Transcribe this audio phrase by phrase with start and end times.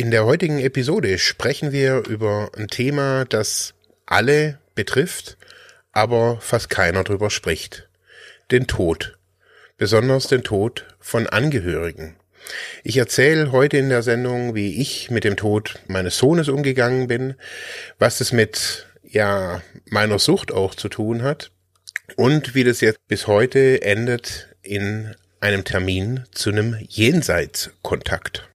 [0.00, 3.74] In der heutigen Episode sprechen wir über ein Thema, das
[4.06, 5.36] alle betrifft,
[5.90, 7.88] aber fast keiner drüber spricht.
[8.52, 9.18] Den Tod.
[9.76, 12.14] Besonders den Tod von Angehörigen.
[12.84, 17.34] Ich erzähle heute in der Sendung, wie ich mit dem Tod meines Sohnes umgegangen bin,
[17.98, 21.50] was es mit ja meiner Sucht auch zu tun hat
[22.14, 28.48] und wie das jetzt bis heute endet in einem Termin zu einem Jenseitskontakt.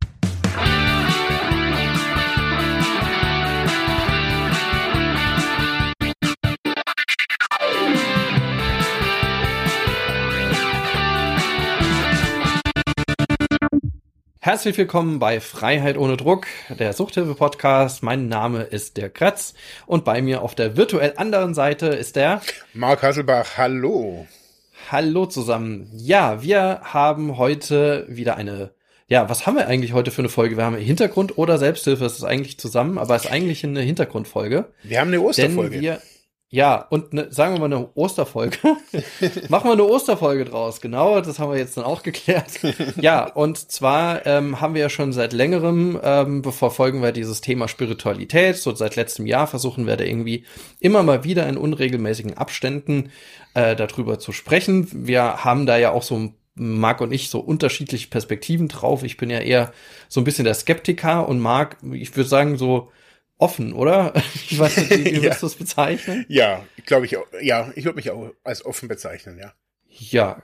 [14.46, 16.47] Herzlich willkommen bei Freiheit ohne Druck,
[16.78, 18.04] der Suchthilfe-Podcast.
[18.04, 19.54] Mein Name ist der Kretz
[19.86, 22.42] und bei mir auf der virtuell anderen Seite ist der
[22.74, 23.56] Marc Hasselbach.
[23.56, 24.28] Hallo.
[24.92, 25.89] Hallo zusammen.
[25.96, 28.71] Ja, wir haben heute wieder eine
[29.07, 30.57] ja, was haben wir eigentlich heute für eine Folge?
[30.57, 34.66] Wir haben Hintergrund oder Selbsthilfe, das ist eigentlich zusammen, aber es ist eigentlich eine Hintergrundfolge.
[34.84, 35.70] Wir haben eine Osterfolge.
[35.72, 36.02] Denn wir,
[36.54, 38.59] ja, und ne, sagen wir mal eine Osterfolge.
[39.50, 42.45] Machen wir eine Osterfolge draus, genau, das haben wir jetzt dann auch geklärt.
[43.02, 47.68] Ja, und zwar ähm, haben wir ja schon seit längerem, ähm, verfolgen wir dieses Thema
[47.68, 48.58] Spiritualität.
[48.58, 50.45] So seit letztem Jahr versuchen wir da irgendwie
[50.80, 53.10] immer mal wieder in unregelmäßigen Abständen
[53.56, 54.88] äh, darüber zu sprechen.
[54.92, 59.02] Wir haben da ja auch so Marc und ich so unterschiedliche Perspektiven drauf.
[59.04, 59.73] Ich bin ja eher
[60.08, 62.92] so ein bisschen der Skeptiker und Marc, ich würde sagen, so
[63.44, 64.13] offen, oder?
[64.49, 66.25] Ich weiß nicht, wie, wie würdest du das bezeichnen?
[66.27, 67.25] Ja, glaube ich auch.
[67.41, 69.53] Ja, ich würde mich auch als offen bezeichnen, ja.
[69.89, 70.41] Ja,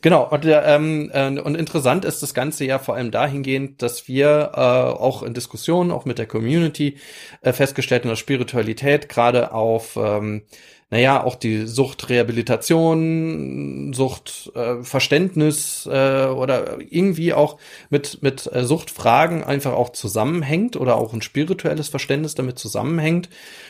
[0.00, 4.52] Genau, und, ähm, äh, und interessant ist das Ganze ja vor allem dahingehend, dass wir
[4.54, 6.96] äh, auch in Diskussionen, auch mit der Community,
[7.42, 10.42] äh, festgestellt haben, dass Spiritualität gerade auf ähm,
[10.90, 17.58] naja, auch die Suchtrehabilitation, Suchtverständnis äh, äh, oder irgendwie auch
[17.90, 23.28] mit, mit äh, Suchtfragen einfach auch zusammenhängt oder auch ein spirituelles Verständnis damit zusammenhängt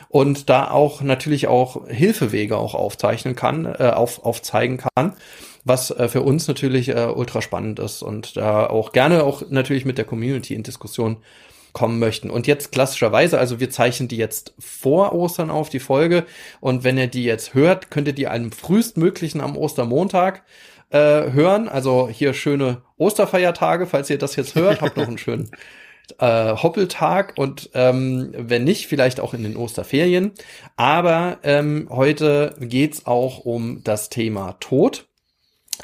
[0.09, 5.15] und da auch natürlich auch Hilfewege auch aufzeichnen kann, äh, auf, aufzeigen kann
[5.63, 9.85] was äh, für uns natürlich äh, ultra spannend ist und da auch gerne auch natürlich
[9.85, 11.19] mit der Community in Diskussion
[11.73, 12.31] kommen möchten.
[12.31, 16.25] Und jetzt klassischerweise, also wir zeichnen die jetzt vor Ostern auf, die Folge.
[16.61, 20.43] Und wenn ihr die jetzt hört, könnt ihr die am frühestmöglichen am Ostermontag
[20.91, 21.69] äh, hören.
[21.69, 25.51] Also hier schöne Osterfeiertage, falls ihr das jetzt hört, habt noch einen schönen
[26.19, 30.33] äh, Hoppeltag und ähm, wenn nicht, vielleicht auch in den Osterferien.
[30.77, 35.10] Aber ähm, heute geht's auch um das Thema Tod.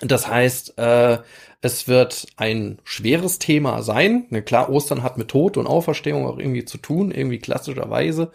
[0.00, 1.18] Das heißt, äh,
[1.62, 4.26] es wird ein schweres Thema sein.
[4.30, 8.30] Ne, klar, Ostern hat mit Tod und Auferstehung auch irgendwie zu tun, irgendwie klassischerweise.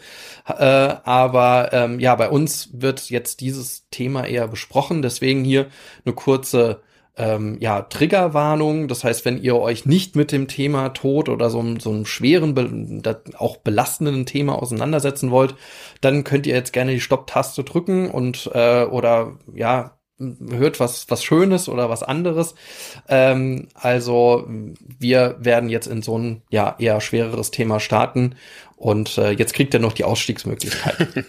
[0.47, 5.01] Äh, aber ähm, ja, bei uns wird jetzt dieses Thema eher besprochen.
[5.01, 5.67] Deswegen hier
[6.03, 6.81] eine kurze
[7.15, 8.87] ähm, ja, Triggerwarnung.
[8.87, 13.03] Das heißt, wenn ihr euch nicht mit dem Thema Tod oder so, so einem schweren,
[13.37, 15.55] auch belastenden Thema auseinandersetzen wollt,
[16.01, 19.97] dann könnt ihr jetzt gerne die Stopp-Taste drücken und äh, oder ja,
[20.49, 22.55] hört was, was Schönes oder was anderes.
[23.07, 24.47] Ähm, also
[24.99, 28.35] wir werden jetzt in so ein ja eher schwereres Thema starten
[28.75, 31.07] und äh, jetzt kriegt er noch die Ausstiegsmöglichkeit.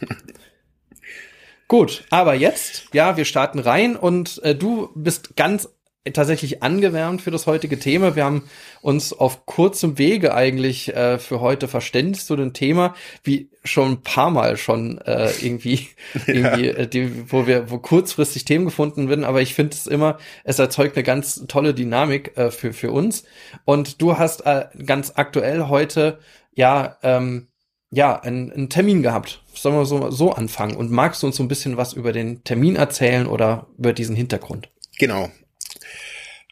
[1.69, 5.71] Gut, aber jetzt, ja, wir starten rein und äh, du bist ganz
[6.13, 8.17] tatsächlich angewärmt für das heutige Thema.
[8.17, 8.43] Wir haben
[8.81, 14.03] uns auf kurzem Wege eigentlich äh, für heute verständigt zu dem Thema, wie schon ein
[14.03, 15.89] paar Mal schon äh, irgendwie,
[16.27, 16.73] irgendwie, ja.
[16.73, 19.25] äh, die, wo wir, wo kurzfristig Themen gefunden werden.
[19.25, 23.23] Aber ich finde es immer, es erzeugt eine ganz tolle Dynamik äh, für für uns.
[23.65, 26.19] Und du hast äh, ganz aktuell heute
[26.53, 27.47] ja ähm,
[27.91, 29.45] ja einen, einen Termin gehabt.
[29.55, 30.75] Sollen wir so so anfangen?
[30.75, 34.17] Und magst du uns so ein bisschen was über den Termin erzählen oder über diesen
[34.17, 34.69] Hintergrund?
[34.99, 35.31] Genau.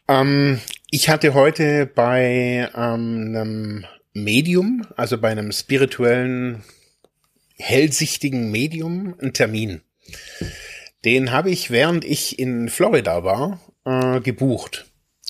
[0.07, 6.63] Ähm, ich hatte heute bei ähm, einem Medium, also bei einem spirituellen,
[7.57, 9.81] hellsichtigen Medium, einen Termin.
[11.05, 14.85] Den habe ich, während ich in Florida war, äh, gebucht.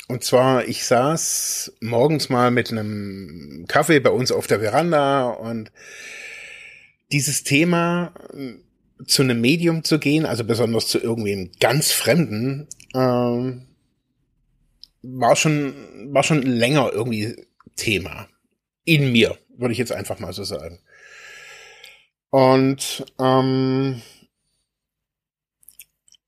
[0.07, 5.71] Und zwar, ich saß morgens mal mit einem Kaffee bei uns auf der Veranda und
[7.11, 8.55] dieses Thema äh,
[9.05, 13.70] zu einem Medium zu gehen, also besonders zu irgendwem ganz Fremden, äh,
[15.03, 17.35] war schon, war schon länger irgendwie
[17.75, 18.27] Thema.
[18.83, 20.79] In mir, würde ich jetzt einfach mal so sagen.
[22.29, 24.01] Und ähm,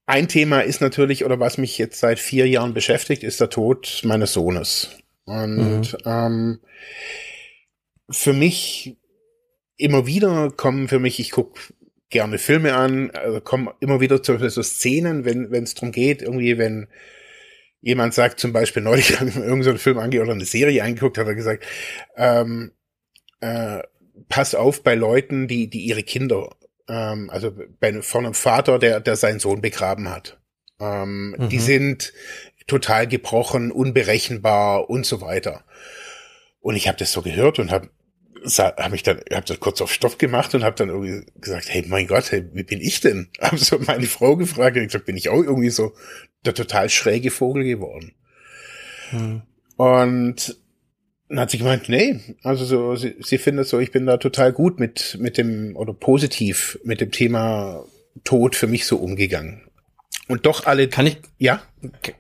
[0.06, 4.02] ein Thema ist natürlich, oder was mich jetzt seit vier Jahren beschäftigt, ist der Tod
[4.04, 4.90] meines Sohnes.
[5.26, 6.00] Und mhm.
[6.06, 6.60] ähm,
[8.10, 8.98] für mich
[9.78, 11.60] immer wieder kommen für mich, ich gucke
[12.10, 16.22] gerne Filme an, also kommen immer wieder zu so Szenen, wenn wenn es darum geht,
[16.22, 16.88] irgendwie, wenn
[17.84, 20.84] jemand sagt zum Beispiel, neulich habe ich mir irgendeinen so Film ange oder eine Serie
[20.84, 21.66] angeguckt, hat er gesagt,
[22.18, 22.72] ähm,
[23.42, 23.84] äh,
[24.30, 26.56] pass auf bei Leuten, die, die ihre Kinder,
[26.88, 30.40] ähm, also bei, von einem Vater, der, der seinen Sohn begraben hat.
[30.80, 31.50] Ähm, mhm.
[31.50, 32.14] Die sind
[32.66, 35.66] total gebrochen, unberechenbar und so weiter.
[36.62, 37.90] Und ich habe das so gehört und habe
[38.46, 41.84] habe ich dann, habe das kurz auf Stoff gemacht und habe dann irgendwie gesagt, hey,
[41.88, 43.30] mein Gott, hey, wie bin ich denn?
[43.42, 45.94] Habe so meine Frau gefragt und ich gesagt, bin ich auch irgendwie so
[46.46, 48.14] der total schräge Vogel geworden?
[49.10, 49.42] Hm.
[49.78, 50.58] Und
[51.30, 54.54] dann hat sie gemeint, nee, also so, sie, sie findet so, ich bin da total
[54.54, 57.86] gut mit, mit dem, oder positiv mit dem Thema
[58.24, 59.62] Tod für mich so umgegangen.
[60.30, 60.88] Und doch alle.
[60.88, 61.62] Kann ich, ja?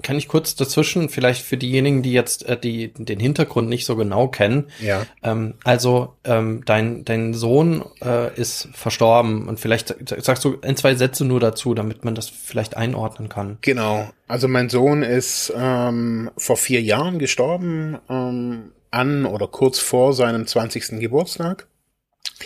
[0.01, 3.95] Kann ich kurz dazwischen, vielleicht für diejenigen, die jetzt äh, die, den Hintergrund nicht so
[3.95, 4.65] genau kennen.
[4.81, 5.05] Ja.
[5.23, 10.95] Ähm, also, ähm, dein, dein Sohn äh, ist verstorben und vielleicht sagst du ein, zwei
[10.95, 13.57] Sätze nur dazu, damit man das vielleicht einordnen kann.
[13.61, 14.09] Genau.
[14.27, 20.45] Also mein Sohn ist ähm, vor vier Jahren gestorben, ähm, an oder kurz vor seinem
[20.45, 20.99] 20.
[20.99, 21.67] Geburtstag.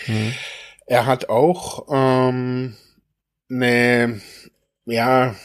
[0.05, 0.33] Mhm.
[0.85, 2.77] Er hat auch ähm,
[3.49, 4.21] eine
[4.87, 5.35] ja,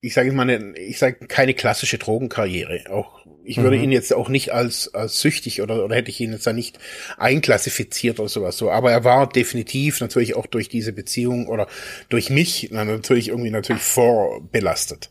[0.00, 2.90] ich sage mal, ich sage keine klassische Drogenkarriere.
[2.90, 3.84] Auch ich würde mhm.
[3.84, 6.78] ihn jetzt auch nicht als, als süchtig oder, oder hätte ich ihn jetzt da nicht
[7.16, 8.70] einklassifiziert oder sowas so.
[8.70, 11.68] Aber er war definitiv natürlich auch durch diese Beziehung oder
[12.10, 15.10] durch mich natürlich irgendwie natürlich vorbelastet.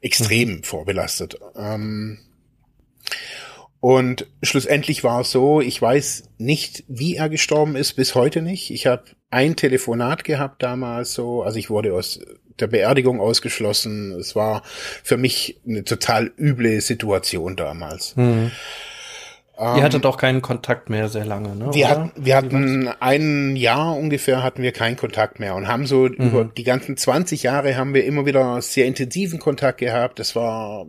[0.00, 0.62] Extrem mhm.
[0.62, 1.38] vorbelastet.
[1.54, 2.18] Ähm,
[3.80, 8.70] und schlussendlich war es so, ich weiß nicht, wie er gestorben ist, bis heute nicht.
[8.70, 12.20] Ich habe ein Telefonat gehabt damals so, also ich wurde aus
[12.58, 14.12] der Beerdigung ausgeschlossen.
[14.12, 14.62] Es war
[15.02, 18.16] für mich eine total üble Situation damals.
[18.16, 18.50] Mhm.
[19.58, 21.68] Ihr ähm, hattet auch keinen Kontakt mehr sehr lange, ne?
[21.74, 26.04] Wir hatten, wir hatten ein Jahr ungefähr hatten wir keinen Kontakt mehr und haben so
[26.06, 26.14] mhm.
[26.14, 30.18] über die ganzen 20 Jahre haben wir immer wieder sehr intensiven Kontakt gehabt.
[30.18, 30.86] Das war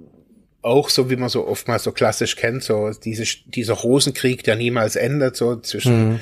[0.62, 4.96] auch so, wie man so oftmals so klassisch kennt, so diese, dieser Rosenkrieg, der niemals
[4.96, 6.20] endet, so zwischen, mhm.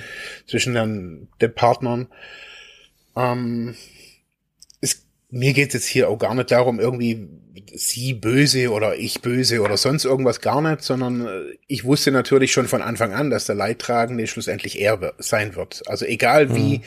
[0.47, 2.07] zwischen den, den Partnern.
[3.15, 3.75] Ähm,
[5.31, 7.27] mir geht es jetzt hier auch gar nicht darum, irgendwie
[7.74, 12.51] sie böse oder ich böse oder sonst irgendwas gar nicht, sondern äh, ich wusste natürlich
[12.51, 15.83] schon von Anfang an, dass der Leidtragende schlussendlich er sein wird.
[15.88, 16.80] Also egal wie.
[16.80, 16.83] Mhm.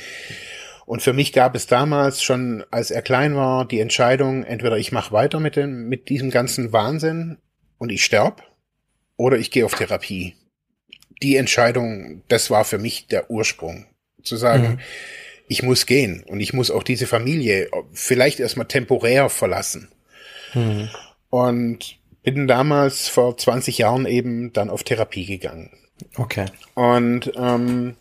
[0.84, 4.92] Und für mich gab es damals schon, als er klein war, die Entscheidung, entweder ich
[4.92, 7.38] mache weiter mit dem, mit diesem ganzen Wahnsinn
[7.78, 8.42] und ich sterb,
[9.16, 10.34] oder ich gehe auf Therapie.
[11.22, 13.86] Die Entscheidung, das war für mich der Ursprung.
[14.22, 14.78] Zu sagen, mhm
[15.52, 19.88] ich muss gehen und ich muss auch diese Familie vielleicht erstmal temporär verlassen.
[20.54, 20.88] Mhm.
[21.28, 25.70] Und bin damals vor 20 Jahren eben dann auf Therapie gegangen.
[26.16, 26.46] Okay.
[26.74, 27.96] Und ähm,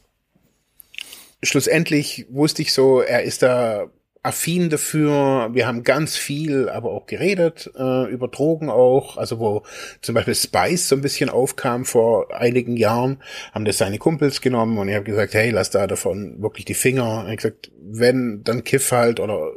[1.43, 3.89] schlussendlich wusste ich so, er ist da
[4.23, 5.49] affin dafür.
[5.53, 9.17] Wir haben ganz viel aber auch geredet, äh, über Drogen auch.
[9.17, 9.63] Also wo
[10.01, 13.21] zum Beispiel Spice so ein bisschen aufkam vor einigen Jahren,
[13.51, 16.75] haben das seine Kumpels genommen und ich habe gesagt, hey, lass da davon wirklich die
[16.75, 17.27] Finger.
[17.29, 19.53] Ich gesagt, wenn, dann kiff halt oder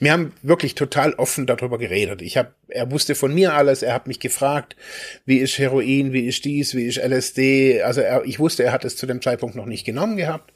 [0.00, 2.22] wir haben wirklich total offen darüber geredet.
[2.22, 3.82] Ich habe, er wusste von mir alles.
[3.82, 4.76] Er hat mich gefragt,
[5.26, 7.82] wie ist Heroin, wie ist dies, wie ist LSD.
[7.82, 10.52] Also er, ich wusste, er hat es zu dem Zeitpunkt noch nicht genommen gehabt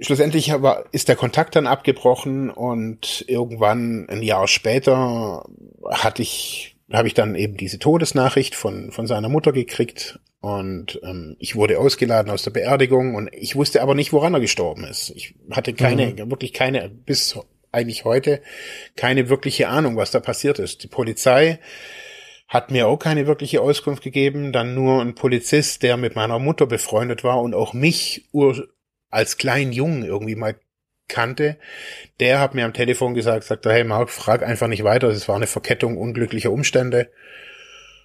[0.00, 5.44] schlussendlich aber ist der Kontakt dann abgebrochen und irgendwann ein Jahr später
[5.90, 11.36] hatte ich, habe ich dann eben diese Todesnachricht von, von seiner Mutter gekriegt und ähm,
[11.38, 15.10] ich wurde ausgeladen aus der Beerdigung und ich wusste aber nicht, woran er gestorben ist.
[15.16, 16.30] Ich hatte keine, mhm.
[16.30, 17.38] wirklich keine, bis
[17.72, 18.42] eigentlich heute,
[18.96, 20.82] keine wirkliche Ahnung, was da passiert ist.
[20.82, 21.60] Die Polizei
[22.46, 26.66] hat mir auch keine wirkliche Auskunft gegeben, dann nur ein Polizist, der mit meiner Mutter
[26.66, 28.28] befreundet war und auch mich
[29.10, 30.56] als kleinen Jungen irgendwie mal
[31.08, 31.58] kannte,
[32.20, 35.36] der hat mir am Telefon gesagt, sagt, hey Mark, frag einfach nicht weiter, es war
[35.36, 37.10] eine Verkettung unglücklicher Umstände.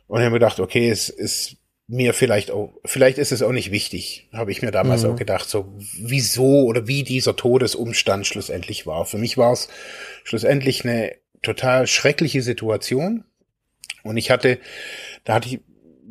[0.07, 3.51] Und ich habe mir gedacht, okay, es ist mir vielleicht auch, vielleicht ist es auch
[3.51, 5.11] nicht wichtig, habe ich mir damals mhm.
[5.11, 9.05] auch gedacht, so wieso oder wie dieser Todesumstand schlussendlich war.
[9.05, 9.69] Für mich war es
[10.23, 13.23] schlussendlich eine total schreckliche Situation.
[14.03, 14.59] Und ich hatte,
[15.23, 15.59] da hatte ich,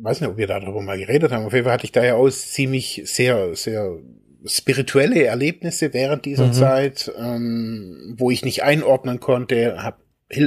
[0.01, 2.15] weiß nicht, ob wir darüber mal geredet haben, auf jeden Fall hatte ich da ja
[2.15, 3.99] auch ziemlich sehr, sehr
[4.45, 6.53] spirituelle Erlebnisse während dieser mhm.
[6.53, 9.97] Zeit, ähm, wo ich nicht einordnen konnte, habe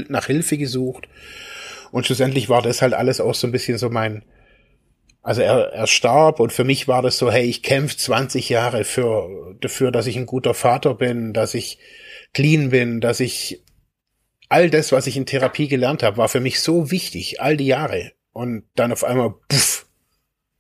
[0.09, 1.09] nach Hilfe gesucht
[1.91, 4.25] und schlussendlich war das halt alles auch so ein bisschen so mein,
[5.23, 8.85] also er, er starb und für mich war das so, hey, ich kämpfe 20 Jahre
[8.85, 11.79] für dafür, dass ich ein guter Vater bin, dass ich
[12.33, 13.63] clean bin, dass ich
[14.49, 17.67] all das, was ich in Therapie gelernt habe, war für mich so wichtig, all die
[17.67, 18.13] Jahre.
[18.33, 19.87] Und dann auf einmal, puff,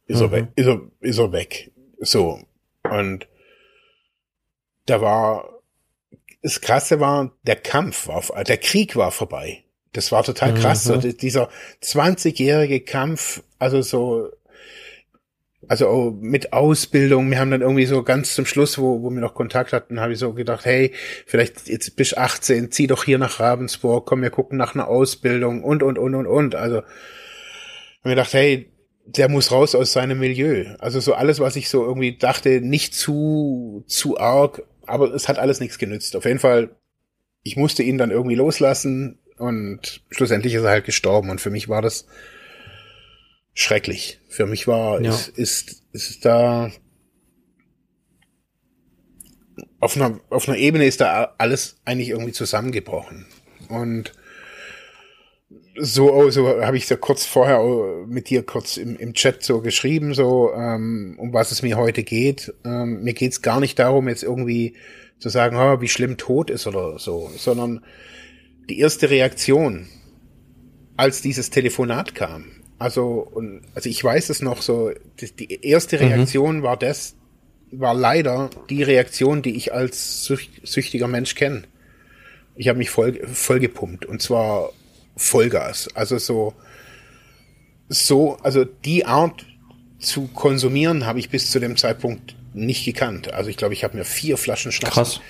[0.06, 0.24] ist, mhm.
[0.24, 1.72] er, weg, ist, er, ist er weg.
[2.00, 2.40] So.
[2.98, 3.28] Und
[4.86, 5.60] da war,
[6.42, 9.64] das Krasse war, der Kampf war, der Krieg war vorbei.
[9.92, 10.86] Das war total krass.
[10.86, 11.00] Mhm.
[11.00, 11.50] So, dieser
[11.82, 14.30] 20-jährige Kampf, also so,
[15.68, 19.34] also mit Ausbildung, wir haben dann irgendwie so ganz zum Schluss, wo, wo wir noch
[19.34, 20.92] Kontakt hatten, habe ich so gedacht, hey,
[21.26, 25.62] vielleicht jetzt bis 18, zieh doch hier nach Ravensburg, komm, wir gucken nach einer Ausbildung
[25.62, 26.54] und, und, und, und, und.
[26.54, 26.84] Also, haben
[28.02, 28.71] wir gedacht, hey,
[29.04, 30.74] der muss raus aus seinem Milieu.
[30.78, 35.38] Also so alles, was ich so irgendwie dachte, nicht zu, zu arg, aber es hat
[35.38, 36.16] alles nichts genützt.
[36.16, 36.70] Auf jeden Fall,
[37.42, 41.68] ich musste ihn dann irgendwie loslassen und schlussendlich ist er halt gestorben und für mich
[41.68, 42.06] war das
[43.54, 44.20] schrecklich.
[44.28, 45.10] Für mich war, ja.
[45.10, 46.70] ist, ist, ist da,
[49.80, 53.26] auf einer, auf einer Ebene ist da alles eigentlich irgendwie zusammengebrochen.
[53.68, 54.12] Und
[55.76, 57.60] so, so habe ich so kurz vorher
[58.06, 62.02] mit dir kurz im, im Chat so geschrieben, so ähm, um was es mir heute
[62.02, 62.52] geht.
[62.64, 64.74] Ähm, mir geht's gar nicht darum, jetzt irgendwie
[65.18, 67.84] zu sagen, oh, wie schlimm Tod ist oder so, sondern
[68.68, 69.88] die erste Reaktion,
[70.96, 72.44] als dieses Telefonat kam.
[72.78, 76.04] Also, und, also ich weiß es noch so, die, die erste mhm.
[76.04, 76.62] Reaktion mhm.
[76.62, 77.14] war das,
[77.70, 81.62] war leider die Reaktion, die ich als süchtiger Mensch kenne.
[82.54, 84.72] Ich habe mich voll, voll gepumpt und zwar
[85.16, 85.88] Vollgas.
[85.94, 86.54] Also so,
[87.88, 89.44] so, also die Art
[89.98, 93.32] zu konsumieren habe ich bis zu dem Zeitpunkt nicht gekannt.
[93.32, 94.94] Also ich glaube, ich habe mir vier Flaschen Schnaps.
[94.94, 95.20] Krass.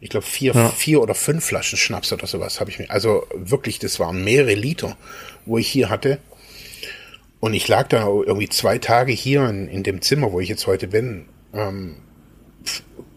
[0.00, 0.68] Ich glaube vier, ja.
[0.68, 2.90] vier oder fünf Flaschen Schnaps oder sowas habe ich mir.
[2.90, 4.96] Also wirklich, das waren mehrere Liter,
[5.46, 6.18] wo ich hier hatte.
[7.40, 10.66] Und ich lag da irgendwie zwei Tage hier in, in dem Zimmer, wo ich jetzt
[10.66, 11.96] heute bin, ähm,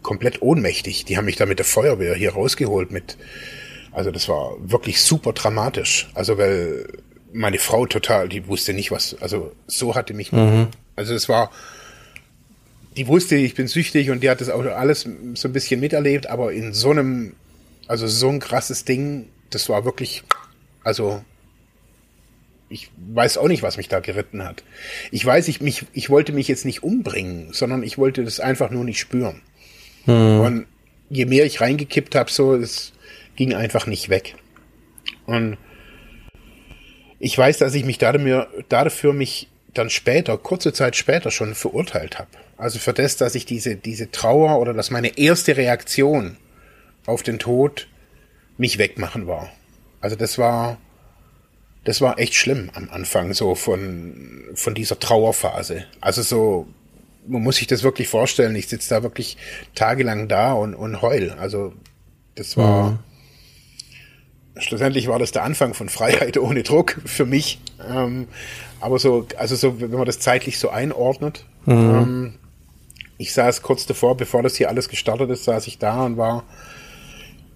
[0.03, 1.05] komplett ohnmächtig.
[1.05, 3.17] Die haben mich da mit der Feuerwehr hier rausgeholt mit
[3.91, 6.09] also das war wirklich super dramatisch.
[6.13, 6.87] Also weil
[7.33, 10.67] meine Frau total, die wusste nicht was, also so hatte mich, mhm.
[10.95, 11.51] also es war,
[12.97, 16.27] die wusste, ich bin süchtig und die hat das auch alles so ein bisschen miterlebt,
[16.27, 17.35] aber in so einem,
[17.87, 20.23] also so ein krasses Ding, das war wirklich,
[20.83, 21.21] also
[22.69, 24.63] ich weiß auch nicht, was mich da geritten hat.
[25.11, 28.69] Ich weiß, ich mich, ich wollte mich jetzt nicht umbringen, sondern ich wollte das einfach
[28.69, 29.41] nur nicht spüren.
[30.05, 30.39] Mhm.
[30.39, 30.65] Und
[31.09, 32.93] je mehr ich reingekippt habe, so, es
[33.39, 34.35] ging einfach nicht weg.
[35.25, 35.57] Und
[37.19, 42.29] ich weiß, dass ich mich dafür, mich dann später, kurze Zeit später schon verurteilt habe.
[42.57, 46.35] Also für das, dass ich diese, diese Trauer oder dass meine erste Reaktion
[47.05, 47.87] auf den Tod
[48.57, 49.49] mich wegmachen war.
[50.01, 50.77] Also das war,
[51.85, 55.85] das war echt schlimm am Anfang, so von, von dieser Trauerphase.
[56.01, 56.67] Also so,
[57.25, 59.37] man muss sich das wirklich vorstellen, ich sitze da wirklich
[59.75, 61.31] tagelang da und, und heul.
[61.39, 61.71] Also
[62.35, 62.99] das war, mhm
[64.59, 67.59] schlussendlich war das der Anfang von Freiheit ohne Druck für mich.
[67.87, 68.27] Ähm,
[68.79, 71.73] aber so, also so, wenn man das zeitlich so einordnet, mhm.
[71.73, 72.33] ähm,
[73.17, 76.43] ich saß kurz davor, bevor das hier alles gestartet ist, saß ich da und war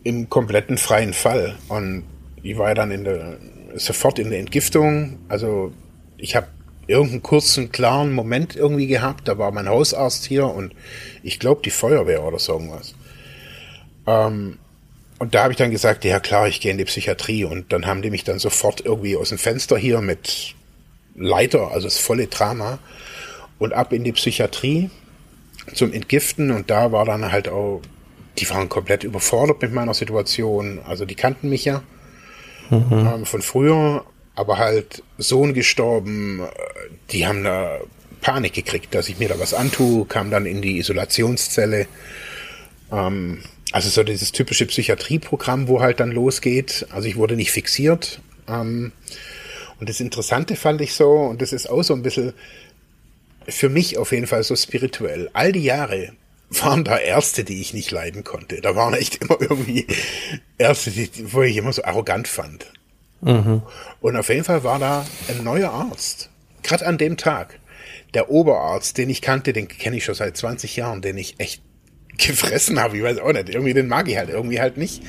[0.04, 1.56] im kompletten freien Fall.
[1.70, 2.04] Und
[2.42, 3.38] ich war ja dann in der,
[3.76, 5.20] sofort in der Entgiftung.
[5.30, 5.72] Also
[6.18, 6.48] ich habe
[6.88, 9.28] irgendeinen kurzen, klaren Moment irgendwie gehabt.
[9.28, 10.74] Da war mein Hausarzt hier und
[11.24, 12.94] ich glaube die Feuerwehr oder so irgendwas.
[14.06, 14.58] Ähm,
[15.24, 17.46] und da habe ich dann gesagt, ja klar, ich gehe in die Psychiatrie.
[17.46, 20.54] Und dann haben die mich dann sofort irgendwie aus dem Fenster hier mit
[21.16, 22.80] Leiter, also das volle Drama,
[23.58, 24.90] und ab in die Psychiatrie
[25.74, 26.52] zum Entgiften.
[26.52, 27.82] Und da war dann halt auch,
[28.38, 30.80] die waren komplett überfordert mit meiner Situation.
[30.86, 31.84] Also die kannten mich ja
[32.70, 32.92] mhm.
[32.92, 34.04] ähm, von früher,
[34.36, 36.42] aber halt Sohn gestorben.
[37.12, 37.80] Die haben da
[38.20, 41.88] Panik gekriegt, dass ich mir da was antue, kam dann in die Isolationszelle.
[42.92, 43.40] Ähm,
[43.74, 46.86] also so dieses typische Psychiatrieprogramm, wo halt dann losgeht.
[46.92, 48.22] Also ich wurde nicht fixiert.
[48.48, 48.92] Ähm,
[49.80, 52.34] und das Interessante fand ich so, und das ist auch so ein bisschen
[53.48, 55.32] für mich auf jeden Fall so spirituell.
[55.34, 56.14] All die Jahre
[56.52, 58.62] waren da Ärzte, die ich nicht leiden konnte.
[58.62, 59.88] Da waren echt immer irgendwie
[60.60, 62.72] Ärzte, die, wo ich immer so arrogant fand.
[63.22, 63.64] Mhm.
[64.02, 66.30] Und auf jeden Fall war da ein neuer Arzt.
[66.62, 67.60] Gerade an dem Tag.
[68.14, 71.64] Der Oberarzt, den ich kannte, den kenne ich schon seit 20 Jahren, den ich echt
[72.18, 72.98] gefressen habe.
[72.98, 73.50] Ich weiß auch nicht.
[73.50, 75.02] Irgendwie den mag ich halt irgendwie halt nicht.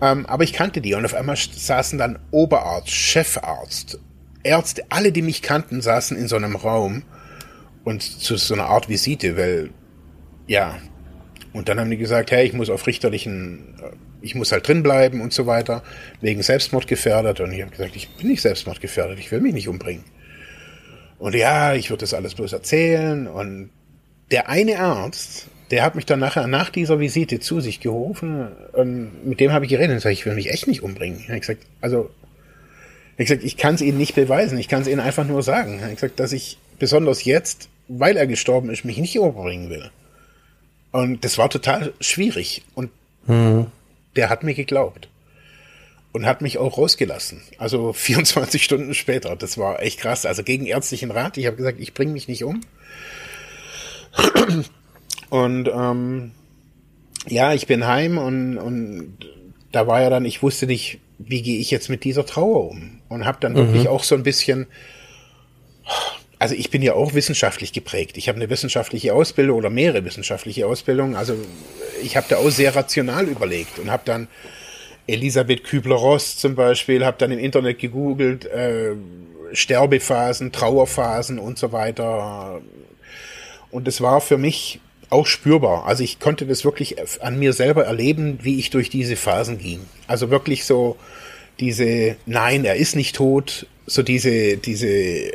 [0.00, 3.98] Ähm, aber ich kannte die und auf einmal saßen dann Oberarzt, Chefarzt,
[4.42, 7.02] Ärzte, alle, die mich kannten, saßen in so einem Raum
[7.84, 9.70] und zu so einer Art Visite, weil,
[10.46, 10.78] ja.
[11.52, 14.82] Und dann haben die gesagt, hey, ich muss auf richterlichen, äh, ich muss halt drin
[14.82, 15.82] bleiben und so weiter,
[16.20, 17.40] wegen Selbstmord gefährdet.
[17.40, 20.04] Und ich habe gesagt, ich bin nicht Selbstmord gefährdet, ich will mich nicht umbringen.
[21.18, 23.28] Und ja, ich würde das alles bloß erzählen.
[23.28, 23.70] Und
[24.30, 28.48] der eine Arzt, der hat mich dann nachher nach dieser Visite zu sich gerufen.
[28.72, 31.20] Und mit dem habe ich geredet und gesagt, ich will mich echt nicht umbringen.
[31.20, 32.10] Ich gesagt, also,
[33.16, 35.80] ich gesagt, ich kann es Ihnen nicht beweisen, ich kann es Ihnen einfach nur sagen.
[35.88, 39.90] Ich gesagt, dass ich besonders jetzt, weil er gestorben ist, mich nicht umbringen will.
[40.92, 42.62] Und das war total schwierig.
[42.74, 42.90] Und
[43.26, 43.66] mhm.
[44.16, 45.08] der hat mir geglaubt.
[46.14, 47.42] und hat mich auch rausgelassen.
[47.58, 49.34] Also 24 Stunden später.
[49.36, 50.24] Das war echt krass.
[50.24, 51.36] Also gegen ärztlichen Rat.
[51.36, 52.60] Ich habe gesagt, ich bringe mich nicht um.
[55.34, 56.30] Und ähm,
[57.26, 59.16] ja, ich bin heim und, und
[59.72, 63.00] da war ja dann, ich wusste nicht, wie gehe ich jetzt mit dieser Trauer um?
[63.08, 63.56] Und habe dann mhm.
[63.56, 64.68] wirklich auch so ein bisschen,
[66.38, 68.16] also ich bin ja auch wissenschaftlich geprägt.
[68.16, 71.16] Ich habe eine wissenschaftliche Ausbildung oder mehrere wissenschaftliche Ausbildungen.
[71.16, 71.34] Also
[72.00, 74.28] ich habe da auch sehr rational überlegt und habe dann
[75.08, 78.92] Elisabeth Kübler-Ross zum Beispiel, habe dann im Internet gegoogelt, äh,
[79.52, 82.60] Sterbephasen, Trauerphasen und so weiter.
[83.72, 84.78] Und es war für mich
[85.14, 85.86] auch spürbar.
[85.86, 89.80] Also ich konnte das wirklich an mir selber erleben, wie ich durch diese Phasen ging.
[90.08, 90.96] Also wirklich so
[91.60, 95.32] diese, nein, er ist nicht tot, so diese, diese, äh,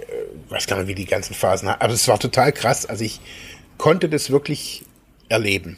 [0.49, 2.85] weiß gar nicht, wie die ganzen Phasen, aber es war total krass.
[2.85, 3.21] Also ich
[3.77, 4.83] konnte das wirklich
[5.29, 5.77] erleben.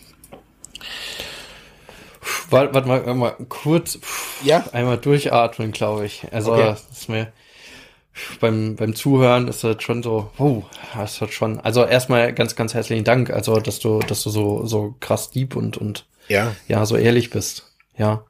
[2.50, 4.00] Warte, warte mal, mal kurz,
[4.43, 6.25] ja, einmal durchatmen, glaube ich.
[6.31, 6.63] Also okay.
[6.63, 7.31] das ist mir
[8.40, 10.63] beim beim Zuhören ist das schon so, oh,
[10.96, 11.60] das hat schon.
[11.60, 15.56] Also erstmal ganz ganz herzlichen Dank, also dass du dass du so so krass deep
[15.56, 18.25] und und ja ja so ehrlich bist, ja.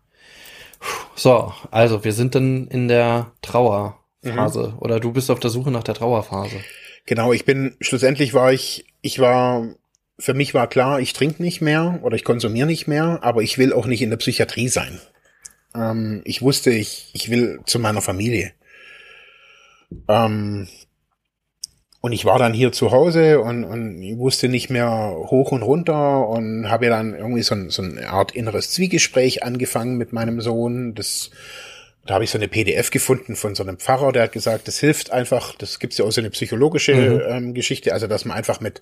[1.15, 4.79] So, also wir sind dann in der Trauerphase mhm.
[4.79, 6.55] oder du bist auf der Suche nach der Trauerphase.
[7.05, 9.67] Genau, ich bin schlussendlich war ich ich war
[10.21, 13.57] für mich war klar, ich trinke nicht mehr oder ich konsumiere nicht mehr, aber ich
[13.57, 14.99] will auch nicht in der Psychiatrie sein.
[15.75, 18.51] Ähm, ich wusste, ich, ich will zu meiner Familie.
[20.07, 20.67] Ähm,
[22.01, 25.61] und ich war dann hier zu Hause und, und ich wusste nicht mehr hoch und
[25.61, 30.95] runter und habe dann irgendwie so, so eine Art inneres Zwiegespräch angefangen mit meinem Sohn.
[30.95, 31.29] Das,
[32.05, 34.79] da habe ich so eine PDF gefunden von so einem Pfarrer, der hat gesagt, das
[34.79, 37.21] hilft einfach, das gibt's ja auch so eine psychologische mhm.
[37.27, 38.81] ähm, Geschichte, also dass man einfach mit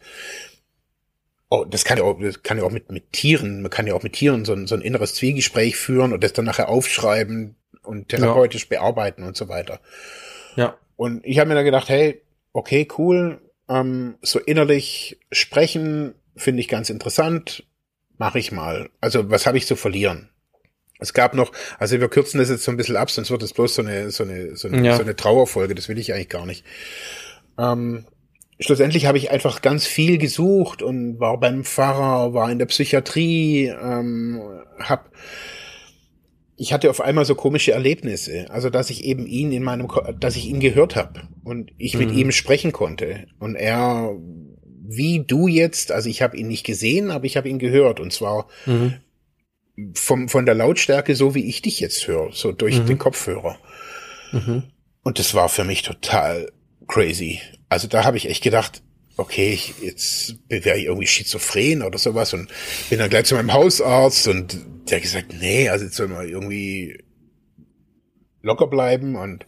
[1.51, 3.95] Oh, das kann ja auch, das kann ja auch mit, mit Tieren, man kann ja
[3.95, 7.55] auch mit Tieren so ein, so ein inneres Zwiegespräch führen und das dann nachher aufschreiben
[7.81, 8.77] und therapeutisch ja.
[8.77, 9.79] bearbeiten und so weiter.
[10.55, 10.77] Ja.
[10.99, 13.39] Und ich habe mir dann gedacht, hey, okay, cool,
[13.69, 17.63] ähm, so innerlich sprechen finde ich ganz interessant,
[18.17, 18.89] mache ich mal.
[18.99, 20.27] Also was habe ich zu verlieren?
[20.99, 23.53] Es gab noch, also wir kürzen das jetzt so ein bisschen ab, sonst wird es
[23.53, 24.97] bloß so eine, so eine, so eine, ja.
[24.97, 26.65] so eine Trauerfolge, das will ich eigentlich gar nicht.
[27.57, 28.05] Ähm,
[28.59, 33.67] schlussendlich habe ich einfach ganz viel gesucht und war beim Pfarrer, war in der Psychiatrie,
[33.67, 34.41] ähm,
[34.79, 35.11] hab
[36.59, 39.87] ich hatte auf einmal so komische Erlebnisse, also dass ich eben ihn in meinem,
[40.19, 41.99] dass ich ihn gehört habe und ich mhm.
[41.99, 44.13] mit ihm sprechen konnte und er
[44.91, 48.11] wie du jetzt, also ich habe ihn nicht gesehen, aber ich habe ihn gehört und
[48.11, 48.95] zwar mhm.
[49.93, 52.87] vom von der Lautstärke so wie ich dich jetzt höre, so durch mhm.
[52.87, 53.57] den Kopfhörer.
[54.33, 54.63] Mhm.
[55.01, 56.51] Und das war für mich total
[56.87, 57.39] crazy.
[57.69, 58.81] Also da habe ich echt gedacht,
[59.19, 62.49] okay, ich, jetzt wäre ich irgendwie schizophren oder sowas und
[62.89, 64.57] bin dann gleich zu meinem Hausarzt und
[64.89, 67.03] der hat gesagt, nee, also jetzt soll man irgendwie
[68.41, 69.45] locker bleiben und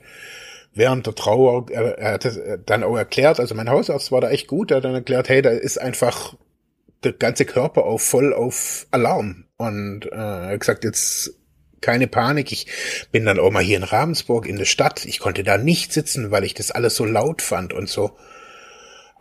[0.74, 2.28] während der Trauer, er, er hat
[2.66, 5.42] dann auch erklärt, also mein Hausarzt war da echt gut, er hat dann erklärt, hey,
[5.42, 6.36] da ist einfach
[7.04, 11.34] der ganze Körper auf voll auf Alarm und äh, er hat gesagt, jetzt
[11.82, 12.52] keine Panik.
[12.52, 12.68] Ich
[13.12, 15.04] bin dann auch mal hier in Ravensburg in der Stadt.
[15.06, 18.18] Ich konnte da nicht sitzen, weil ich das alles so laut fand und so.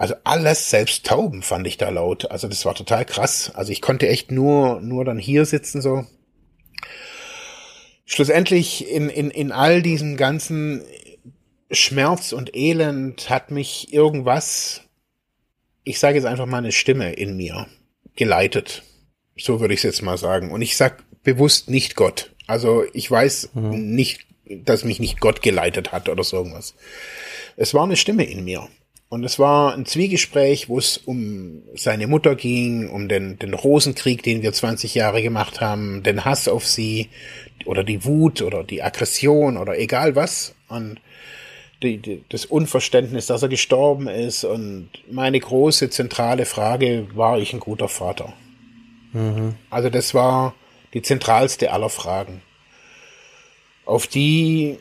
[0.01, 2.31] Also alles, selbst Tauben fand ich da laut.
[2.31, 3.53] Also das war total krass.
[3.55, 6.07] Also ich konnte echt nur, nur dann hier sitzen so.
[8.07, 10.83] Schlussendlich in, in, in all diesem ganzen
[11.71, 14.81] Schmerz und Elend hat mich irgendwas,
[15.85, 17.67] ich sage jetzt einfach mal eine Stimme in mir
[18.17, 18.85] geleitet.
[19.37, 20.51] So würde ich es jetzt mal sagen.
[20.51, 22.35] Und ich sag bewusst nicht Gott.
[22.47, 23.95] Also ich weiß mhm.
[23.95, 26.75] nicht, dass mich nicht Gott geleitet hat oder so irgendwas.
[27.59, 28.67] Es war eine Stimme in mir.
[29.11, 34.23] Und es war ein Zwiegespräch, wo es um seine Mutter ging, um den, den Rosenkrieg,
[34.23, 37.09] den wir 20 Jahre gemacht haben, den Hass auf sie
[37.65, 40.55] oder die Wut oder die Aggression oder egal was.
[40.69, 41.01] Und
[41.83, 44.45] die, die, das Unverständnis, dass er gestorben ist.
[44.45, 48.33] Und meine große zentrale Frage, war ich ein guter Vater?
[49.13, 49.57] Mhm.
[49.71, 50.55] Also das war
[50.95, 52.43] die zentralste aller Fragen.
[53.85, 54.79] Auf die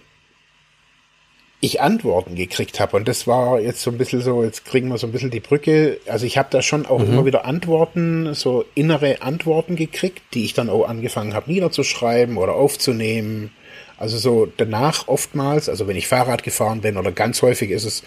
[1.61, 2.95] ich Antworten gekriegt habe.
[2.95, 5.41] Und das war jetzt so ein bisschen so, jetzt kriegen wir so ein bisschen die
[5.41, 5.99] Brücke.
[6.07, 7.13] Also ich habe da schon auch mhm.
[7.13, 12.53] immer wieder Antworten, so innere Antworten gekriegt, die ich dann auch angefangen habe niederzuschreiben oder
[12.53, 13.51] aufzunehmen.
[13.97, 18.03] Also so danach oftmals, also wenn ich Fahrrad gefahren bin oder ganz häufig ist es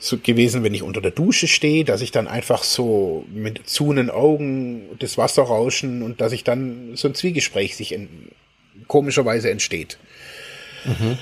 [0.00, 4.10] so gewesen, wenn ich unter der Dusche stehe, dass ich dann einfach so mit zunen
[4.10, 8.08] Augen das Wasser rauschen und dass ich dann so ein Zwiegespräch sich in,
[8.88, 9.98] komischerweise entsteht.
[10.84, 11.18] Mhm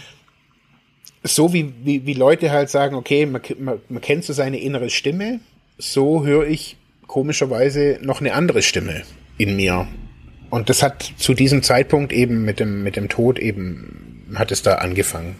[1.22, 4.90] so wie, wie, wie Leute halt sagen, okay, man, man, man kennt so seine innere
[4.90, 5.40] Stimme,
[5.78, 9.02] so höre ich komischerweise noch eine andere Stimme
[9.36, 9.88] in mir.
[10.50, 14.62] Und das hat zu diesem Zeitpunkt eben mit dem, mit dem Tod eben hat es
[14.62, 15.36] da angefangen.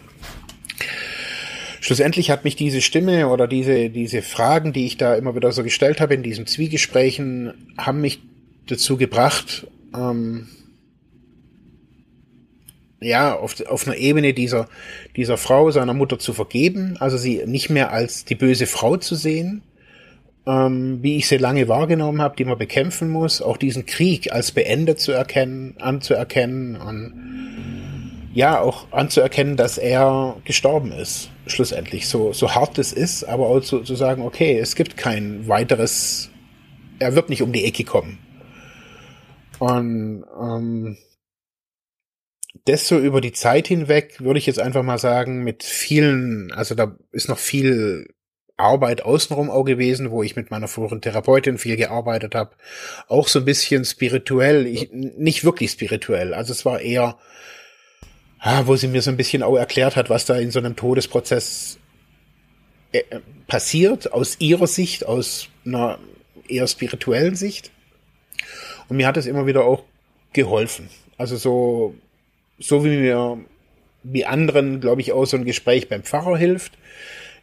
[1.79, 5.63] Schlussendlich hat mich diese Stimme oder diese, diese Fragen, die ich da immer wieder so
[5.63, 8.19] gestellt habe in diesen Zwiegesprächen, haben mich
[8.67, 10.47] dazu gebracht, ähm,
[13.01, 14.67] ja, auf, auf einer Ebene dieser,
[15.15, 19.15] dieser Frau, seiner Mutter zu vergeben, also sie nicht mehr als die böse Frau zu
[19.15, 19.63] sehen,
[20.45, 24.51] ähm, wie ich sie lange wahrgenommen habe, die man bekämpfen muss, auch diesen Krieg als
[24.51, 27.31] beendet zu erkennen, anzuerkennen und
[28.33, 32.07] ja, auch anzuerkennen, dass er gestorben ist, schlussendlich.
[32.07, 36.29] So, so hart es ist, aber auch zu, zu sagen, okay, es gibt kein weiteres,
[36.99, 38.19] er wird nicht um die Ecke kommen.
[39.59, 40.97] Und ähm,
[42.65, 46.75] das so über die Zeit hinweg, würde ich jetzt einfach mal sagen, mit vielen, also
[46.75, 48.07] da ist noch viel
[48.57, 52.51] Arbeit außenrum auch gewesen, wo ich mit meiner früheren Therapeutin viel gearbeitet habe.
[53.07, 56.33] Auch so ein bisschen spirituell, ich, nicht wirklich spirituell.
[56.33, 57.17] Also es war eher,
[58.39, 60.75] ah, wo sie mir so ein bisschen auch erklärt hat, was da in so einem
[60.75, 61.79] Todesprozess
[62.91, 63.01] äh,
[63.47, 65.99] passiert, aus ihrer Sicht, aus einer
[66.47, 67.71] eher spirituellen Sicht.
[68.87, 69.83] Und mir hat es immer wieder auch
[70.33, 70.89] geholfen.
[71.17, 71.95] Also so,
[72.61, 73.37] so wie mir,
[74.03, 76.73] wie anderen, glaube ich, auch so ein Gespräch beim Pfarrer hilft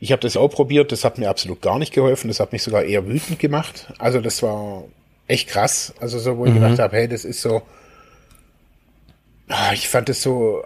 [0.00, 2.62] ich habe das auch probiert, das hat mir absolut gar nicht geholfen, das hat mich
[2.62, 3.92] sogar eher wütend gemacht.
[3.98, 4.84] Also das war
[5.26, 5.92] echt krass.
[6.00, 6.60] Also so, wo ich mhm.
[6.60, 7.62] gedacht habe, hey, das ist so,
[9.48, 10.62] ah, ich fand es so,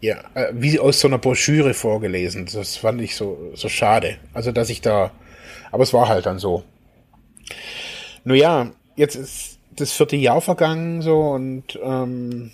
[0.00, 2.48] ja, äh, wie aus so einer Broschüre vorgelesen.
[2.52, 4.18] Das fand ich so, so schade.
[4.34, 5.10] Also dass ich da,
[5.72, 6.62] aber es war halt dann so.
[8.22, 12.52] Nun ja, jetzt ist das vierte Jahr vergangen so und ähm,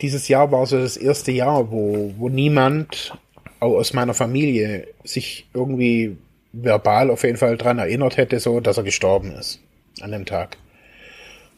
[0.00, 3.12] dieses Jahr war so das erste Jahr, wo, wo niemand
[3.60, 6.16] auch aus meiner Familie sich irgendwie
[6.52, 9.60] verbal auf jeden Fall dran erinnert hätte, so, dass er gestorben ist
[10.00, 10.56] an dem Tag.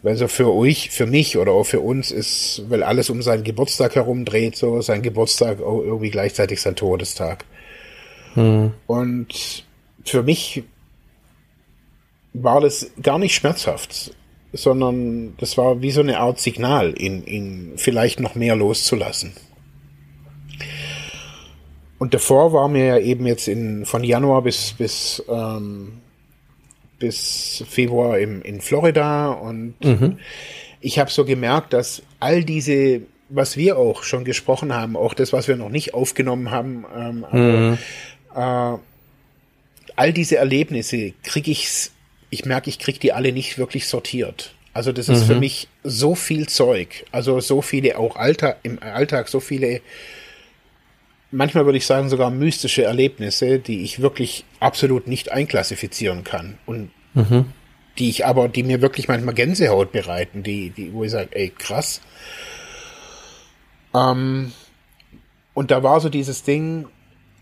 [0.03, 3.45] Weil so für euch, für mich oder auch für uns ist, weil alles um seinen
[3.45, 7.45] Geburtstag herumdreht, so sein Geburtstag auch irgendwie gleichzeitig sein Todestag.
[8.35, 8.73] Hm.
[8.87, 9.65] Und
[10.05, 10.63] für mich
[12.33, 14.15] war das gar nicht schmerzhaft,
[14.57, 19.33] sondern das war wie so eine Art Signal, ihn, ihn vielleicht noch mehr loszulassen.
[21.99, 26.01] Und davor war mir ja eben jetzt in, von Januar bis, bis, ähm,
[26.99, 30.19] bis Februar im, in Florida und mhm.
[30.81, 35.33] ich habe so gemerkt, dass all diese, was wir auch schon gesprochen haben, auch das,
[35.33, 37.79] was wir noch nicht aufgenommen haben, ähm, mhm.
[38.31, 38.79] aber, äh,
[39.97, 41.91] all diese Erlebnisse kriege ich,
[42.31, 44.55] ich merke, ich kriege die alle nicht wirklich sortiert.
[44.73, 45.27] Also das ist mhm.
[45.27, 49.81] für mich so viel Zeug, also so viele auch Alltag, im Alltag so viele
[51.31, 56.91] manchmal würde ich sagen sogar mystische Erlebnisse, die ich wirklich absolut nicht einklassifizieren kann und
[57.15, 57.47] mhm.
[57.99, 61.51] die ich aber, die mir wirklich manchmal Gänsehaut bereiten, die, die, wo ich sage, ey,
[61.51, 62.01] krass.
[63.95, 64.53] Ähm,
[65.55, 66.87] und da war so dieses Ding,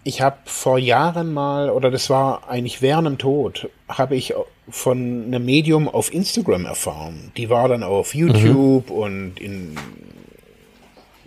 [0.05, 4.35] ich habe vor Jahren mal, oder das war eigentlich während dem Tod, habe ich
[4.75, 7.31] von einem Medium auf Instagram erfahren.
[7.37, 8.97] Die war dann auf YouTube mhm.
[8.97, 9.77] und in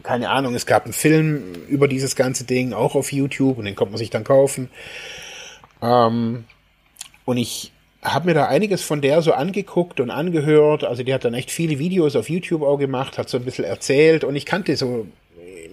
[0.04, 3.76] keine Ahnung, es gab einen Film über dieses ganze Ding, auch auf YouTube, und den
[3.76, 4.70] konnte man sich dann kaufen.
[5.82, 6.44] Ähm,
[7.26, 10.84] und ich habe mir da einiges von der so angeguckt und angehört.
[10.84, 13.66] Also die hat dann echt viele Videos auf YouTube auch gemacht, hat so ein bisschen
[13.66, 15.08] erzählt und ich kannte so,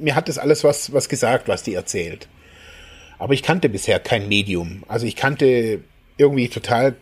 [0.01, 2.29] mir hat das alles was, was gesagt, was die erzählt.
[3.19, 4.85] Aber ich kannte bisher kein Medium.
[4.89, 5.81] Also ich kannte
[6.17, 6.95] irgendwie total,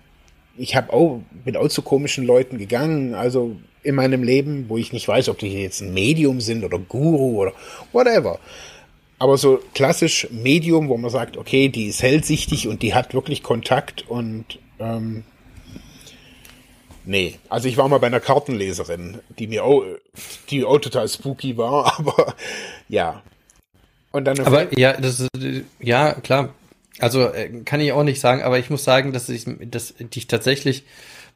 [0.57, 3.15] ich habe auch, bin auch zu komischen Leuten gegangen.
[3.15, 6.79] Also in meinem Leben, wo ich nicht weiß, ob die jetzt ein Medium sind oder
[6.79, 7.53] Guru oder
[7.93, 8.39] whatever.
[9.19, 13.43] Aber so klassisch Medium, wo man sagt, okay, die ist hellsichtig und die hat wirklich
[13.43, 15.25] Kontakt und ähm,
[17.05, 17.35] nee.
[17.49, 19.85] Also ich war mal bei einer Kartenleserin, die mir auch,
[20.51, 22.35] die auch total spooky war, aber
[22.89, 23.23] ja.
[24.11, 25.31] Und dann aber ja, das ist,
[25.81, 26.55] ja klar.
[26.99, 30.27] Also äh, kann ich auch nicht sagen, aber ich muss sagen, dass ich, dass ich
[30.27, 30.85] tatsächlich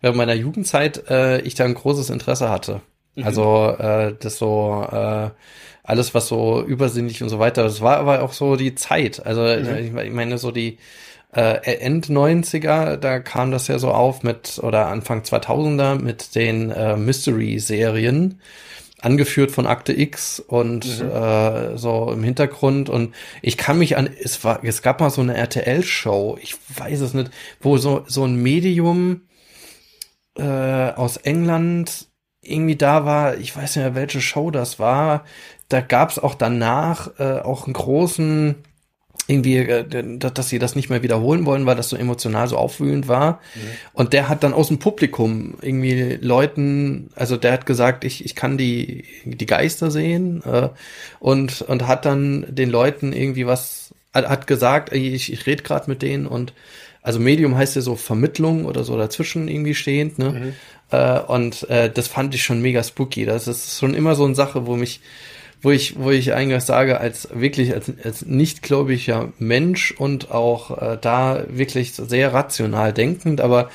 [0.01, 2.83] während meiner Jugendzeit äh, ich da ein großes Interesse hatte.
[3.15, 3.25] Mhm.
[3.25, 5.31] Also äh, das so äh,
[5.83, 7.63] alles, was so übersinnlich und so weiter.
[7.63, 9.25] Das war aber auch so die Zeit.
[9.25, 9.99] Also mhm.
[9.99, 10.79] ich meine so die
[11.35, 16.71] äh, End 90er, da kam das ja so auf mit oder Anfang 2000er mit den
[16.71, 18.41] äh, Mystery-Serien
[19.01, 21.11] angeführt von Akte X und mhm.
[21.11, 22.89] äh, so im Hintergrund.
[22.89, 26.57] Und ich kann mich an es war es gab mal so eine RTL Show ich
[26.77, 27.31] weiß es nicht
[27.61, 29.23] wo so so ein Medium
[30.39, 32.09] äh, aus England
[32.49, 35.25] irgendwie da war, ich weiß nicht mehr, welche Show das war,
[35.69, 38.57] da gab es auch danach äh, auch einen großen
[39.29, 39.85] irgendwie, äh,
[40.19, 43.41] dass sie das nicht mehr wiederholen wollen, weil das so emotional so aufwühlend war.
[43.55, 43.61] Mhm.
[43.93, 48.35] Und der hat dann aus dem Publikum irgendwie Leuten, also der hat gesagt, ich, ich
[48.35, 50.69] kann die, die Geister sehen äh,
[51.19, 56.03] und, und hat dann den Leuten irgendwie was, hat gesagt, ich, ich rede gerade mit
[56.03, 56.53] denen und
[57.03, 60.31] also Medium heißt ja so Vermittlung oder so dazwischen irgendwie stehend, ne?
[60.33, 60.53] Mhm.
[60.91, 63.25] Äh, und äh, das fand ich schon mega spooky.
[63.25, 65.01] Das ist schon immer so eine Sache, wo mich
[65.67, 70.97] wo ich, wo ich eigentlich sage, als wirklich als, als nichtgläubiger Mensch und auch äh,
[71.01, 73.69] da wirklich sehr rational denkend, aber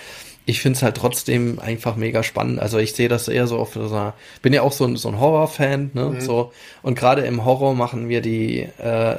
[0.45, 2.59] ich finde es halt trotzdem einfach mega spannend.
[2.59, 5.09] Also ich sehe das eher so auf so einer, bin ja auch so ein, so
[5.09, 6.05] ein Horror-Fan, ne?
[6.05, 6.21] Mhm.
[6.21, 6.51] So,
[6.81, 9.17] und gerade im Horror machen wir die, äh,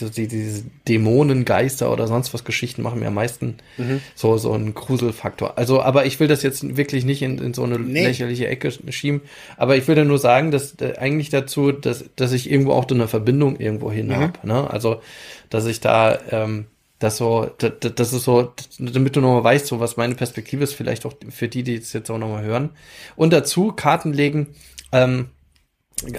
[0.00, 4.00] die, die, diese Dämonen, Geister oder sonst was Geschichten machen wir am meisten mhm.
[4.14, 5.58] so, so einen Gruselfaktor.
[5.58, 8.04] Also, aber ich will das jetzt wirklich nicht in, in so eine nee.
[8.04, 9.20] lächerliche Ecke schieben.
[9.58, 12.88] Aber ich will da nur sagen, dass äh, eigentlich dazu, dass, dass ich irgendwo auch
[12.88, 14.16] eine Verbindung irgendwo hin mhm.
[14.16, 14.32] habe.
[14.44, 14.70] Ne?
[14.70, 15.02] Also,
[15.50, 16.64] dass ich da ähm,
[17.02, 20.74] das so, das, das ist so, damit du nochmal weißt, so was meine Perspektive ist,
[20.74, 22.70] vielleicht auch für die, die es jetzt auch nochmal hören.
[23.16, 24.54] Und dazu Karten legen,
[24.92, 25.30] ähm,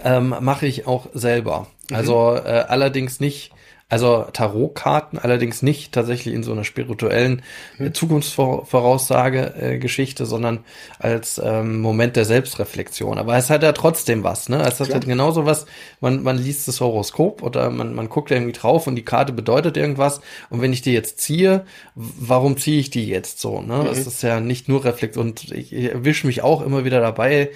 [0.03, 1.67] ähm, mache ich auch selber.
[1.89, 1.95] Mhm.
[1.95, 3.51] Also äh, allerdings nicht
[3.93, 7.43] also Tarotkarten allerdings nicht tatsächlich in so einer spirituellen
[7.77, 7.93] hm.
[7.93, 10.61] Zukunftsvoraussage-Geschichte, sondern
[10.97, 13.19] als ähm, Moment der Selbstreflexion.
[13.19, 14.65] Aber es hat ja trotzdem was, ne?
[14.65, 15.67] Es hat halt genauso was,
[16.01, 19.77] man, man liest das Horoskop oder man, man guckt irgendwie drauf und die Karte bedeutet
[19.77, 20.21] irgendwas.
[20.49, 23.61] Und wenn ich die jetzt ziehe, warum ziehe ich die jetzt so?
[23.61, 23.77] Ne?
[23.77, 23.85] Mhm.
[23.85, 27.51] Das ist ja nicht nur Reflex und ich, ich erwische mich auch immer wieder dabei,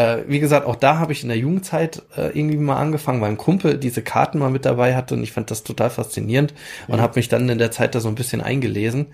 [0.00, 3.30] äh, wie gesagt, auch da habe ich in der Jugendzeit äh, irgendwie mal angefangen, weil
[3.30, 6.54] ein Kumpel diese Karten mal mit dabei hatte und ich fand das total faszinierend
[6.86, 6.94] mhm.
[6.94, 9.08] und habe mich dann in der Zeit da so ein bisschen eingelesen.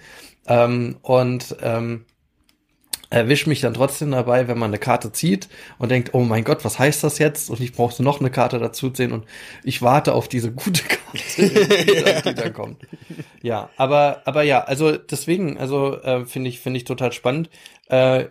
[0.46, 2.04] Ähm, und ähm,
[3.10, 6.64] erwischt mich dann trotzdem dabei, wenn man eine Karte zieht und denkt, oh mein Gott,
[6.64, 7.50] was heißt das jetzt?
[7.50, 9.24] Und ich brauchte noch eine Karte dazu ziehen und
[9.64, 12.82] ich warte auf diese gute Karte, die, dann, die dann kommt.
[13.42, 17.50] Ja, aber aber ja, also deswegen, also äh, finde ich finde ich total spannend.
[17.88, 18.26] Äh,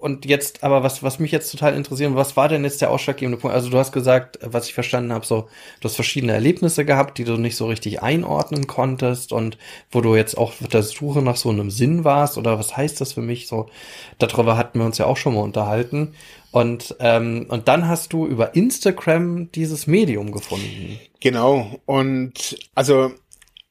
[0.00, 3.36] und jetzt, aber was, was mich jetzt total interessiert, was war denn jetzt der ausschlaggebende
[3.38, 3.54] Punkt?
[3.54, 5.48] Also du hast gesagt, was ich verstanden habe, so,
[5.80, 9.58] du hast verschiedene Erlebnisse gehabt, die du nicht so richtig einordnen konntest und
[9.90, 13.00] wo du jetzt auch auf der Suche nach so einem Sinn warst oder was heißt
[13.00, 13.48] das für mich?
[13.48, 13.68] So,
[14.18, 16.14] darüber hatten wir uns ja auch schon mal unterhalten.
[16.52, 20.98] Und, ähm, und dann hast du über Instagram dieses Medium gefunden.
[21.20, 21.80] Genau.
[21.86, 23.10] Und also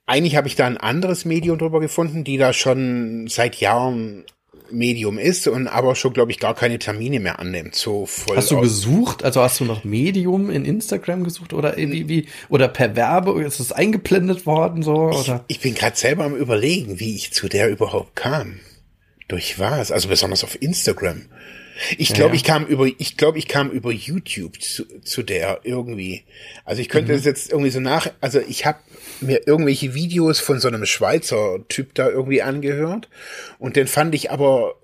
[0.05, 4.25] eigentlich habe ich da ein anderes Medium drüber gefunden, die da schon seit Jahren
[4.71, 7.75] Medium ist und aber schon, glaube ich, gar keine Termine mehr annimmt.
[7.75, 9.23] So voll hast du gesucht?
[9.23, 13.43] Also hast du noch Medium in Instagram gesucht oder wie, wie oder per Werbe?
[13.43, 15.09] Ist es eingeblendet worden so?
[15.09, 15.43] Oder?
[15.47, 18.59] Ich, ich bin gerade selber am überlegen, wie ich zu der überhaupt kam.
[19.27, 19.91] Durch was?
[19.91, 21.25] Also besonders auf Instagram.
[21.97, 22.35] Ich glaube, ja.
[22.35, 26.23] ich kam über, ich glaube, ich kam über YouTube zu, zu der irgendwie.
[26.65, 27.17] Also ich könnte mhm.
[27.17, 28.79] das jetzt irgendwie so nach, also ich habe
[29.21, 33.09] mir irgendwelche Videos von so einem Schweizer Typ da irgendwie angehört
[33.59, 34.75] und den fand ich aber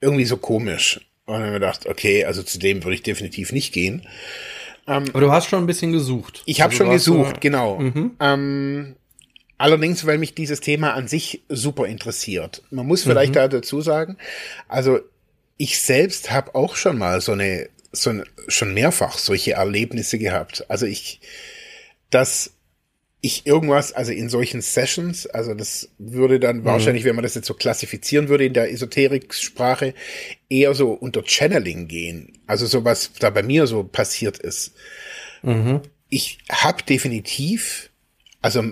[0.00, 1.00] irgendwie so komisch.
[1.26, 4.06] Und dann habe ich gedacht, okay, also zu dem würde ich definitiv nicht gehen.
[4.86, 6.42] Ähm, aber du hast schon ein bisschen gesucht.
[6.46, 7.78] Ich habe also schon gesucht, so, genau.
[7.78, 8.12] Mhm.
[8.18, 8.96] Ähm,
[9.58, 12.62] allerdings, weil mich dieses Thema an sich super interessiert.
[12.70, 13.36] Man muss vielleicht mhm.
[13.36, 14.16] da dazu sagen,
[14.68, 15.00] also
[15.58, 20.64] ich selbst habe auch schon mal so eine, so eine, schon mehrfach solche Erlebnisse gehabt.
[20.68, 21.20] Also ich,
[22.10, 22.52] dass
[23.20, 26.64] ich irgendwas, also in solchen Sessions, also das würde dann mhm.
[26.64, 29.94] wahrscheinlich, wenn man das jetzt so klassifizieren würde in der Esoterik-Sprache,
[30.48, 32.38] eher so unter Channeling gehen.
[32.46, 34.74] Also so was da bei mir so passiert ist.
[35.42, 35.82] Mhm.
[36.08, 37.90] Ich habe definitiv,
[38.40, 38.62] also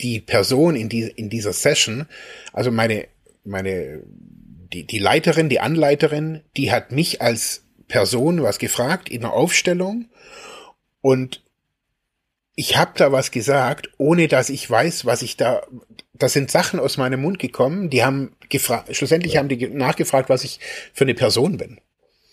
[0.00, 2.06] die Person in, die, in dieser Session,
[2.52, 3.06] also meine,
[3.44, 4.02] meine
[4.72, 10.06] die, die Leiterin, die Anleiterin, die hat mich als Person was gefragt in der Aufstellung
[11.00, 11.42] und
[12.54, 15.62] ich habe da was gesagt, ohne dass ich weiß, was ich da.
[16.12, 19.38] Das sind Sachen aus meinem Mund gekommen, die haben gefragt, schlussendlich ja.
[19.38, 20.58] haben die nachgefragt, was ich
[20.92, 21.80] für eine Person bin.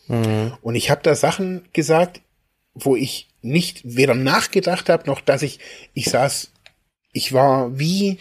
[0.08, 0.54] Mhm.
[0.64, 2.22] Und ich habe da Sachen gesagt,
[2.74, 5.60] wo ich nicht weder nachgedacht habe, noch dass ich,
[5.94, 6.52] ich saß,
[7.14, 8.18] ich war wie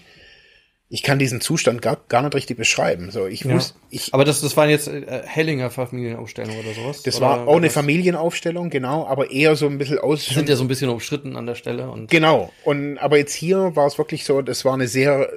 [0.88, 3.10] ich kann diesen Zustand gar, gar nicht richtig beschreiben.
[3.10, 3.54] So, ich ja.
[3.54, 4.12] wusste, ich.
[4.12, 7.02] Aber das, das waren jetzt äh, Hellinger Familienaufstellung oder sowas?
[7.02, 10.26] Das oder war auch eine Familienaufstellung, genau, aber eher so ein bisschen aus.
[10.26, 12.10] Sind ja so ein bisschen umstritten an der Stelle und.
[12.10, 12.52] Genau.
[12.64, 15.30] Und, aber jetzt hier war es wirklich so, das war eine sehr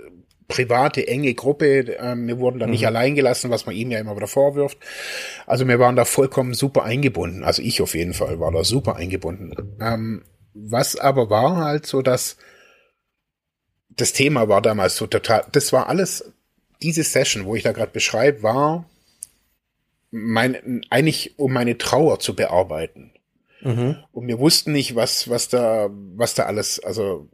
[0.47, 1.95] private, enge Gruppe.
[1.99, 2.73] Ähm, wir wurden da mhm.
[2.73, 4.77] nicht allein gelassen, was man ihm ja immer wieder vorwirft.
[5.45, 7.43] Also wir waren da vollkommen super eingebunden.
[7.43, 9.53] Also ich auf jeden Fall war da super eingebunden.
[9.79, 12.37] Ähm, was aber war halt so, dass
[13.97, 16.31] das Thema war damals so total, das war alles,
[16.81, 18.89] diese Session, wo ich da gerade beschreibe, war
[20.11, 23.11] mein, eigentlich um meine Trauer zu bearbeiten.
[23.61, 23.97] Mhm.
[24.11, 27.27] Und wir wussten nicht, was, was da, was da alles, also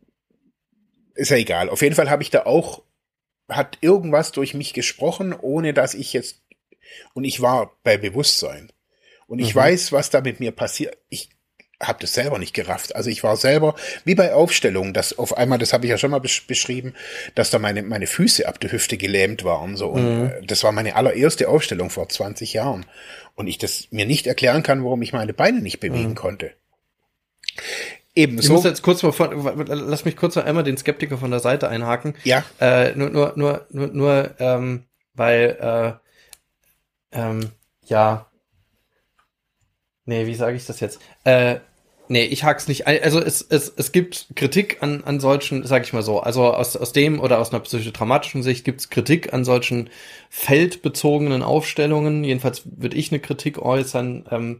[1.15, 1.69] ist ja egal.
[1.69, 2.81] Auf jeden Fall habe ich da auch,
[3.49, 6.41] hat irgendwas durch mich gesprochen, ohne dass ich jetzt,
[7.13, 8.71] und ich war bei Bewusstsein.
[9.27, 9.59] Und ich mhm.
[9.59, 10.97] weiß, was da mit mir passiert.
[11.09, 11.29] Ich
[11.87, 12.95] habe das selber nicht gerafft.
[12.95, 16.11] Also ich war selber, wie bei Aufstellungen, dass auf einmal, das habe ich ja schon
[16.11, 16.93] mal besch beschrieben,
[17.35, 19.75] dass da meine, meine Füße ab der Hüfte gelähmt waren.
[19.75, 19.89] So.
[19.89, 20.27] Und mhm.
[20.27, 22.85] Äh, das war meine allererste Aufstellung vor 20 Jahren.
[23.35, 26.15] Und ich das mir nicht erklären kann, warum ich meine Beine nicht bewegen mhm.
[26.15, 26.51] konnte.
[28.15, 28.43] Ebenso.
[28.43, 31.39] Ich muss jetzt kurz mal von, lass mich kurz noch einmal den Skeptiker von der
[31.39, 32.15] Seite einhaken.
[32.23, 32.43] Ja.
[32.59, 34.83] Äh, nur, nur, nur, nur, nur ähm,
[35.15, 35.99] weil,
[37.11, 37.51] äh, ähm,
[37.85, 38.27] ja,
[40.05, 40.99] nee, wie sage ich das jetzt?
[41.23, 41.57] Äh,
[42.09, 42.85] Nee, ich hak's nicht.
[42.85, 46.75] Also es, es, es gibt Kritik an, an solchen, sag ich mal so, also aus,
[46.75, 49.89] aus dem oder aus einer psychodramatischen Sicht gibt's Kritik an solchen
[50.29, 52.23] feldbezogenen Aufstellungen.
[52.25, 54.25] Jedenfalls würde ich eine Kritik äußern.
[54.31, 54.59] Ähm,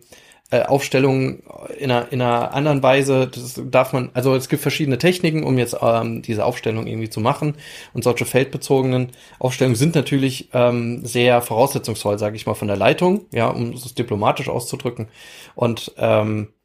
[0.51, 1.41] äh, Aufstellungen
[1.79, 5.58] in einer, in einer anderen Weise, das darf man, also es gibt verschiedene Techniken, um
[5.58, 7.56] jetzt ähm, diese Aufstellung irgendwie zu machen.
[7.93, 13.25] Und solche feldbezogenen Aufstellungen sind natürlich ähm, sehr voraussetzungsvoll, sage ich mal, von der Leitung,
[13.32, 15.08] ja, um es diplomatisch auszudrücken.
[15.56, 16.62] Und ähm, äh,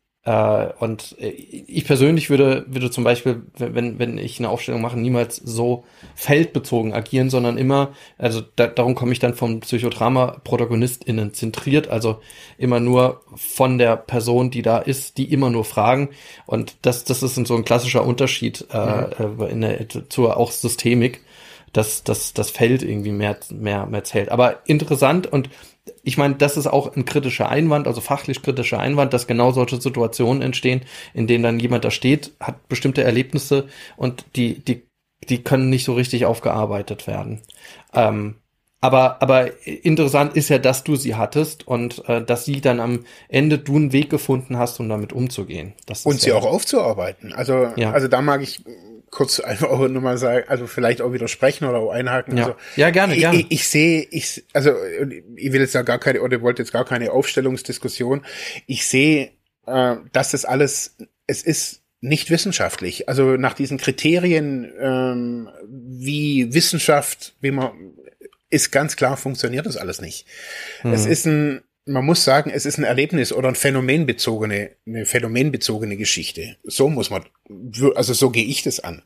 [0.79, 5.37] und äh, ich persönlich würde, würde zum Beispiel, wenn, wenn ich eine Aufstellung mache, niemals
[5.37, 12.21] so feldbezogen agieren, sondern immer, also da, darum komme ich dann vom Psychodrama-ProtagonistInnen zentriert, also
[12.59, 16.11] immer nur von der Person, die da ist, die immer nur fragen.
[16.45, 19.43] Und das, das ist so ein klassischer Unterschied äh, mhm.
[19.49, 21.23] in der, zur auch Systemik
[21.73, 24.31] dass, dass das Feld irgendwie mehr, mehr, mehr zählt.
[24.31, 25.51] Aber interessant und
[26.03, 29.81] ich meine, das ist auch ein kritischer Einwand, also fachlich kritischer Einwand, dass genau solche
[29.81, 30.83] Situationen entstehen,
[31.15, 34.87] in denen dann jemand da steht, hat bestimmte Erlebnisse und die, die,
[35.29, 37.41] die können nicht so richtig aufgearbeitet werden.
[37.95, 38.37] Ähm,
[38.81, 43.05] aber, aber interessant ist ja, dass du sie hattest und äh, dass sie dann am
[43.29, 45.73] Ende du einen Weg gefunden hast, um damit umzugehen.
[45.87, 47.33] Das und sie ja auch aufzuarbeiten.
[47.33, 47.91] Also, ja.
[47.91, 48.63] also da mag ich
[49.11, 52.37] kurz einfach auch nur mal sagen, also vielleicht auch widersprechen oder auch einhaken.
[52.37, 53.39] Ja, also, ja gerne, ich, gerne.
[53.39, 54.73] Ich, ich sehe, ich, also
[55.37, 58.25] ich will jetzt da gar keine, oder wollte jetzt gar keine Aufstellungsdiskussion.
[58.67, 59.31] Ich sehe,
[59.67, 63.09] äh, dass das alles, es ist nicht wissenschaftlich.
[63.09, 67.73] Also nach diesen Kriterien, ähm, wie Wissenschaft, wie man,
[68.51, 70.27] ist ganz klar, funktioniert das alles nicht.
[70.83, 70.93] Mhm.
[70.93, 75.97] Es ist ein, man muss sagen, es ist ein Erlebnis oder ein phänomenbezogene, eine phänomenbezogene
[75.97, 76.57] Geschichte.
[76.63, 77.25] So muss man,
[77.95, 79.03] also so gehe ich das an.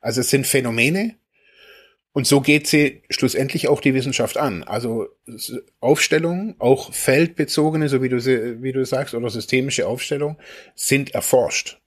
[0.00, 1.16] Also es sind Phänomene
[2.12, 4.64] und so geht sie schlussendlich auch die Wissenschaft an.
[4.64, 5.08] Also
[5.80, 8.22] Aufstellungen, auch feldbezogene, so wie du,
[8.62, 10.36] wie du sagst, oder systemische Aufstellungen,
[10.74, 11.80] sind erforscht,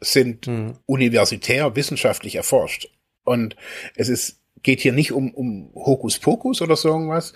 [0.00, 0.78] sind mhm.
[0.86, 2.90] universitär wissenschaftlich erforscht.
[3.24, 3.56] Und
[3.96, 7.34] es ist geht hier nicht um, um Hokuspokus oder so irgendwas,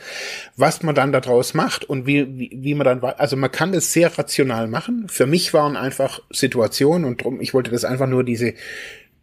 [0.56, 3.92] was man dann daraus macht und wie, wie, wie man dann, also man kann das
[3.92, 5.06] sehr rational machen.
[5.08, 8.54] Für mich waren einfach Situationen und drum, ich wollte das einfach nur diese,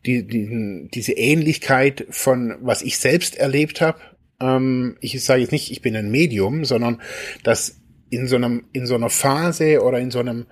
[0.06, 4.00] die, die, diese Ähnlichkeit von, was ich selbst erlebt habe.
[4.40, 7.02] Ähm, ich sage jetzt nicht, ich bin ein Medium, sondern
[7.44, 10.46] dass in so einem, in so einer Phase oder in so einem,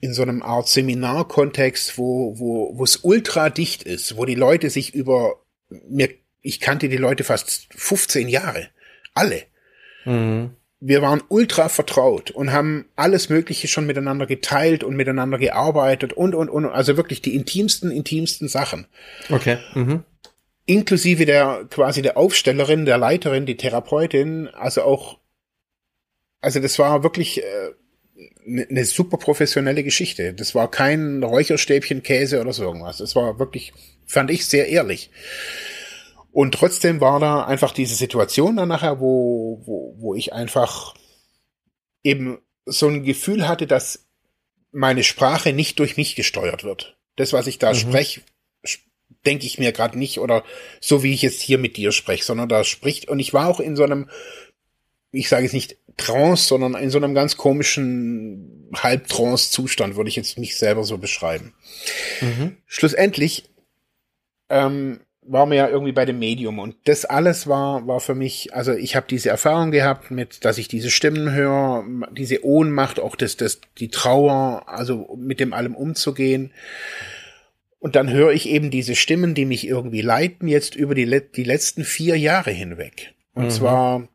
[0.00, 4.70] in so einem Art Seminarkontext, wo, wo, wo es ultra dicht ist, wo die Leute
[4.70, 5.44] sich über
[5.88, 6.08] mir
[6.44, 8.68] ich kannte die Leute fast 15 Jahre.
[9.14, 9.42] Alle.
[10.04, 10.50] Mhm.
[10.78, 16.34] Wir waren ultra vertraut und haben alles Mögliche schon miteinander geteilt und miteinander gearbeitet und,
[16.34, 16.66] und, und.
[16.66, 18.86] Also wirklich die intimsten, intimsten Sachen.
[19.30, 19.56] Okay.
[19.74, 20.04] Mhm.
[20.66, 24.48] Inklusive der, quasi der Aufstellerin, der Leiterin, die Therapeutin.
[24.48, 25.18] Also auch,
[26.42, 27.70] also das war wirklich, äh,
[28.46, 30.34] eine ne super professionelle Geschichte.
[30.34, 32.98] Das war kein Räucherstäbchen Käse oder so irgendwas.
[32.98, 33.72] Das war wirklich,
[34.06, 35.10] fand ich sehr ehrlich.
[36.34, 40.96] Und trotzdem war da einfach diese Situation dann nachher, wo, wo, wo ich einfach
[42.02, 44.08] eben so ein Gefühl hatte, dass
[44.72, 46.98] meine Sprache nicht durch mich gesteuert wird.
[47.14, 47.76] Das, was ich da mhm.
[47.76, 48.22] spreche,
[49.24, 50.42] denke ich mir gerade nicht oder
[50.80, 53.60] so wie ich jetzt hier mit dir spreche, sondern da spricht und ich war auch
[53.60, 54.10] in so einem,
[55.12, 60.36] ich sage jetzt nicht Trance, sondern in so einem ganz komischen Halbtrance-Zustand, würde ich jetzt
[60.36, 61.54] mich selber so beschreiben.
[62.20, 62.56] Mhm.
[62.66, 63.50] Schlussendlich
[64.48, 68.54] ähm, war mir ja irgendwie bei dem Medium und das alles war war für mich,
[68.54, 73.16] also ich habe diese Erfahrung gehabt mit, dass ich diese Stimmen höre, diese Ohnmacht, auch
[73.16, 76.52] das das die Trauer, also mit dem allem umzugehen.
[77.78, 81.44] Und dann höre ich eben diese Stimmen, die mich irgendwie leiten jetzt über die die
[81.44, 83.12] letzten vier Jahre hinweg.
[83.34, 83.50] Und mhm.
[83.50, 84.08] zwar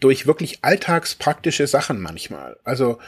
[0.00, 2.56] durch wirklich alltagspraktische Sachen manchmal.
[2.64, 2.98] Also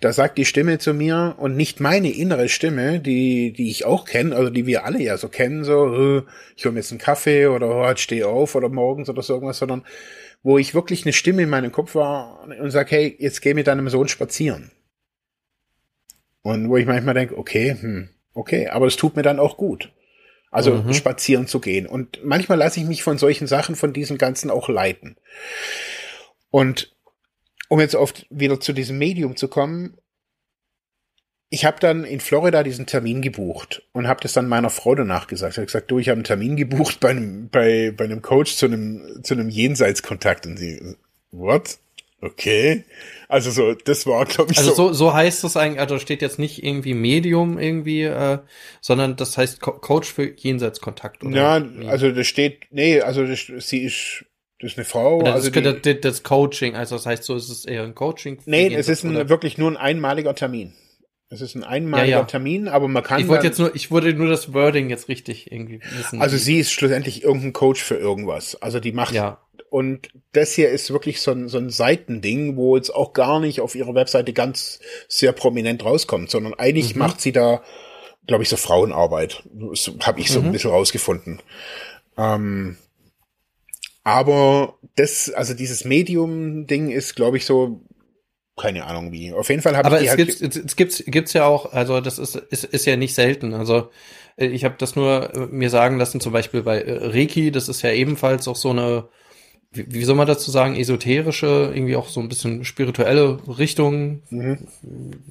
[0.00, 4.04] da sagt die Stimme zu mir und nicht meine innere Stimme, die, die ich auch
[4.04, 6.22] kenne, also die wir alle ja so kennen, so,
[6.54, 9.34] ich hole mir jetzt einen Kaffee oder oh, jetzt steh auf oder morgens oder so
[9.34, 9.84] irgendwas, sondern
[10.42, 13.66] wo ich wirklich eine Stimme in meinem Kopf war und sag, hey, jetzt geh mit
[13.66, 14.70] deinem Sohn spazieren.
[16.42, 19.92] Und wo ich manchmal denke, okay, hm, okay, aber es tut mir dann auch gut.
[20.50, 20.94] Also mhm.
[20.94, 21.86] spazieren zu gehen.
[21.86, 25.16] Und manchmal lasse ich mich von solchen Sachen, von diesen ganzen auch leiten.
[26.50, 26.95] Und
[27.68, 29.96] um jetzt oft wieder zu diesem Medium zu kommen,
[31.48, 35.28] ich habe dann in Florida diesen Termin gebucht und habe das dann meiner Frau danach
[35.28, 35.52] gesagt.
[35.52, 38.56] Ich habe gesagt, du, ich habe einen Termin gebucht bei einem, bei, bei einem Coach
[38.56, 40.46] zu einem, zu einem Jenseitskontakt.
[40.46, 40.96] Und sie,
[41.30, 41.78] what?
[42.20, 42.84] Okay.
[43.28, 44.92] Also so, das war, glaube ich, also so.
[44.92, 45.14] so.
[45.14, 48.38] Heißt es eigentlich, also steht jetzt nicht irgendwie Medium irgendwie, äh,
[48.80, 51.22] sondern das heißt Co Coach für Jenseitskontakt.
[51.22, 54.24] Oder ja, also das steht, nee, also das, sie ist
[54.58, 55.18] das ist eine Frau.
[55.18, 58.38] Oder also das, die, das Coaching, also das heißt so, ist es eher ein Coaching.
[58.46, 60.72] Nee, es ist ein, wirklich nur ein einmaliger Termin.
[61.28, 62.24] Es ist ein einmaliger ja, ja.
[62.24, 63.20] Termin, aber man kann.
[63.20, 66.22] Ich wollte jetzt nur, ich wollte nur das Wording jetzt richtig irgendwie wissen.
[66.22, 68.60] Also sie ist schlussendlich irgendein Coach für irgendwas.
[68.62, 69.12] Also die macht.
[69.12, 69.40] Ja.
[69.68, 73.60] Und das hier ist wirklich so ein, so ein Seitending, wo jetzt auch gar nicht
[73.60, 74.78] auf ihrer Webseite ganz
[75.08, 77.00] sehr prominent rauskommt, sondern eigentlich mhm.
[77.00, 77.62] macht sie da,
[78.28, 79.42] glaube ich, so Frauenarbeit.
[79.52, 80.46] Das habe ich so mhm.
[80.46, 81.42] ein bisschen rausgefunden.
[82.16, 82.76] Ähm,
[84.06, 87.80] aber das, also dieses Medium-Ding ist, glaube ich, so
[88.56, 89.32] keine Ahnung wie.
[89.32, 91.72] Auf jeden Fall habe ich die es halt gibt es, es gibt's gibt's ja auch,
[91.72, 93.52] also das ist ist, ist ja nicht selten.
[93.52, 93.90] Also
[94.36, 97.68] äh, ich habe das nur äh, mir sagen lassen, zum Beispiel bei äh, Reiki, das
[97.68, 99.08] ist ja ebenfalls auch so eine,
[99.76, 104.22] wie, wie soll man dazu sagen, esoterische, irgendwie auch so ein bisschen spirituelle Richtung.
[104.30, 104.58] Mhm.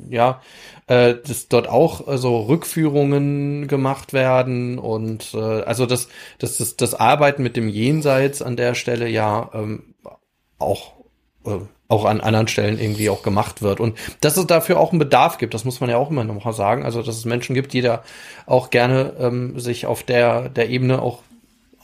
[0.10, 0.42] Ja,
[0.88, 6.08] äh, dass dort auch also Rückführungen gemacht werden und äh, also das,
[6.40, 9.96] das, das, das Arbeiten mit dem Jenseits an der Stelle ja ähm,
[10.60, 10.94] auch
[11.46, 13.80] äh, auch an anderen Stellen irgendwie auch gemacht wird.
[13.80, 16.44] Und dass es dafür auch einen Bedarf gibt, das muss man ja auch immer noch
[16.44, 16.84] mal sagen.
[16.84, 18.04] Also, dass es Menschen gibt, die da
[18.48, 21.22] auch gerne ähm, sich auf der, der Ebene auch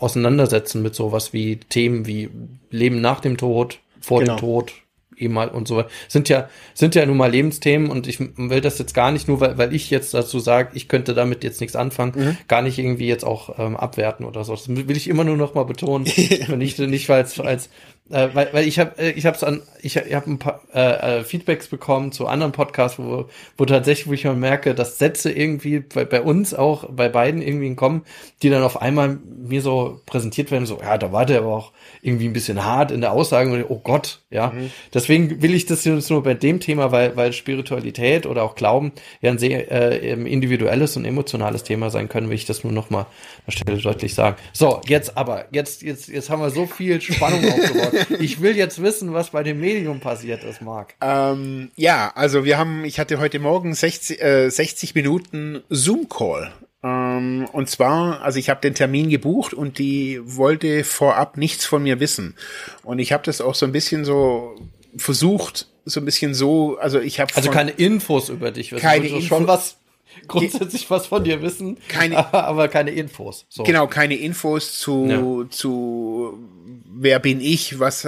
[0.01, 2.29] auseinandersetzen mit sowas wie Themen wie
[2.69, 4.35] Leben nach dem Tod, vor genau.
[4.35, 4.73] dem Tod,
[5.21, 5.89] eben mal und so weiter.
[6.07, 9.39] Sind ja, sind ja nun mal Lebensthemen und ich will das jetzt gar nicht nur,
[9.39, 12.37] weil, weil ich jetzt dazu sage, ich könnte damit jetzt nichts anfangen, mhm.
[12.47, 14.53] gar nicht irgendwie jetzt auch ähm, abwerten oder so.
[14.53, 16.05] Das will ich immer nur noch mal betonen.
[16.57, 17.69] nicht, nicht weil es als,
[18.11, 21.19] äh, weil, weil ich habe äh, ich habe an ich, ich habe ein paar äh,
[21.19, 25.31] äh, Feedbacks bekommen zu anderen Podcasts, wo wo tatsächlich wo ich mal merke, dass Sätze
[25.31, 28.03] irgendwie bei, bei uns auch bei beiden irgendwie kommen,
[28.41, 31.71] die dann auf einmal mir so präsentiert werden, so ja, da war der aber auch
[32.01, 34.51] irgendwie ein bisschen hart in der Aussage und oh Gott, ja.
[34.51, 34.71] Mhm.
[34.93, 38.91] Deswegen will ich das jetzt nur bei dem Thema, weil weil Spiritualität oder auch Glauben
[39.21, 42.89] ja ein sehr äh, individuelles und emotionales Thema sein können, will ich das nur noch
[42.89, 43.05] mal
[43.47, 44.37] Stelle deutlich sagen.
[44.53, 48.07] So, jetzt aber jetzt jetzt jetzt haben wir so viel Spannung aufgebaut.
[48.19, 50.93] Ich will jetzt wissen, was bei dem Medium passiert ist, Marc.
[51.01, 56.51] Ähm, ja, also wir haben, ich hatte heute Morgen 60, äh, 60 Minuten Zoom-Call.
[56.83, 61.83] Ähm, und zwar, also ich habe den Termin gebucht und die wollte vorab nichts von
[61.83, 62.35] mir wissen.
[62.83, 64.55] Und ich habe das auch so ein bisschen so
[64.97, 69.23] versucht, so ein bisschen so, also ich habe also keine Infos über dich, keine Infos,
[69.25, 69.77] schon was
[70.31, 73.45] grundsätzlich was von dir wissen, keine, aber keine Infos.
[73.49, 73.63] So.
[73.63, 75.49] Genau, keine Infos zu ja.
[75.49, 76.39] zu
[76.93, 78.07] wer bin ich, was,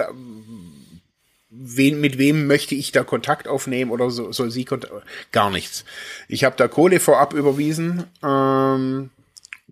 [1.49, 4.93] wen, mit wem möchte ich da Kontakt aufnehmen oder so, soll sie Kontakt,
[5.31, 5.85] gar nichts.
[6.27, 9.09] Ich habe da Kohle vorab überwiesen, ähm,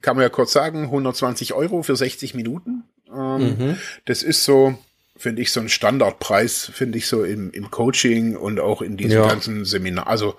[0.02, 2.84] kann man ja kurz sagen, 120 Euro für 60 Minuten.
[3.14, 3.78] Ähm, mhm.
[4.06, 4.78] Das ist so,
[5.18, 9.20] finde ich, so ein Standardpreis, finde ich so im, im Coaching und auch in diesem
[9.20, 9.28] ja.
[9.28, 10.08] ganzen Seminar.
[10.08, 10.36] Also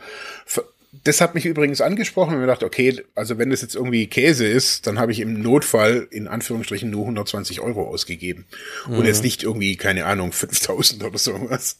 [1.05, 4.47] das hat mich übrigens angesprochen und mir gedacht, okay, also wenn das jetzt irgendwie Käse
[4.47, 8.45] ist, dann habe ich im Notfall in Anführungsstrichen nur 120 Euro ausgegeben
[8.87, 8.99] mhm.
[8.99, 11.79] und jetzt nicht irgendwie, keine Ahnung, 5000 oder sowas.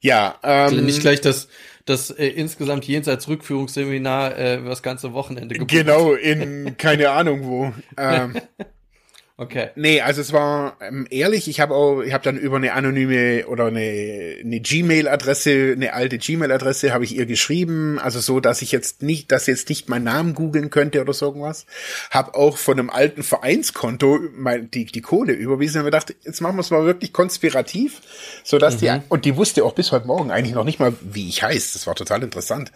[0.00, 1.48] Ja, ähm, also nicht gleich das,
[1.84, 5.70] das äh, insgesamt jenseits Rückführungsseminar äh, das ganze Wochenende gebucht.
[5.70, 7.72] Genau, in keine Ahnung wo.
[7.96, 8.34] Ähm,
[9.40, 9.70] Okay.
[9.74, 13.46] Nee, also es war ähm, ehrlich, ich habe auch, ich habe dann über eine anonyme
[13.46, 18.70] oder eine, eine Gmail-Adresse, eine alte Gmail-Adresse, habe ich ihr geschrieben, also so, dass ich
[18.70, 21.64] jetzt nicht, dass jetzt nicht meinen Namen googeln könnte oder so irgendwas.
[22.10, 26.42] Hab auch von einem alten Vereinskonto mein, die, die Kohle überwiesen und mir gedacht, jetzt
[26.42, 28.02] machen wir es mal wirklich konspirativ,
[28.44, 28.78] so dass mhm.
[28.80, 31.78] die und die wusste auch bis heute Morgen eigentlich noch nicht mal, wie ich heiße.
[31.78, 32.72] Das war total interessant.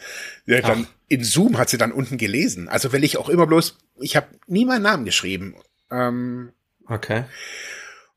[0.47, 2.71] Ja, dann in Zoom hat sie dann unten gelesen.
[2.71, 5.57] Also weil ich auch immer bloß, ich habe nie meinen Namen geschrieben.
[5.91, 6.53] Ähm,
[6.89, 7.25] okay.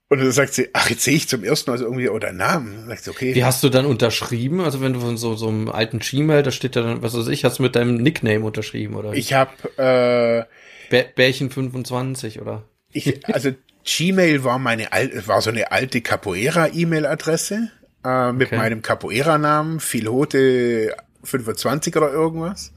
[0.09, 2.87] Und dann sagt sie, ach, jetzt sehe ich zum ersten Mal so irgendwie, oder Namen.
[2.87, 3.35] Sagt sie, okay.
[3.35, 4.61] Wie hast du dann unterschrieben?
[4.61, 7.27] Also wenn du von so, so einem alten Gmail, da steht ja dann, was weiß
[7.27, 9.13] ich, hast du mit deinem Nickname unterschrieben, oder?
[9.13, 10.47] Ich habe
[10.89, 12.63] äh, Bärchen 25, oder?
[12.93, 13.51] Ich, also
[13.83, 17.69] Gmail war meine alte, war so eine alte Capoeira-E-Mail-Adresse
[18.05, 18.57] äh, mit okay.
[18.57, 22.71] meinem Capoeira-Namen, Filhote 25 oder irgendwas.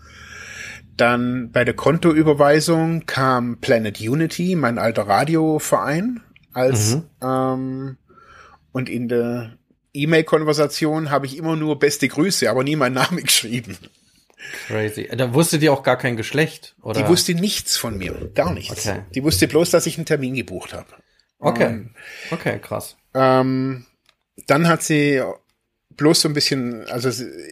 [1.01, 6.21] Dann bei der Kontoüberweisung kam Planet Unity, mein alter Radioverein,
[6.53, 7.05] als mhm.
[7.23, 7.97] ähm,
[8.73, 9.57] und in der
[9.95, 13.79] E-Mail-Konversation habe ich immer nur beste Grüße, aber nie meinen Namen geschrieben.
[14.67, 15.09] Crazy.
[15.17, 17.01] Da wusste die auch gar kein Geschlecht, oder?
[17.03, 18.87] Die wusste nichts von mir, gar nichts.
[18.87, 19.01] Okay.
[19.15, 20.89] Die wusste bloß, dass ich einen Termin gebucht habe.
[21.39, 21.65] Okay.
[21.65, 21.91] Ähm,
[22.31, 22.97] Okay, krass.
[23.15, 23.87] ähm,
[24.47, 25.23] dann hat sie
[25.97, 27.11] bloß so ein bisschen, also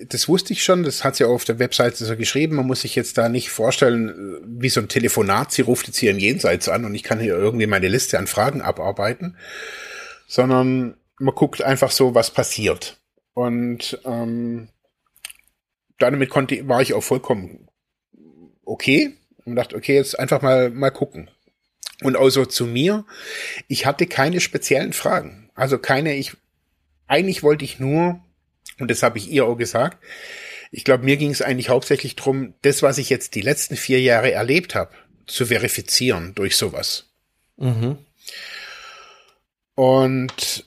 [0.08, 2.82] das wusste ich schon, das hat sie auch auf der Webseite so geschrieben, man muss
[2.82, 6.18] sich jetzt da nicht vorstellen, äh, wie so ein Telefonat, sie ruft jetzt hier im
[6.18, 9.36] Jenseits an und ich kann hier irgendwie meine Liste an Fragen abarbeiten,
[10.26, 12.98] sondern man guckt einfach so, was passiert.
[13.34, 14.68] Und ähm,
[15.98, 17.68] damit konnte, war ich auch vollkommen
[18.64, 19.14] okay
[19.44, 21.30] und dachte, okay, jetzt einfach mal, mal gucken.
[22.02, 23.04] Und auch so zu mir,
[23.66, 25.50] ich hatte keine speziellen Fragen.
[25.54, 26.36] Also keine, ich,
[27.08, 28.20] eigentlich wollte ich nur,
[28.78, 29.98] und das habe ich ihr auch gesagt,
[30.70, 34.00] ich glaube, mir ging es eigentlich hauptsächlich drum, das, was ich jetzt die letzten vier
[34.00, 34.90] Jahre erlebt habe,
[35.26, 37.06] zu verifizieren durch sowas.
[37.56, 37.98] Mhm.
[39.74, 40.64] Und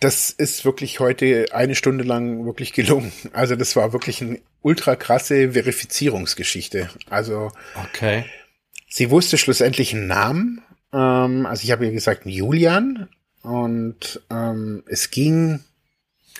[0.00, 3.12] das ist wirklich heute eine Stunde lang wirklich gelungen.
[3.32, 6.90] Also das war wirklich eine ultra krasse Verifizierungsgeschichte.
[7.08, 8.24] Also Okay.
[8.88, 10.62] sie wusste schlussendlich einen Namen.
[10.92, 13.08] Ähm, also ich habe ihr gesagt, Julian.
[13.42, 15.60] Und ähm, es ging,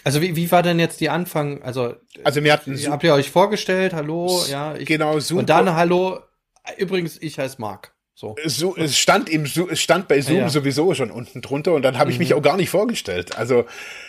[0.06, 1.62] Also wie, wie war denn jetzt die Anfang?
[1.64, 3.92] Also, also wir hatten habt ihr euch vorgestellt?
[3.92, 5.40] Hallo, ja, ich, genau super.
[5.40, 6.20] und dann hallo.
[6.78, 7.92] Übrigens, ich heiße Marc.
[8.14, 8.36] So.
[8.44, 10.48] so, es stand im es stand bei Zoom Ja, ja.
[10.48, 13.36] sowieso schon unten drunter und dann habe ich mich auch gar nicht vorgestellt.
[13.36, 13.64] Also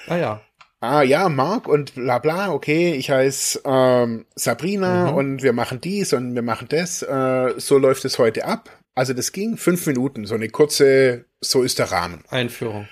[0.08, 0.42] Ah ja.
[0.82, 5.18] ah ja, Marc und bla bla, okay, ich heiße ähm, Sabrina Mhm.
[5.18, 7.02] und wir machen dies und wir machen das.
[7.02, 8.70] Äh, so läuft es heute ab.
[8.94, 12.24] Also das ging fünf Minuten, so eine kurze, so ist der Rahmen.
[12.30, 12.88] Einführung.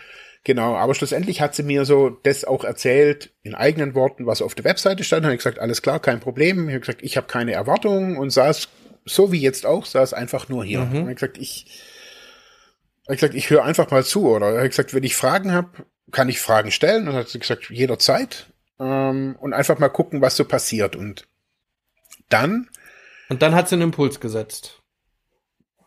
[0.45, 4.53] Genau, aber schlussendlich hat sie mir so das auch erzählt, in eigenen Worten, was auf
[4.53, 5.25] der Webseite stand.
[5.25, 6.69] Habe ich gesagt, alles klar, kein Problem.
[6.69, 8.69] Ich habe gesagt, ich habe keine Erwartungen und saß,
[9.05, 10.81] so wie jetzt auch, saß einfach nur hier.
[10.81, 10.99] Mhm.
[10.99, 11.81] Habe ich gesagt, ich,
[13.07, 14.27] ich gesagt, ich höre einfach mal zu.
[14.27, 15.69] Oder habe ich gesagt, wenn ich Fragen habe,
[16.11, 17.07] kann ich Fragen stellen.
[17.07, 18.53] Und dann hat sie gesagt, jederzeit.
[18.79, 20.95] Ähm, und einfach mal gucken, was so passiert.
[20.95, 21.27] Und
[22.29, 22.69] dann,
[23.29, 24.83] Und dann hat sie einen Impuls gesetzt.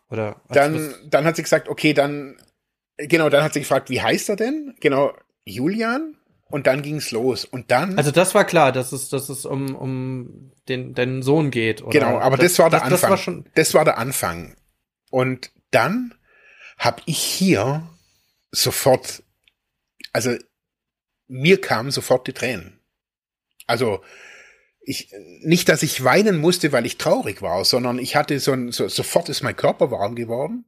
[0.09, 0.41] Oder?
[0.49, 2.35] dann, dann hat sie gesagt, okay, dann,
[3.07, 4.75] genau, dann hat sie gefragt, wie heißt er denn?
[4.79, 5.13] Genau,
[5.45, 6.15] Julian.
[6.51, 7.45] Und dann ging's los.
[7.45, 7.97] Und dann.
[7.97, 11.83] Also das war klar, dass es, dass es um, um den, den Sohn geht.
[11.83, 11.91] Oder?
[11.91, 13.01] Genau, aber das, war der das, Anfang.
[13.01, 14.55] Das war schon, das war der Anfang.
[15.11, 16.15] Und dann
[16.77, 17.87] habe ich hier
[18.51, 19.21] sofort,
[20.11, 20.35] also
[21.27, 22.79] mir kamen sofort die Tränen.
[23.67, 24.01] Also
[24.81, 28.71] ich nicht, dass ich weinen musste, weil ich traurig war, sondern ich hatte so ein
[28.71, 30.65] so, sofort ist mein Körper warm geworden.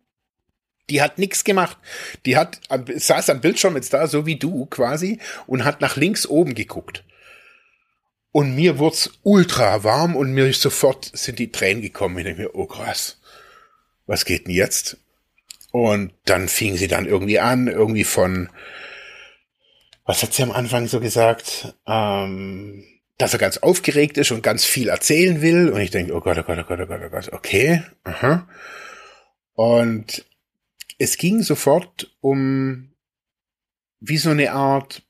[0.89, 1.77] Die hat nichts gemacht.
[2.25, 6.25] Die hat saß am Bildschirm jetzt da, so wie du quasi, und hat nach links
[6.25, 7.03] oben geguckt.
[8.31, 12.17] Und mir wurd's ultra warm und mir sofort sind die Tränen gekommen.
[12.17, 13.19] Ich denke mir, oh krass,
[14.05, 14.97] was geht denn jetzt?
[15.71, 18.49] Und dann fing sie dann irgendwie an, irgendwie von,
[20.05, 21.75] was hat sie am Anfang so gesagt?
[21.87, 22.85] Ähm,
[23.17, 25.69] dass er ganz aufgeregt ist und ganz viel erzählen will.
[25.69, 27.83] Und ich denke, oh Gott, oh Gott, oh Gott, oh Gott, oh Gott, okay.
[28.03, 28.47] Aha.
[29.53, 30.25] Und
[31.01, 32.93] es ging sofort um
[33.99, 35.01] wie so eine Art,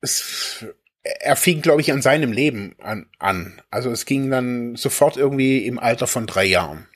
[0.00, 0.66] es,
[1.02, 3.62] er fing, glaube ich, an seinem Leben an, an.
[3.70, 6.88] Also es ging dann sofort irgendwie im Alter von drei Jahren.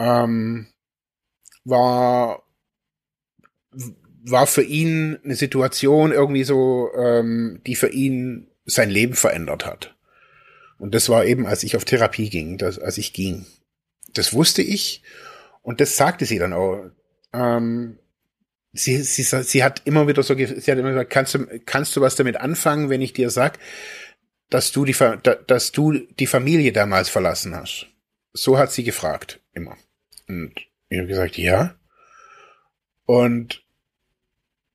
[0.00, 0.66] Ähm,
[1.64, 2.42] war
[4.26, 9.94] war für ihn eine Situation irgendwie so, ähm, die für ihn sein Leben verändert hat.
[10.78, 13.46] Und das war eben, als ich auf Therapie ging, das, als ich ging.
[14.14, 15.02] Das wusste ich
[15.64, 16.90] und das sagte sie dann auch.
[17.32, 17.98] Ähm,
[18.72, 22.00] sie, sie, sie hat immer wieder so, sie hat immer gesagt, kannst du, kannst du
[22.02, 23.58] was damit anfangen, wenn ich dir sag,
[24.50, 24.94] dass du die,
[25.46, 27.86] dass du die Familie damals verlassen hast?
[28.34, 29.76] So hat sie gefragt, immer.
[30.28, 30.52] Und
[30.90, 31.74] ich habe gesagt, ja.
[33.06, 33.64] Und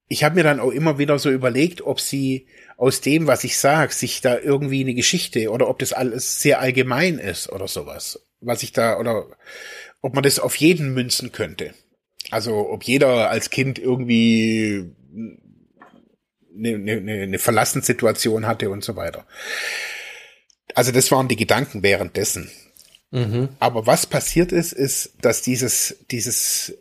[0.07, 3.59] ich habe mir dann auch immer wieder so überlegt, ob sie aus dem, was ich
[3.59, 8.25] sage, sich da irgendwie eine Geschichte oder ob das alles sehr allgemein ist oder sowas.
[8.41, 9.27] Was ich da, oder
[10.01, 11.73] ob man das auf jeden münzen könnte.
[12.31, 14.93] Also ob jeder als Kind irgendwie
[16.55, 19.25] eine, eine, eine Verlassenssituation hatte und so weiter.
[20.75, 22.49] Also das waren die Gedanken währenddessen.
[23.11, 23.49] Mhm.
[23.59, 26.77] Aber was passiert ist, ist, dass dieses, dieses,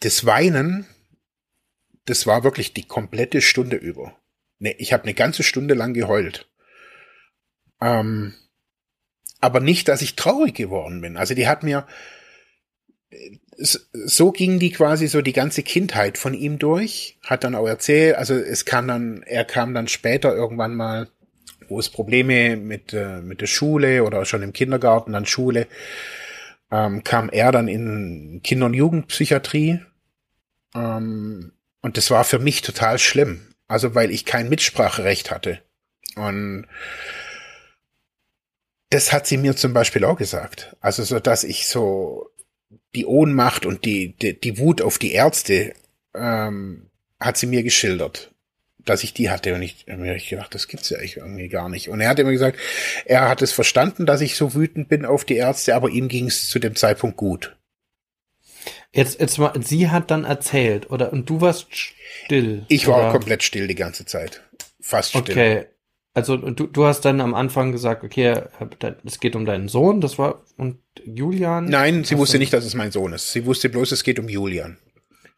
[0.00, 0.86] das Weinen,
[2.04, 4.18] das war wirklich die komplette Stunde über.
[4.58, 6.48] Ne, ich habe eine ganze Stunde lang geheult.
[7.80, 8.34] Ähm,
[9.44, 11.16] aber nicht, dass ich traurig geworden bin.
[11.16, 11.86] Also die hat mir,
[13.58, 17.66] s- so ging die quasi so die ganze Kindheit von ihm durch, hat dann auch
[17.66, 21.08] erzählt, also es kam dann, er kam dann später irgendwann mal,
[21.68, 25.66] wo es Probleme mit, äh, mit der Schule oder schon im Kindergarten, dann Schule,
[26.70, 29.80] ähm, kam er dann in Kinder- und Jugendpsychiatrie.
[30.74, 33.46] Ähm, und das war für mich total schlimm.
[33.68, 35.60] Also weil ich kein Mitspracherecht hatte.
[36.16, 36.66] Und
[38.94, 40.76] das hat sie mir zum Beispiel auch gesagt.
[40.80, 42.30] Also so, dass ich so
[42.94, 45.74] die Ohnmacht und die, die, die Wut auf die Ärzte
[46.14, 48.32] ähm, hat sie mir geschildert,
[48.78, 49.52] dass ich die hatte.
[49.54, 51.88] Und ich mir hab ich gedacht, das gibt's ja eigentlich irgendwie gar nicht.
[51.88, 52.60] Und er hat immer gesagt,
[53.04, 56.28] er hat es verstanden, dass ich so wütend bin auf die Ärzte, aber ihm ging
[56.28, 57.56] es zu dem Zeitpunkt gut.
[58.92, 61.12] Jetzt, jetzt mal, sie hat dann erzählt, oder?
[61.12, 62.64] Und du warst still.
[62.68, 63.10] Ich war oder?
[63.10, 64.44] komplett still die ganze Zeit.
[64.80, 65.22] Fast still.
[65.22, 65.66] Okay.
[66.16, 68.42] Also du, du hast dann am Anfang gesagt, okay,
[69.04, 71.64] es geht um deinen Sohn, das war und Julian.
[71.64, 73.32] Nein, sie wusste nicht, dass es mein Sohn ist.
[73.32, 74.78] Sie wusste bloß, es geht um Julian.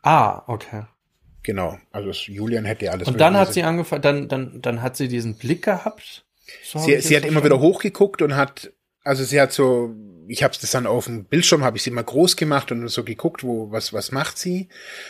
[0.02, 0.82] Ah, okay.
[1.42, 1.78] Genau.
[1.92, 3.08] Also Julian hätte alles.
[3.08, 6.26] Und dann hat sie angefangen, dann, dann, dann hat sie diesen Blick gehabt.
[6.62, 8.72] So sie sie hat immer wieder hochgeguckt und hat,
[9.02, 9.94] also sie hat so,
[10.28, 13.04] ich habe das dann auf dem Bildschirm, habe ich sie mal groß gemacht und so
[13.04, 14.68] geguckt, wo was was macht sie.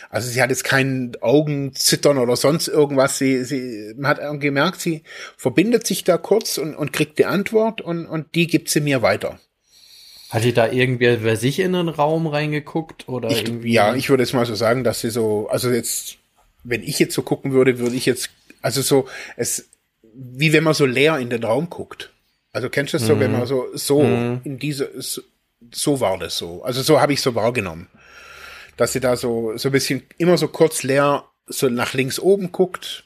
[0.09, 3.17] Also sie hat jetzt keinen Augenzittern oder sonst irgendwas.
[3.17, 5.03] Sie, sie man hat gemerkt, sie
[5.37, 9.01] verbindet sich da kurz und, und kriegt die Antwort und, und die gibt sie mir
[9.01, 9.39] weiter.
[10.29, 13.71] Hat die da irgendwie bei sich in den Raum reingeguckt oder ich, irgendwie?
[13.71, 16.17] Ja, ich würde jetzt mal so sagen, dass sie so, also jetzt,
[16.63, 18.29] wenn ich jetzt so gucken würde, würde ich jetzt,
[18.61, 19.07] also so,
[19.37, 19.69] es,
[20.13, 22.11] wie wenn man so leer in den Raum guckt.
[22.57, 23.07] Also kennst du das mhm.
[23.07, 24.41] so, wenn man so, so mhm.
[24.43, 25.21] in diese, so,
[25.71, 26.63] so war das so.
[26.63, 27.87] Also so habe ich so wahrgenommen.
[28.77, 32.51] Dass sie da so, so ein bisschen immer so kurz leer so nach links oben
[32.51, 33.05] guckt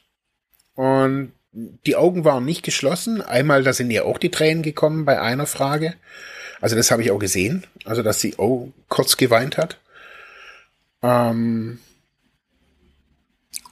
[0.74, 3.20] und die Augen waren nicht geschlossen.
[3.20, 5.96] Einmal, da sind ihr auch die Tränen gekommen bei einer Frage.
[6.62, 7.64] Also das habe ich auch gesehen.
[7.84, 9.76] Also dass sie auch kurz geweint hat.
[11.02, 11.78] Ähm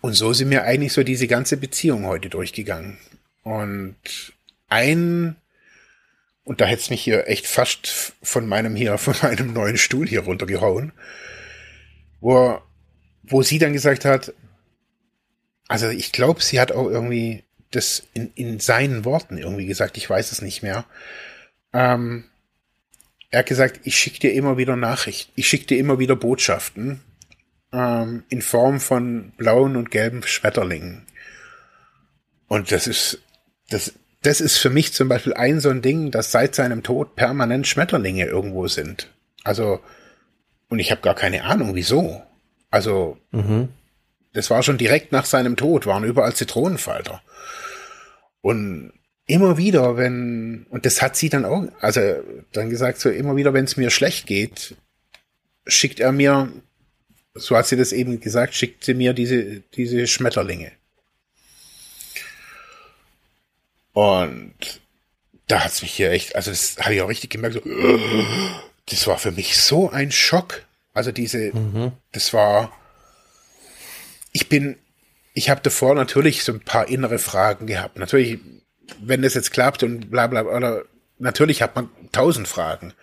[0.03, 2.99] und so sind mir eigentlich so diese ganze Beziehung heute durchgegangen.
[3.45, 3.97] Und
[4.69, 5.37] ein
[6.45, 10.09] und da hätte es mich hier echt fast von meinem hier, von meinem neuen Stuhl
[10.09, 10.93] hier runtergehauen,
[12.21, 12.61] wo,
[13.23, 14.33] wo sie dann gesagt hat,
[15.69, 20.11] also ich glaube, sie hat auch irgendwie das in, in seinen Worten irgendwie gesagt, ich
[20.11, 20.85] weiß es nicht mehr.
[21.73, 22.25] Ähm,
[23.31, 27.01] er hat gesagt, ich schicke dir immer wieder Nachrichten, ich schicke dir immer wieder Botschaften
[27.73, 31.07] ähm, in Form von blauen und gelben Schmetterlingen.
[32.49, 33.23] Und das ist,
[33.69, 37.17] das, das ist für mich zum Beispiel ein so ein Ding, dass seit seinem Tod
[37.17, 39.11] permanent Schmetterlinge irgendwo sind.
[39.45, 39.81] Also,
[40.69, 42.23] und ich habe gar keine Ahnung, wieso.
[42.71, 43.69] Also, mhm.
[44.33, 47.23] das war schon direkt nach seinem Tod, waren überall Zitronenfalter.
[48.43, 48.93] Und
[49.27, 52.01] immer wieder, wenn, und das hat sie dann auch, also
[52.53, 54.77] dann gesagt, so immer wieder, wenn es mir schlecht geht,
[55.67, 56.53] schickt er mir,
[57.35, 60.73] so hat sie das eben gesagt, schickt sie mir diese, diese Schmetterlinge.
[64.01, 64.55] Und
[65.47, 67.61] da hat's mich hier echt, also das habe ich auch richtig gemerkt, so,
[68.87, 70.63] das war für mich so ein Schock.
[70.95, 71.93] Also diese, mhm.
[72.13, 72.73] das war,
[74.33, 74.79] ich bin,
[75.35, 77.99] ich habe davor natürlich so ein paar innere Fragen gehabt.
[77.99, 78.39] Natürlich,
[79.03, 80.85] wenn das jetzt klappt und bla bla, oder
[81.19, 82.95] natürlich hat man tausend Fragen.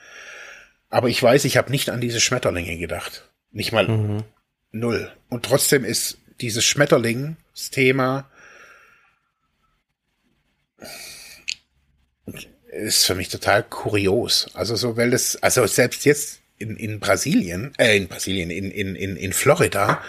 [0.89, 3.29] Aber ich weiß, ich habe nicht an diese Schmetterlinge gedacht.
[3.51, 4.23] Nicht mal mhm.
[4.71, 5.11] null.
[5.29, 8.31] Und trotzdem ist dieses Schmetterling-Thema
[12.77, 14.49] ist für mich total kurios.
[14.53, 18.95] Also so, weil das, also selbst jetzt in, in Brasilien, äh, in Brasilien, in, in,
[18.95, 20.01] in, in Florida,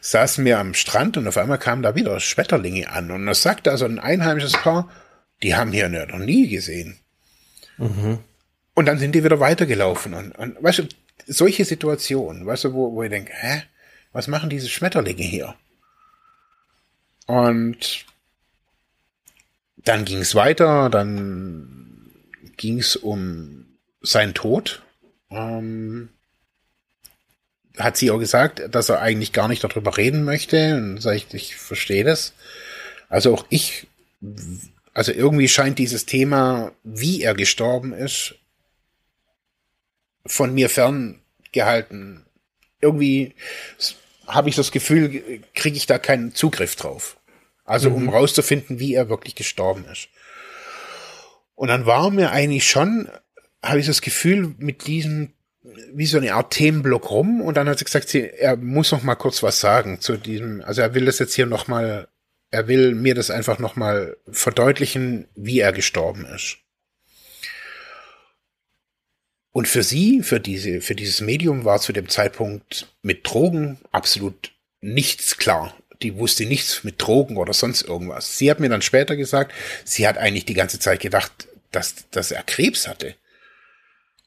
[0.00, 3.10] saßen wir am Strand und auf einmal kamen da wieder Schmetterlinge an.
[3.10, 4.88] Und das sagte also ein einheimisches Paar,
[5.42, 6.98] die haben hier noch nie gesehen.
[7.78, 8.18] Mhm.
[8.74, 10.14] Und dann sind die wieder weitergelaufen.
[10.14, 10.88] Und, und weißt du,
[11.26, 13.62] solche Situationen, weißt du, wo, wo ich denke, hä,
[14.12, 15.54] was machen diese Schmetterlinge hier?
[17.26, 18.06] Und
[19.76, 21.87] dann ging es weiter, dann
[22.58, 24.82] ging es um seinen Tod.
[25.30, 26.10] Ähm,
[27.78, 30.76] hat sie auch gesagt, dass er eigentlich gar nicht darüber reden möchte.
[30.76, 32.34] Und sage ich, ich verstehe das.
[33.08, 33.86] Also auch ich,
[34.92, 38.34] also irgendwie scheint dieses Thema, wie er gestorben ist,
[40.26, 42.26] von mir ferngehalten.
[42.80, 43.34] Irgendwie
[44.26, 47.16] habe ich das Gefühl, kriege ich da keinen Zugriff drauf.
[47.64, 48.08] Also um mhm.
[48.10, 50.08] rauszufinden, wie er wirklich gestorben ist.
[51.58, 53.10] Und dann war mir eigentlich schon,
[53.64, 55.32] habe ich das Gefühl, mit diesem,
[55.92, 57.40] wie so eine Art Themenblock rum.
[57.40, 60.62] Und dann hat sie gesagt, sie, er muss noch mal kurz was sagen zu diesem,
[60.62, 62.06] also er will das jetzt hier noch mal,
[62.52, 66.58] er will mir das einfach noch mal verdeutlichen, wie er gestorben ist.
[69.50, 74.52] Und für sie, für diese, für dieses Medium war zu dem Zeitpunkt mit Drogen absolut
[74.80, 78.38] nichts klar die wusste nichts mit Drogen oder sonst irgendwas.
[78.38, 79.52] Sie hat mir dann später gesagt,
[79.84, 83.14] sie hat eigentlich die ganze Zeit gedacht, dass, dass er Krebs hatte.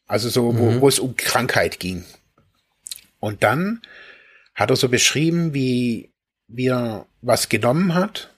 [0.07, 0.81] Also so, wo, mhm.
[0.81, 2.05] wo es um Krankheit ging.
[3.19, 3.81] Und dann
[4.55, 6.11] hat er so beschrieben, wie,
[6.47, 8.35] wie er was genommen hat.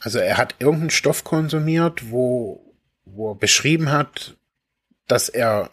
[0.00, 2.74] Also er hat irgendeinen Stoff konsumiert, wo,
[3.04, 4.36] wo er beschrieben hat,
[5.06, 5.70] dass er,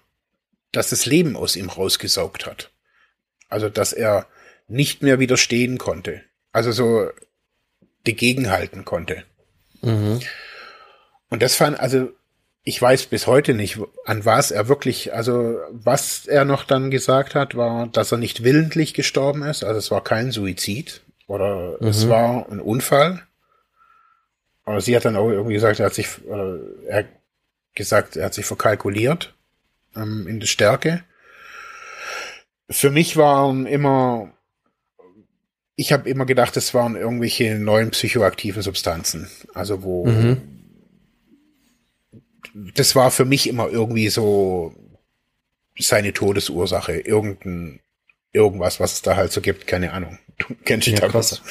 [0.72, 2.72] dass das Leben aus ihm rausgesaugt hat.
[3.50, 4.28] Also, dass er
[4.68, 6.22] nicht mehr widerstehen konnte.
[6.52, 7.10] Also so
[8.06, 9.24] dagegen halten konnte.
[9.82, 10.20] Mhm.
[11.30, 12.12] Und das fand, also
[12.70, 17.34] ich weiß bis heute nicht, an was er wirklich, also was er noch dann gesagt
[17.34, 19.64] hat, war, dass er nicht willentlich gestorben ist.
[19.64, 21.88] Also es war kein Suizid oder mhm.
[21.88, 23.24] es war ein Unfall.
[24.66, 27.06] Aber sie hat dann auch irgendwie gesagt, er hat sich, äh, er
[27.74, 29.34] gesagt, er hat sich verkalkuliert
[29.96, 31.04] ähm, in der Stärke.
[32.70, 34.32] Für mich waren immer,
[35.76, 39.28] ich habe immer gedacht, es waren irgendwelche neuen psychoaktiven Substanzen.
[39.56, 40.59] Also wo mhm.
[42.54, 44.74] Das war für mich immer irgendwie so
[45.78, 47.80] seine Todesursache, irgendein
[48.32, 50.18] irgendwas, was es da halt so gibt, keine Ahnung.
[50.38, 51.42] Du kennst dich ja, da was.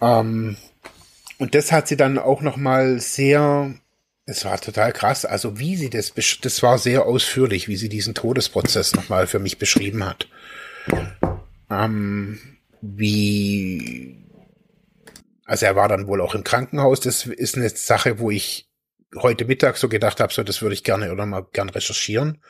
[0.00, 0.56] Ähm,
[1.38, 3.72] und das hat sie dann auch noch mal sehr
[4.24, 5.24] es war total krass.
[5.24, 9.58] Also wie sie das, das war sehr ausführlich, wie sie diesen Todesprozess nochmal für mich
[9.58, 10.28] beschrieben hat.
[11.70, 12.40] Ähm,
[12.80, 14.16] wie,
[15.44, 17.00] also er war dann wohl auch im Krankenhaus.
[17.00, 18.68] Das ist eine Sache, wo ich
[19.16, 22.42] heute Mittag so gedacht habe, so das würde ich gerne oder mal gern recherchieren.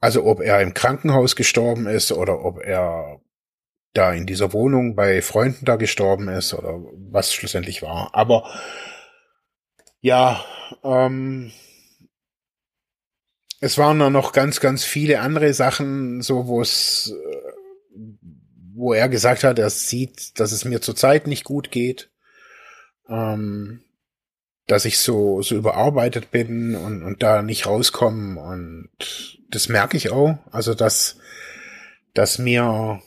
[0.00, 3.20] Also ob er im Krankenhaus gestorben ist oder ob er
[3.94, 8.10] da in dieser Wohnung bei Freunden da gestorben ist oder was schlussendlich war.
[8.12, 8.50] Aber
[10.00, 10.44] ja,
[10.82, 11.52] ähm,
[13.60, 17.96] es waren dann noch ganz, ganz viele andere Sachen, so wo es, äh,
[18.74, 22.10] wo er gesagt hat, er sieht, dass es mir zurzeit nicht gut geht,
[23.08, 23.83] ähm,
[24.66, 28.88] dass ich so so überarbeitet bin und und da nicht rauskomme und
[29.50, 31.16] das merke ich auch, also dass
[32.14, 33.02] dass mir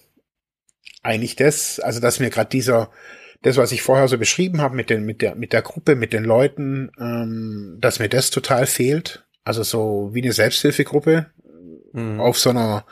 [1.01, 2.91] eigentlich das, also dass mir gerade dieser
[3.41, 6.11] das, was ich vorher so beschrieben habe mit den, mit der, mit der Gruppe, mit
[6.11, 9.25] den Leuten, ähm, dass mir das total fehlt.
[9.43, 11.27] Also so wie eine Selbsthilfegruppe
[11.93, 12.19] mhm.
[12.19, 12.85] auf so einer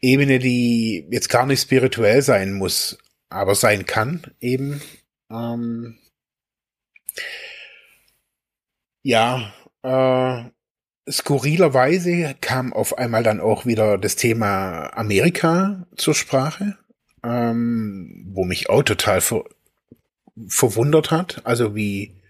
[0.00, 2.98] Ebene, die jetzt gar nicht spirituell sein muss,
[3.28, 4.80] aber sein kann eben.
[5.30, 5.98] Ähm,
[9.02, 9.52] ja,
[9.82, 10.44] äh,
[11.10, 16.78] skurrilerweise kam auf einmal dann auch wieder das Thema Amerika zur Sprache
[17.24, 19.44] ähm, wo mich auch total ver
[20.48, 21.42] verwundert hat.
[21.44, 22.20] Also wie,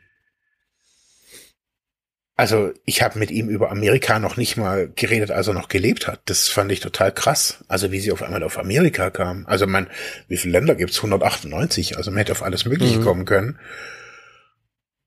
[2.36, 6.06] also ich habe mit ihm über Amerika noch nicht mal geredet, als er noch gelebt
[6.06, 6.20] hat.
[6.26, 7.64] Das fand ich total krass.
[7.66, 9.46] Also wie sie auf einmal auf Amerika kam.
[9.46, 9.88] Also man,
[10.28, 10.98] wie viele Länder gibt's?
[10.98, 11.96] 198.
[11.96, 13.04] Also man hätte auf alles Mögliche mhm.
[13.04, 13.58] kommen können.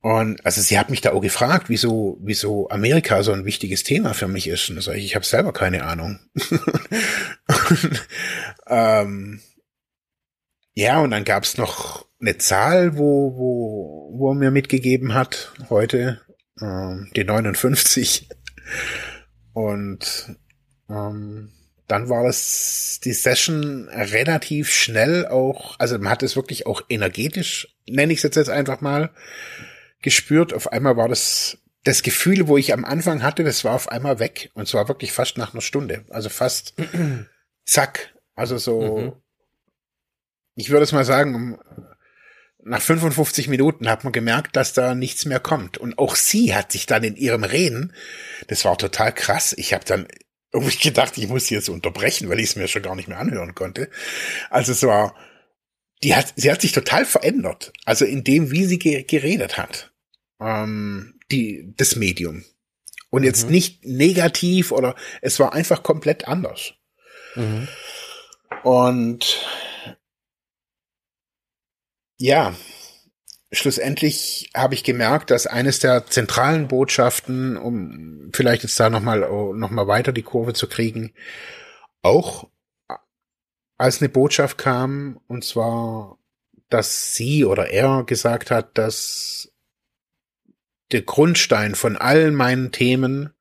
[0.08, 4.14] Und also sie hat mich da auch gefragt, wieso, wieso Amerika so ein wichtiges Thema
[4.14, 4.70] für mich ist.
[4.70, 6.22] Und da sage ich, ich habe selber keine Ahnung.
[7.70, 8.08] und,
[8.68, 9.42] ähm,
[10.76, 16.22] ja, und dann gab's noch eine Zahl, wo, wo, wo er mir mitgegeben hat, heute,
[16.62, 18.30] äh, die 59.
[19.52, 20.38] Und
[20.90, 21.52] ähm,
[21.90, 27.76] dann war das die Session relativ schnell auch, also man hat es wirklich auch energetisch,
[27.90, 29.10] nenne ich es jetzt einfach mal,
[30.02, 30.54] gespürt.
[30.54, 34.20] Auf einmal war das das Gefühl, wo ich am Anfang hatte, das war auf einmal
[34.20, 34.50] weg.
[34.54, 36.06] Und zwar wirklich fast nach einer Stunde.
[36.10, 36.74] Also fast
[37.66, 38.14] zack.
[38.36, 39.14] Also so, mhm
[40.58, 41.58] ich würde es mal sagen,
[42.64, 45.78] nach 55 Minuten hat man gemerkt, dass da nichts mehr kommt.
[45.78, 47.94] Und auch sie hat sich dann in ihrem Reden,
[48.48, 49.54] das war total krass.
[49.56, 50.08] Ich habe dann
[50.52, 53.54] irgendwie gedacht, ich muss jetzt unterbrechen, weil ich es mir schon gar nicht mehr anhören
[53.54, 53.90] konnte.
[54.50, 55.16] Also es war,
[56.04, 57.74] die hat, sie hat sich total verändert.
[57.86, 59.92] Also in dem, wie sie ge geredet hat.
[60.40, 62.46] Ähm, die, das Medium.
[63.10, 63.52] Und jetzt mhm.
[63.52, 66.74] nicht negativ oder es war einfach komplett anders.
[67.36, 67.68] Mhm.
[68.64, 69.46] Und
[72.18, 72.56] ja,
[73.52, 79.70] schlussendlich habe ich gemerkt, dass eines der zentralen Botschaften, um vielleicht jetzt da nochmal noch
[79.70, 81.14] mal weiter die Kurve zu kriegen,
[82.02, 82.50] auch
[83.78, 86.18] als eine Botschaft kam, und zwar,
[86.70, 89.52] dass sie oder er gesagt hat, dass
[90.92, 93.34] der Grundstein von allen meinen Themen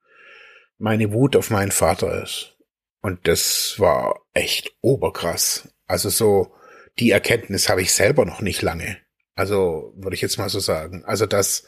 [0.78, 2.56] meine Wut auf meinen Vater ist.
[3.00, 5.68] Und das war echt oberkrass.
[5.86, 6.54] Also so,
[6.98, 8.98] die Erkenntnis habe ich selber noch nicht lange.
[9.36, 11.04] Also würde ich jetzt mal so sagen.
[11.04, 11.64] Also dass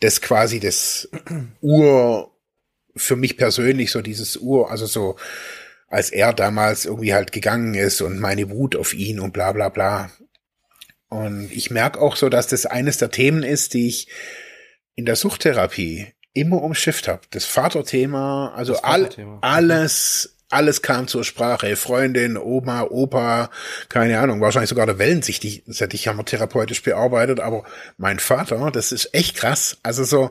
[0.00, 1.08] das quasi das
[1.60, 2.34] Ur
[2.96, 5.16] für mich persönlich so dieses Ur, also so
[5.90, 9.68] als er damals irgendwie halt gegangen ist und meine Wut auf ihn und bla bla
[9.68, 10.10] bla.
[11.08, 14.08] Und ich merke auch so, dass das eines der Themen ist, die ich
[14.94, 17.22] in der Suchttherapie immer umschifft habe.
[17.30, 19.38] Das Vaterthema, also das Vaterthema.
[19.42, 21.76] all, alles alles kam zur Sprache.
[21.76, 23.50] Freundin, Oma, Opa,
[23.88, 27.64] keine Ahnung, wahrscheinlich sogar der Wellensicht, das hätte ich ja mal therapeutisch bearbeitet, aber
[27.96, 29.78] mein Vater, das ist echt krass.
[29.84, 30.30] Also so,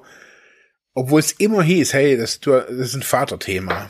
[0.94, 3.90] obwohl es immer hieß, hey, das, das ist ein Vaterthema.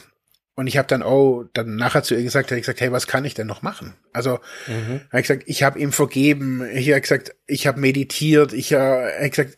[0.60, 3.08] Und ich habe dann auch dann nachher zu ihr gesagt, habe ich gesagt, hey, was
[3.08, 3.94] kann ich denn noch machen?
[4.12, 5.00] Also mhm.
[5.10, 6.70] habe ich gesagt, ich habe ihm vergeben.
[6.74, 8.52] Ich habe gesagt, ich habe meditiert.
[8.52, 9.58] Ich habe hab gesagt,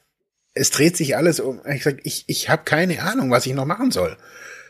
[0.53, 1.57] es dreht sich alles um.
[1.61, 4.15] Ich habe gesagt, ich ich habe keine Ahnung, was ich noch machen soll.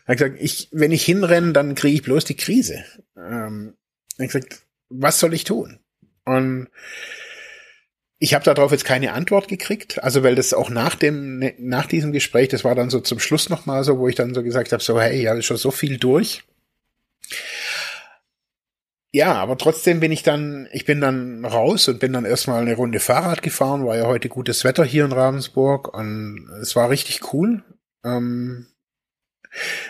[0.08, 2.86] Habe gesagt, ich wenn ich hinrenne, dann kriege ich bloß die Krise.
[3.18, 3.74] Ähm,
[4.14, 5.80] habe gesagt, was soll ich tun?
[6.24, 6.70] Und
[8.24, 12.12] ich habe darauf jetzt keine Antwort gekriegt, also weil das auch nach dem nach diesem
[12.12, 14.72] Gespräch, das war dann so zum Schluss noch mal so, wo ich dann so gesagt
[14.72, 16.44] habe, so hey, ja, ist schon so viel durch.
[19.12, 22.76] Ja, aber trotzdem bin ich dann, ich bin dann raus und bin dann erstmal eine
[22.76, 27.34] Runde Fahrrad gefahren, war ja heute gutes Wetter hier in Ravensburg und es war richtig
[27.34, 27.64] cool.
[28.06, 28.68] Ähm,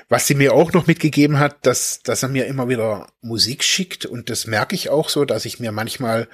[0.09, 4.05] was sie mir auch noch mitgegeben hat, dass, dass er mir immer wieder Musik schickt
[4.05, 6.27] und das merke ich auch so, dass ich mir manchmal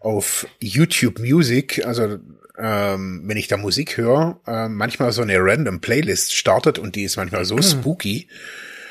[0.00, 2.18] auf YouTube Music, also
[2.58, 7.04] ähm, wenn ich da Musik höre, äh, manchmal so eine random Playlist startet und die
[7.04, 8.28] ist manchmal so spooky.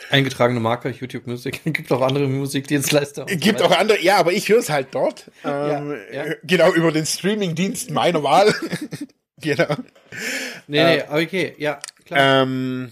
[0.09, 1.61] Eingetragene Marke, YouTube Music.
[1.65, 3.25] Gibt auch andere Musikdienstleister.
[3.27, 5.31] Gibt so auch andere, ja, aber ich höre es halt dort.
[5.45, 6.35] Ähm, ja, ja.
[6.43, 8.53] Genau, über den Streamingdienst meiner Wahl.
[9.37, 9.75] genau.
[10.67, 12.43] Nee, nee, äh, okay, ja, klar.
[12.43, 12.91] Ähm,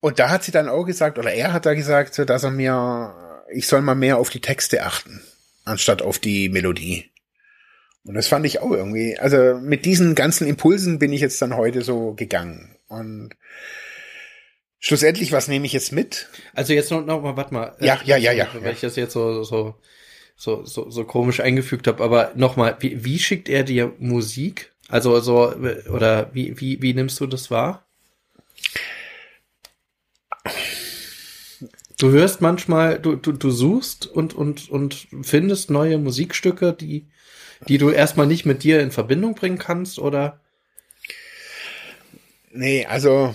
[0.00, 3.44] und da hat sie dann auch gesagt, oder er hat da gesagt, dass er mir,
[3.52, 5.22] ich soll mal mehr auf die Texte achten,
[5.64, 7.10] anstatt auf die Melodie.
[8.04, 11.56] Und das fand ich auch irgendwie, also mit diesen ganzen Impulsen bin ich jetzt dann
[11.56, 12.76] heute so gegangen.
[12.86, 13.30] Und
[14.78, 16.28] schlussendlich, was nehme ich jetzt mit?
[16.54, 17.76] Also jetzt noch, noch mal, warte mal.
[17.80, 18.48] Ja, ja, ja, ja.
[18.54, 18.70] Weil ja.
[18.70, 19.74] ich das jetzt so, so,
[20.36, 24.72] so, so, so komisch eingefügt habe, aber nochmal, wie, wie schickt er dir Musik?
[24.88, 25.52] Also so,
[25.92, 27.87] oder wie, wie, wie nimmst du das wahr?
[31.98, 37.06] Du hörst manchmal, du, du, du suchst und, und, und findest neue Musikstücke, die,
[37.66, 40.40] die du erstmal nicht mit dir in Verbindung bringen kannst, oder?
[42.52, 43.34] Nee, also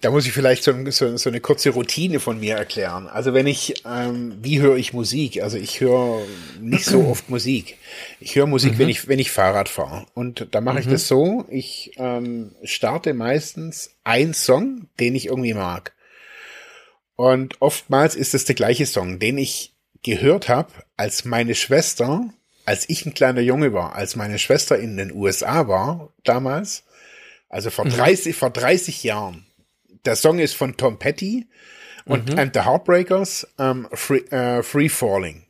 [0.00, 3.08] da muss ich vielleicht so, so, so eine kurze Routine von mir erklären.
[3.08, 5.42] Also wenn ich, ähm, wie höre ich Musik?
[5.42, 6.22] Also ich höre
[6.60, 7.78] nicht so oft Musik.
[8.20, 8.78] Ich höre Musik, mhm.
[8.78, 10.06] wenn ich wenn ich Fahrrad fahre.
[10.14, 10.92] Und da mache ich mhm.
[10.92, 15.92] das so: Ich ähm, starte meistens einen Song, den ich irgendwie mag.
[17.22, 22.24] Und oftmals ist es der gleiche Song, den ich gehört habe, als meine Schwester,
[22.64, 26.82] als ich ein kleiner Junge war, als meine Schwester in den USA war damals,
[27.48, 28.38] also vor 30, mhm.
[28.40, 29.46] vor 30 Jahren.
[30.04, 31.46] Der Song ist von Tom Petty
[32.06, 32.40] und mhm.
[32.40, 35.46] and the Heartbreakers, um, Free, uh, Free Falling.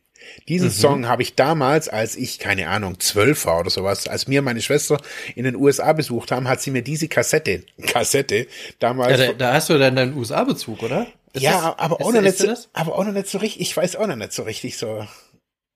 [0.48, 0.72] Diesen mhm.
[0.72, 4.60] Song habe ich damals, als ich, keine Ahnung, zwölf war oder sowas, als mir meine
[4.60, 5.00] Schwester
[5.36, 8.46] in den USA besucht haben, hat sie mir diese Kassette, Kassette
[8.78, 9.18] damals.
[9.18, 11.06] Ja, da, da hast du dann deinen USA-Bezug, oder?
[11.32, 13.76] Ist ja, das, aber, auch noch nicht so, aber auch noch nicht so richtig, ich
[13.76, 15.06] weiß auch noch nicht so richtig so.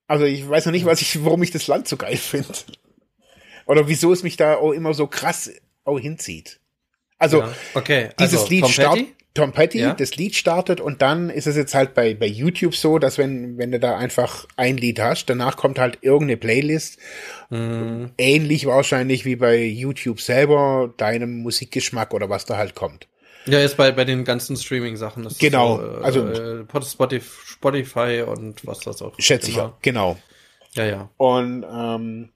[0.07, 2.53] Also ich weiß noch nicht, was ich, warum ich das Land so geil finde.
[3.67, 5.51] Oder wieso es mich da auch immer so krass
[5.85, 6.61] auch hinzieht.
[7.19, 7.55] Also, ja.
[7.75, 8.11] okay.
[8.19, 9.95] dieses also, Lied startet, Tom Petty, ja?
[9.95, 13.59] das Lied startet und dann ist es jetzt halt bei, bei YouTube so, dass wenn,
[13.59, 16.99] wenn du da einfach ein Lied hast, danach kommt halt irgendeine Playlist.
[17.51, 18.11] Mhm.
[18.19, 23.09] Ähnlich wahrscheinlich wie bei YouTube selber, deinem Musikgeschmack oder was da halt kommt.
[23.47, 25.29] Ja, jetzt bei, bei den ganzen Streaming-Sachen.
[25.39, 25.79] Genau.
[25.79, 29.15] So, äh, also Spotify, Spotify und was das auch.
[29.19, 30.17] Schätze ich auch, genau.
[30.75, 31.11] Ja, ja.
[31.17, 32.31] Und ähm,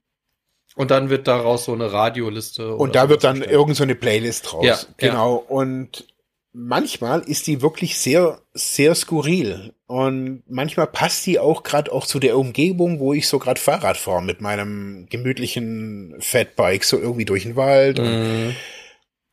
[0.77, 2.75] und dann wird daraus so eine Radioliste.
[2.75, 4.65] Und da wird dann irgend so eine Playlist raus.
[4.65, 5.45] Ja, genau.
[5.47, 5.55] Ja.
[5.55, 6.07] Und
[6.53, 9.75] manchmal ist die wirklich sehr, sehr skurril.
[9.87, 13.97] Und manchmal passt die auch gerade auch zu der Umgebung, wo ich so gerade Fahrrad
[13.97, 17.99] fahre mit meinem gemütlichen Fatbike so irgendwie durch den Wald.
[17.99, 18.55] Mhm.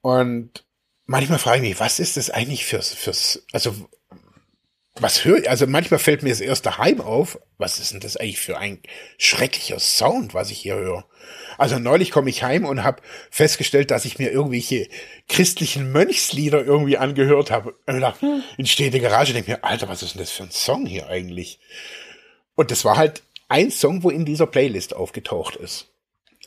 [0.02, 0.66] Und
[1.08, 3.74] manchmal frage ich mich, was ist das eigentlich fürs, fürs, also,
[5.00, 8.18] was höre ich, also manchmal fällt mir das erst daheim auf, was ist denn das
[8.18, 8.80] eigentlich für ein
[9.18, 11.06] schrecklicher Sound, was ich hier höre?
[11.58, 14.88] Also neulich komme ich heim und habe festgestellt, dass ich mir irgendwelche
[15.28, 17.76] christlichen Mönchslieder irgendwie angehört habe.
[17.86, 18.44] Und dachte, hm.
[18.58, 21.60] in stehende Garage denke mir, Alter, was ist denn das für ein Song hier eigentlich?
[22.56, 25.88] Und das war halt ein Song, wo in dieser Playlist aufgetaucht ist.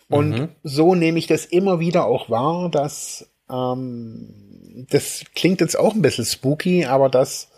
[0.09, 0.49] Und mhm.
[0.65, 6.03] so nehme ich das immer wieder auch wahr, dass ähm, das klingt jetzt auch ein
[6.03, 7.49] bisschen spooky, aber das,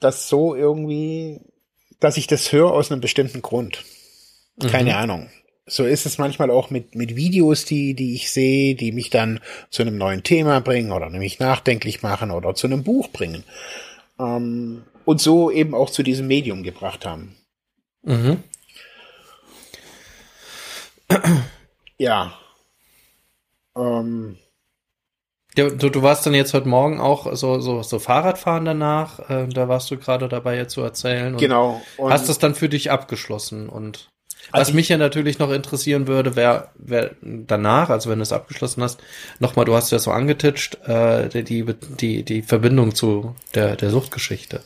[0.00, 1.40] das so irgendwie,
[2.00, 3.84] dass ich das höre aus einem bestimmten Grund.
[4.60, 4.96] Keine mhm.
[4.96, 5.30] Ahnung.
[5.66, 9.40] So ist es manchmal auch mit, mit Videos, die, die ich sehe, die mich dann
[9.70, 13.44] zu einem neuen Thema bringen oder nämlich nachdenklich machen oder zu einem Buch bringen.
[14.18, 17.34] Ähm, und so eben auch zu diesem Medium gebracht haben.
[18.02, 18.42] Mhm.
[21.98, 22.38] Ja.
[23.76, 24.36] Ähm,
[25.56, 29.30] ja, du, du warst dann jetzt heute Morgen auch so, so, so Fahrradfahren danach.
[29.30, 31.36] Äh, da warst du gerade dabei jetzt zu erzählen.
[31.36, 31.80] genau.
[31.96, 34.08] Und hast das dann für dich abgeschlossen und
[34.50, 38.82] Was mich ja natürlich noch interessieren würde, wäre wär danach, also wenn du es abgeschlossen
[38.82, 39.00] hast,
[39.38, 41.64] nochmal, du hast ja so angetitscht, äh, die,
[42.00, 44.62] die, die Verbindung zu der, der Suchtgeschichte.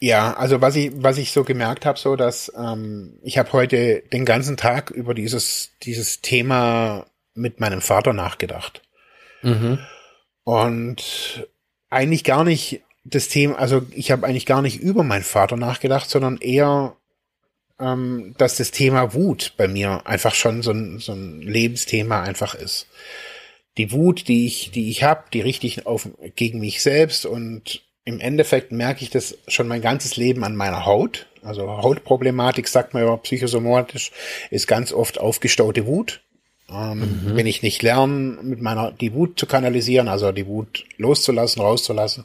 [0.00, 4.02] Ja, also was ich, was ich so gemerkt habe, so dass ähm, ich habe heute
[4.12, 8.82] den ganzen Tag über dieses, dieses Thema mit meinem Vater nachgedacht.
[9.42, 9.78] Mhm.
[10.44, 11.46] Und
[11.90, 16.08] eigentlich gar nicht das Thema, also ich habe eigentlich gar nicht über meinen Vater nachgedacht,
[16.08, 16.96] sondern eher,
[17.80, 22.54] ähm, dass das Thema Wut bei mir einfach schon so ein, so ein Lebensthema einfach
[22.54, 22.86] ist.
[23.76, 27.82] Die Wut, die ich, die ich habe, die richte ich auf gegen mich selbst und
[28.04, 31.26] im Endeffekt merke ich das schon mein ganzes Leben an meiner Haut.
[31.42, 34.12] Also Hautproblematik, sagt man ja psychosomatisch,
[34.50, 36.22] ist ganz oft aufgestaute Wut.
[36.70, 37.36] Ähm, mhm.
[37.36, 42.24] Wenn ich nicht lerne, mit meiner die Wut zu kanalisieren, also die Wut loszulassen, rauszulassen.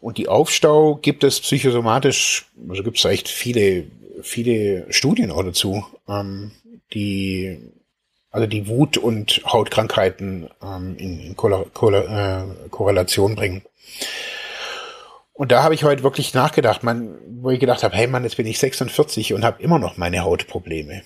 [0.00, 3.84] Und die Aufstau gibt es psychosomatisch, also gibt es echt viele,
[4.22, 6.52] viele Studien auch dazu, ähm,
[6.92, 7.58] die
[8.30, 13.62] also die Wut und Hautkrankheiten ähm, in, in äh, Korrelation bringen.
[15.32, 18.36] Und da habe ich heute wirklich nachgedacht, man, wo ich gedacht habe, hey Mann, jetzt
[18.36, 21.02] bin ich 46 und habe immer noch meine Hautprobleme.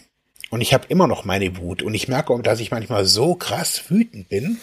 [0.53, 1.83] Und ich habe immer noch meine Wut.
[1.83, 4.61] Und ich merke dass ich manchmal so krass wütend bin,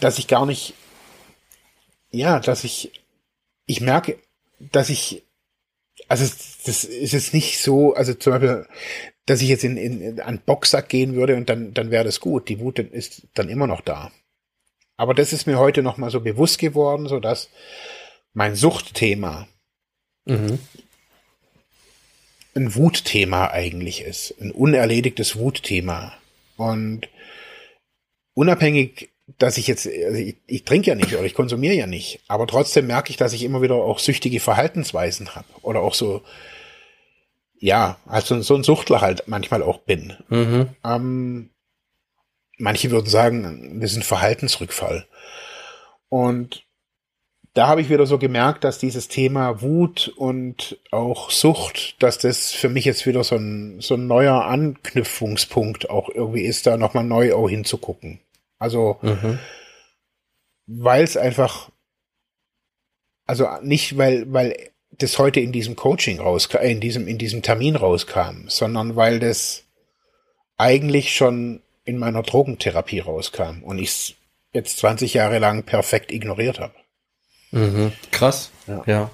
[0.00, 0.74] dass ich gar nicht,
[2.12, 2.92] ja, dass ich,
[3.66, 4.16] ich merke,
[4.60, 5.24] dass ich,
[6.06, 6.24] also
[6.64, 8.68] das ist jetzt nicht so, also zum Beispiel,
[9.26, 12.48] dass ich jetzt in, in, an Boxsack gehen würde und dann, dann wäre das gut.
[12.48, 14.12] Die Wut ist dann immer noch da.
[14.96, 17.50] Aber das ist mir heute noch mal so bewusst geworden, so dass
[18.34, 19.48] mein Suchtthema
[20.26, 20.60] mhm.
[22.58, 26.12] Ein Wutthema eigentlich ist, ein unerledigtes Wutthema.
[26.56, 27.08] Und
[28.34, 32.20] unabhängig, dass ich jetzt, also ich, ich trinke ja nicht oder ich konsumiere ja nicht,
[32.28, 36.22] aber trotzdem merke ich, dass ich immer wieder auch süchtige Verhaltensweisen habe oder auch so,
[37.58, 40.16] ja, also so ein Suchtler halt manchmal auch bin.
[40.28, 40.68] Mhm.
[40.84, 41.50] Ähm,
[42.58, 45.06] manche würden sagen, das ist ein Verhaltensrückfall.
[46.08, 46.67] Und
[47.58, 52.52] da habe ich wieder so gemerkt, dass dieses Thema Wut und auch Sucht, dass das
[52.52, 57.02] für mich jetzt wieder so ein, so ein neuer Anknüpfungspunkt auch irgendwie ist, da nochmal
[57.02, 58.20] neu auch hinzugucken.
[58.60, 59.40] Also, mhm.
[60.68, 61.72] weil es einfach,
[63.26, 67.74] also nicht, weil, weil das heute in diesem Coaching rauskam, in diesem, in diesem Termin
[67.74, 69.64] rauskam, sondern weil das
[70.56, 74.14] eigentlich schon in meiner Drogentherapie rauskam und ich es
[74.52, 76.74] jetzt 20 Jahre lang perfekt ignoriert habe.
[77.50, 77.92] Mhm.
[78.10, 78.50] Krass.
[78.66, 78.82] Ja.
[78.86, 79.10] ja.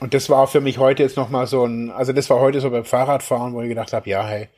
[0.00, 2.70] Und das war für mich heute jetzt nochmal so ein, also das war heute so
[2.70, 4.48] beim Fahrradfahren, wo ich gedacht habe, ja, hey.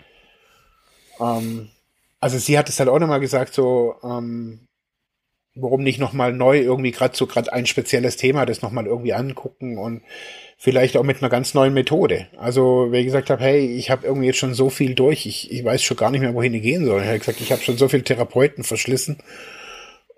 [1.21, 1.69] Ähm,
[2.21, 4.61] also sie hat es halt auch nochmal gesagt, so, ähm,
[5.55, 9.77] warum nicht nochmal neu irgendwie gerade so gerade ein spezielles Thema, das nochmal irgendwie angucken
[9.77, 10.03] und
[10.57, 12.29] vielleicht auch mit einer ganz neuen Methode.
[12.39, 15.51] Also, wie ich gesagt habe, hey, ich habe irgendwie jetzt schon so viel durch, ich,
[15.51, 17.03] ich weiß schon gar nicht mehr, wohin ich gehen soll.
[17.03, 19.19] Ich habe gesagt, ich habe schon so viele Therapeuten verschlissen.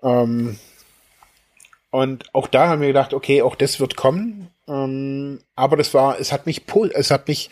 [0.03, 0.59] Ähm,
[1.95, 4.49] und auch da haben wir gedacht, okay, auch das wird kommen.
[4.67, 7.49] Ähm, aber das war, es hat mich es hat mich,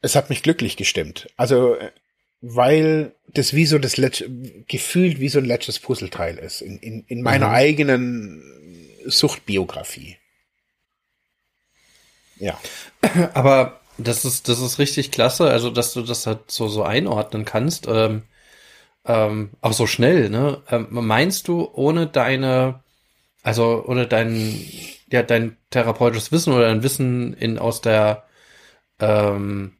[0.00, 1.28] es hat mich glücklich gestimmt.
[1.36, 1.76] Also,
[2.40, 4.28] weil das wie so das letzte,
[4.66, 7.54] gefühlt wie so ein letztes Puzzleteil ist in, in, in meiner mhm.
[7.54, 8.42] eigenen
[9.06, 10.16] Suchtbiografie.
[12.40, 12.58] Ja.
[13.34, 17.44] Aber das ist, das ist richtig klasse, also dass du das halt so, so einordnen
[17.44, 17.86] kannst.
[17.86, 18.24] Ähm,
[19.04, 20.62] ähm, auch so schnell, ne?
[20.68, 22.82] Ähm, meinst du, ohne deine
[23.44, 24.58] also, oder dein,
[25.12, 28.24] ja, dein therapeutisches Wissen oder dein Wissen in, aus der,
[28.98, 29.76] ähm,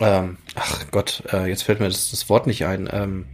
[0.00, 3.26] ähm, ach Gott, äh, jetzt fällt mir das, das Wort nicht ein, ähm,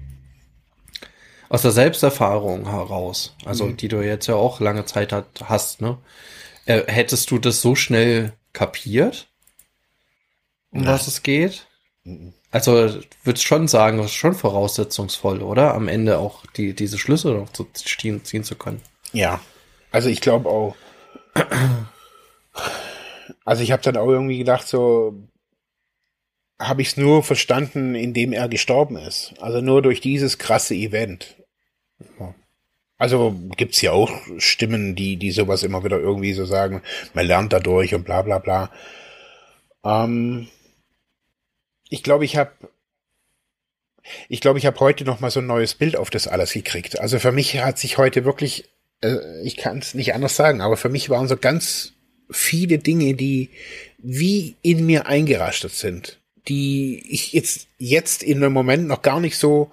[1.48, 3.76] aus der Selbsterfahrung heraus, also mhm.
[3.76, 5.96] die du jetzt ja auch lange Zeit hat, hast, ne?
[6.66, 9.28] Äh, hättest du das so schnell kapiert,
[10.72, 10.92] um Nein.
[10.92, 11.68] was es geht?
[12.02, 12.34] Mhm.
[12.50, 15.74] Also würdest schon sagen, das ist schon voraussetzungsvoll, oder?
[15.74, 18.82] Am Ende auch die, diese Schlüsse noch zu ziehen, ziehen zu können.
[19.12, 19.40] Ja,
[19.92, 20.76] also ich glaube auch.
[23.44, 25.28] Also ich habe dann auch irgendwie gedacht, so
[26.60, 29.34] habe ich es nur verstanden, indem er gestorben ist.
[29.40, 31.36] Also nur durch dieses krasse Event.
[32.98, 36.82] Also gibt's ja auch Stimmen, die, die sowas immer wieder irgendwie so sagen,
[37.14, 38.70] man lernt dadurch und bla bla bla.
[39.84, 40.48] Ähm,
[41.88, 42.52] ich glaube, ich habe
[44.28, 47.00] ich glaube, ich habe heute noch mal so ein neues Bild auf das alles gekriegt.
[47.00, 48.68] Also für mich hat sich heute wirklich
[49.42, 51.92] ich kann es nicht anders sagen, aber für mich waren so ganz
[52.30, 53.50] viele Dinge, die
[53.98, 59.36] wie in mir eingerastet sind, die ich jetzt, jetzt in einem Moment noch gar nicht
[59.36, 59.70] so,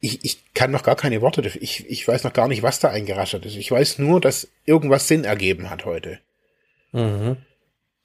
[0.00, 2.78] ich, ich kann noch gar keine Worte dafür, ich, ich weiß noch gar nicht, was
[2.78, 3.56] da eingerastet ist.
[3.56, 6.20] Ich weiß nur, dass irgendwas Sinn ergeben hat heute.
[6.92, 7.36] Mhm.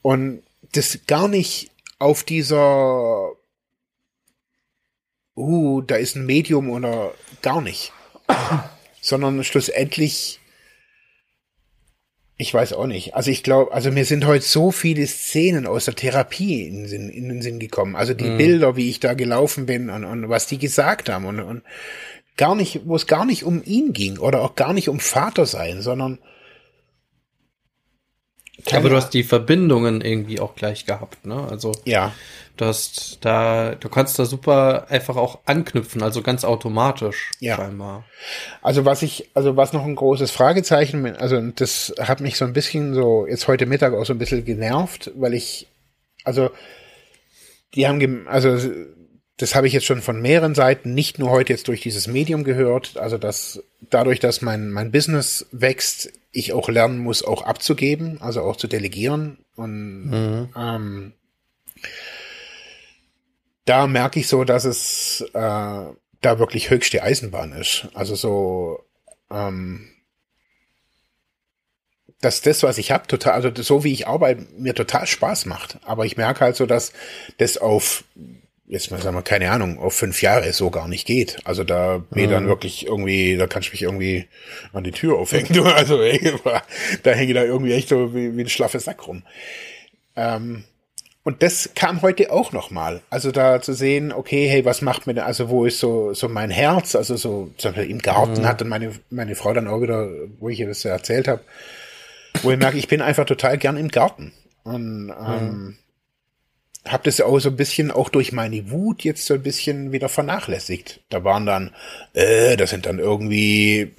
[0.01, 3.31] Und das gar nicht auf dieser,
[5.35, 7.93] uh, da ist ein Medium oder gar nicht,
[9.11, 10.39] sondern schlussendlich,
[12.37, 13.13] ich weiß auch nicht.
[13.13, 16.87] Also ich glaube, also mir sind heute so viele Szenen aus der Therapie in den
[16.87, 17.95] Sinn, in den Sinn gekommen.
[17.95, 18.37] Also die mhm.
[18.37, 21.61] Bilder, wie ich da gelaufen bin und, und was die gesagt haben und, und
[22.37, 25.45] gar nicht, wo es gar nicht um ihn ging oder auch gar nicht um Vater
[25.45, 26.17] sein, sondern
[28.71, 31.47] aber du hast die Verbindungen irgendwie auch gleich gehabt, ne?
[31.49, 32.13] Also ja.
[32.57, 37.55] du hast da, du kannst da super einfach auch anknüpfen, also ganz automatisch ja.
[37.55, 38.05] scheinbar.
[38.61, 42.53] Also was ich, also was noch ein großes Fragezeichen, also das hat mich so ein
[42.53, 45.67] bisschen so jetzt heute Mittag auch so ein bisschen genervt, weil ich,
[46.23, 46.51] also
[47.73, 48.57] die haben, also
[49.37, 52.43] das habe ich jetzt schon von mehreren Seiten, nicht nur heute jetzt durch dieses Medium
[52.43, 58.21] gehört, also dass dadurch, dass mein, mein Business wächst, ich auch lernen muss, auch abzugeben,
[58.21, 59.45] also auch zu delegieren.
[59.55, 60.49] Und mhm.
[60.55, 61.13] ähm,
[63.65, 67.87] da merke ich so, dass es äh, da wirklich höchste Eisenbahn ist.
[67.93, 68.79] Also so,
[69.29, 69.89] ähm,
[72.21, 75.79] dass das, was ich habe, total, also so wie ich arbeite, mir total Spaß macht.
[75.83, 76.93] Aber ich merke halt so, dass
[77.37, 78.03] das auf
[78.71, 81.37] jetzt mal sagen wir, keine Ahnung, auf fünf Jahre so gar nicht geht.
[81.43, 82.31] Also da bin mhm.
[82.31, 84.27] dann wirklich irgendwie, da kannst du mich irgendwie
[84.71, 85.49] an die Tür aufhängen.
[85.71, 86.33] Also ey,
[87.03, 89.23] da hänge ich da irgendwie echt so wie, wie ein schlaffes Sack rum.
[90.15, 90.63] Ähm,
[91.23, 93.01] und das kam heute auch nochmal.
[93.09, 96.29] Also da zu sehen, okay, hey, was macht mir denn, also wo ist so, so
[96.29, 98.47] mein Herz, also so, zum Beispiel im Garten mhm.
[98.47, 100.09] hat dann meine, meine Frau dann auch wieder,
[100.39, 101.41] wo ich ihr das erzählt habe,
[102.41, 104.31] wo ich merke, ich bin einfach total gern im Garten.
[104.63, 105.77] Und ähm, mhm
[106.87, 110.09] habe das auch so ein bisschen auch durch meine Wut jetzt so ein bisschen wieder
[110.09, 110.99] vernachlässigt.
[111.09, 111.71] Da waren dann,
[112.13, 113.91] äh, das sind dann irgendwie,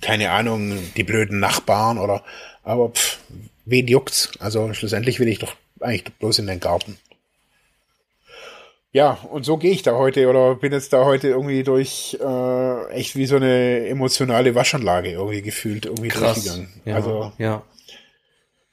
[0.00, 2.24] keine Ahnung, die blöden Nachbarn oder,
[2.64, 3.18] aber pff,
[3.66, 4.32] wen juckt's?
[4.38, 6.98] Also schlussendlich will ich doch eigentlich bloß in den Garten.
[8.92, 12.86] Ja, und so gehe ich da heute oder bin jetzt da heute irgendwie durch äh,
[12.90, 16.34] echt wie so eine emotionale Waschanlage irgendwie gefühlt irgendwie Krass.
[16.42, 16.68] durchgegangen.
[16.84, 17.62] Ja, also ja.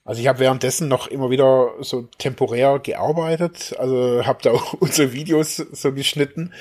[0.07, 5.11] Also ich habe währenddessen noch immer wieder so temporär gearbeitet, also habe da auch unsere
[5.11, 6.53] Videos so geschnitten.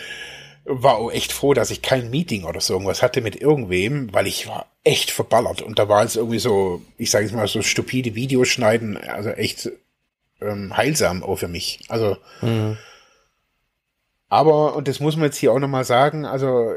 [0.65, 4.27] War auch echt froh, dass ich kein Meeting oder so irgendwas hatte mit irgendwem, weil
[4.27, 5.63] ich war echt verballert.
[5.63, 9.31] Und da war es irgendwie so, ich sage jetzt mal, so stupide Videos schneiden, also
[9.31, 9.71] echt
[10.41, 11.85] ähm, heilsam auch für mich.
[11.87, 12.77] Also mhm.
[14.29, 16.73] aber, und das muss man jetzt hier auch nochmal sagen, also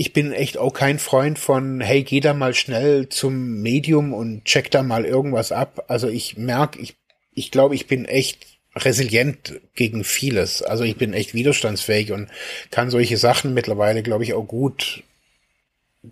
[0.00, 4.44] ich bin echt auch kein Freund von, hey, geh da mal schnell zum Medium und
[4.44, 5.86] check da mal irgendwas ab.
[5.88, 6.94] Also ich merke, ich,
[7.34, 8.46] ich glaube, ich bin echt
[8.76, 10.62] resilient gegen vieles.
[10.62, 12.30] Also ich bin echt widerstandsfähig und
[12.70, 15.02] kann solche Sachen mittlerweile, glaube ich, auch gut,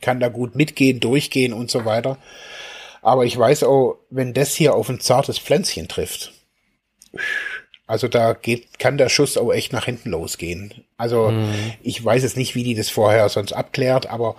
[0.00, 2.18] kann da gut mitgehen, durchgehen und so weiter.
[3.02, 6.32] Aber ich weiß auch, wenn das hier auf ein zartes Pflänzchen trifft,
[7.86, 10.74] also da geht, kann der Schuss auch echt nach hinten losgehen.
[10.96, 11.72] Also mhm.
[11.82, 14.36] ich weiß jetzt nicht, wie die das vorher sonst abklärt, aber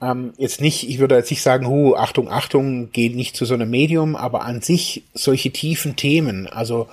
[0.00, 3.54] ähm, jetzt nicht, ich würde jetzt nicht sagen, hu, Achtung, Achtung, geht nicht zu so
[3.54, 6.88] einem Medium, aber an sich solche tiefen Themen, also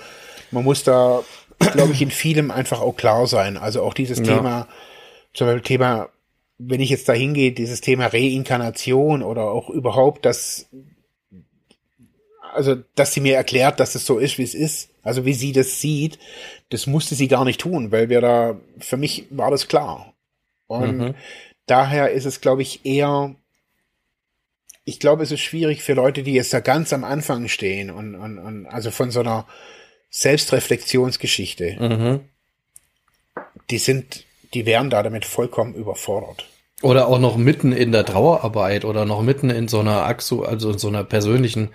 [0.51, 1.23] man muss da,
[1.73, 3.57] glaube ich, in vielem einfach auch klar sein.
[3.57, 4.25] Also auch dieses ja.
[4.25, 4.67] Thema,
[5.33, 6.09] zum Beispiel Thema,
[6.57, 10.67] wenn ich jetzt da hingehe, dieses Thema Reinkarnation oder auch überhaupt das,
[12.53, 15.51] also dass sie mir erklärt, dass es so ist, wie es ist, also wie sie
[15.51, 16.19] das sieht,
[16.69, 20.13] das musste sie gar nicht tun, weil wir da, für mich war das klar.
[20.67, 21.15] Und mhm.
[21.65, 23.35] daher ist es, glaube ich, eher,
[24.85, 28.15] ich glaube, es ist schwierig für Leute, die jetzt da ganz am Anfang stehen und,
[28.15, 29.47] und, und also von so einer
[30.09, 31.77] Selbstreflexionsgeschichte.
[31.79, 32.19] Mhm.
[33.69, 36.45] Die sind, die wären da damit vollkommen überfordert.
[36.81, 40.71] Oder auch noch mitten in der Trauerarbeit oder noch mitten in so einer Axo, also
[40.71, 41.69] in so einer persönlichen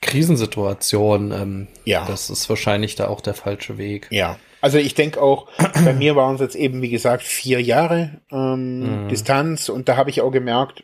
[0.00, 1.30] Krisensituation.
[1.30, 2.04] Ähm, ja.
[2.06, 4.08] Das ist wahrscheinlich da auch der falsche Weg.
[4.10, 4.36] Ja.
[4.60, 5.46] Also ich denke auch,
[5.84, 9.08] bei mir waren es jetzt eben, wie gesagt, vier Jahre ähm, mhm.
[9.08, 10.82] Distanz und da habe ich auch gemerkt,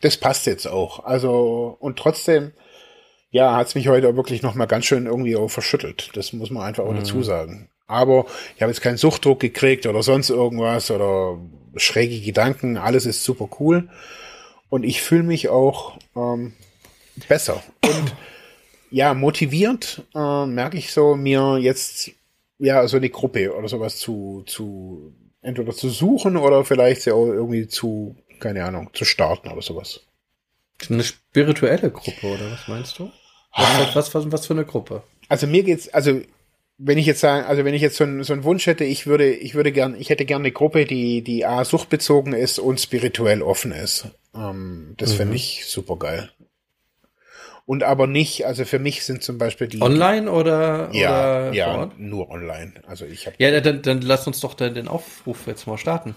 [0.00, 1.04] das passt jetzt auch.
[1.04, 2.52] Also, und trotzdem,
[3.30, 6.10] ja, hat es mich heute auch wirklich nochmal ganz schön irgendwie auch verschüttelt.
[6.14, 6.98] Das muss man einfach auch mhm.
[6.98, 7.68] dazu sagen.
[7.86, 8.26] Aber
[8.56, 11.38] ich habe jetzt keinen Suchtdruck gekriegt oder sonst irgendwas oder
[11.76, 13.88] schräge Gedanken, alles ist super cool.
[14.68, 16.54] Und ich fühle mich auch ähm,
[17.28, 17.62] besser.
[17.84, 18.14] Und
[18.90, 22.10] ja, motiviert äh, merke ich so, mir jetzt
[22.58, 27.66] ja so eine Gruppe oder sowas zu, zu entweder zu suchen oder vielleicht auch irgendwie
[27.66, 30.00] zu, keine Ahnung, zu starten oder sowas.
[30.88, 33.10] Eine spirituelle Gruppe, oder was meinst du?
[33.54, 35.02] Was, was, was, was für eine Gruppe?
[35.28, 36.20] Also mir geht's, also
[36.82, 39.06] wenn ich jetzt sagen, also wenn ich jetzt so, ein, so einen Wunsch hätte, ich
[39.06, 42.80] würde, ich würde gern, ich hätte gern eine Gruppe, die, die A, suchtbezogen ist und
[42.80, 44.06] spirituell offen ist.
[44.34, 45.16] Ähm, das mhm.
[45.16, 46.30] fände ich super geil.
[47.66, 51.90] und aber nicht, also für mich sind zum Beispiel die Online oder ja, oder ja,
[51.98, 52.72] nur online.
[52.86, 56.14] Also ich habe Ja, dann, dann lass uns doch den, den Aufruf jetzt mal starten.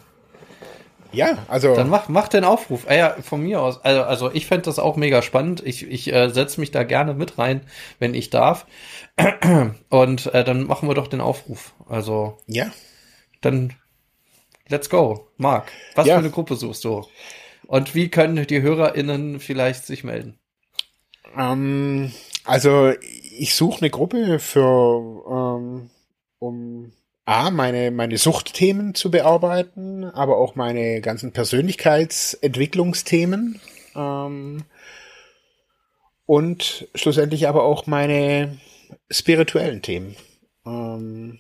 [1.14, 2.86] Ja, also Dann mach, mach den Aufruf.
[2.88, 3.84] Ah ja, von mir aus.
[3.84, 5.62] Also, also ich fände das auch mega spannend.
[5.66, 7.62] Ich, ich äh, setze mich da gerne mit rein,
[8.00, 8.66] wenn ich darf.
[9.90, 11.74] Und äh, dann machen wir doch den Aufruf.
[11.88, 12.72] Also ja,
[13.42, 13.74] dann
[14.68, 15.28] let's go.
[15.38, 16.16] Marc, was Ja.
[16.16, 17.06] für eine Gruppe suchst du?
[17.68, 20.40] Und wie können die HörerInnen vielleicht sich melden?
[21.38, 22.12] ähm,
[22.44, 22.92] also
[23.40, 25.24] ich suche eine Gruppe für
[25.60, 25.90] ähm,
[26.40, 26.92] um
[27.26, 33.62] A, meine, meine Suchtthemen zu bearbeiten, aber auch meine ganzen Persönlichkeitsentwicklungsthemen.
[33.96, 34.66] Ähm,
[36.26, 38.58] und schlussendlich aber auch meine
[39.10, 40.18] spirituellen Themen.
[40.66, 41.40] Ähm,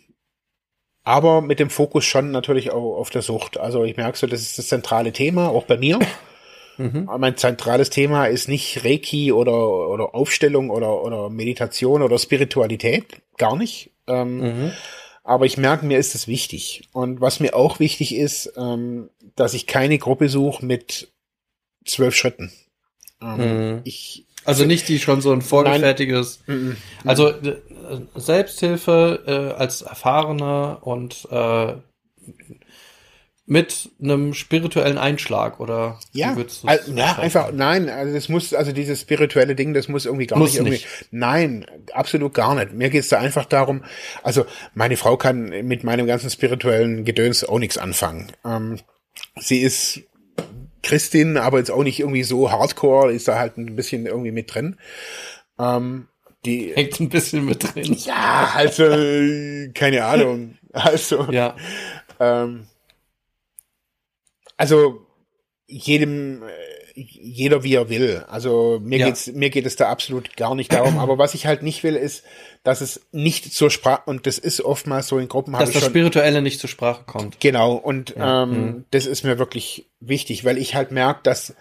[1.03, 3.57] aber mit dem Fokus schon natürlich auch auf der Sucht.
[3.57, 5.99] Also ich merke so, das ist das zentrale Thema, auch bei mir.
[6.77, 7.07] Mhm.
[7.19, 13.22] Mein zentrales Thema ist nicht Reiki oder, oder Aufstellung oder, oder Meditation oder Spiritualität.
[13.38, 13.91] Gar nicht.
[14.07, 14.72] Ähm, Mhm.
[15.23, 16.87] Aber ich merke, mir ist es wichtig.
[16.91, 21.11] Und was mir auch wichtig ist, ähm, dass ich keine Gruppe suche mit
[21.85, 22.51] zwölf Schritten.
[23.21, 23.37] Ähm,
[23.75, 23.81] Mhm.
[23.85, 26.41] Ich, Also nicht die schon so ein vorgefertigtes.
[26.47, 26.71] mm,
[27.05, 27.55] Also äh,
[28.15, 31.75] Selbsthilfe äh, als Erfahrener und äh,
[33.45, 36.99] mit einem spirituellen Einschlag oder ja, also, beschreiben?
[36.99, 40.60] einfach, nein, also das muss, also dieses spirituelle Ding, das muss irgendwie gar Muss nicht
[40.60, 40.88] irgendwie, nicht.
[41.11, 42.74] nein, absolut gar nicht.
[42.74, 43.84] Mir geht's da einfach darum,
[44.24, 48.32] also meine Frau kann mit meinem ganzen spirituellen Gedöns auch nichts anfangen.
[48.45, 48.80] Ähm,
[49.40, 50.02] sie ist
[50.82, 54.53] Christin, aber jetzt auch nicht irgendwie so hardcore, ist da halt ein bisschen irgendwie mit
[54.53, 54.78] drin.
[55.60, 56.07] Ähm,
[56.45, 57.94] die, hängt ein bisschen mit drin.
[58.06, 60.57] ja, also, äh, keine Ahnung.
[60.76, 61.56] Also, Ja,
[62.20, 62.65] ähm,
[64.57, 65.05] also
[65.67, 66.47] jedem, äh,
[66.95, 68.23] jeder wie er will.
[68.27, 69.07] Also mir Ja.
[69.07, 70.99] geht's, mir geht es da absolut gar nicht darum.
[70.99, 72.23] Aber was ich halt nicht will, ist,
[72.63, 75.89] dass es nicht zur Sprache und das ist oftmals so in Gruppen dass das schon.
[75.89, 77.39] Spirituelle nicht zur Sprache kommt.
[77.39, 78.85] Genau, und Ja, ähm, mhm.
[78.91, 81.55] das ist mir wirklich wichtig, weil ich halt merke, dass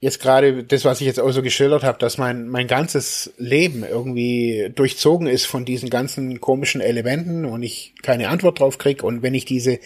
[0.00, 3.84] jetzt gerade das, was ich jetzt auch so geschildert habe, dass mein, mein ganzes Leben
[3.84, 9.04] irgendwie durchzogen ist von diesen ganzen komischen Elementen und ich keine Antwort drauf krieg.
[9.04, 9.78] Und wenn ich diese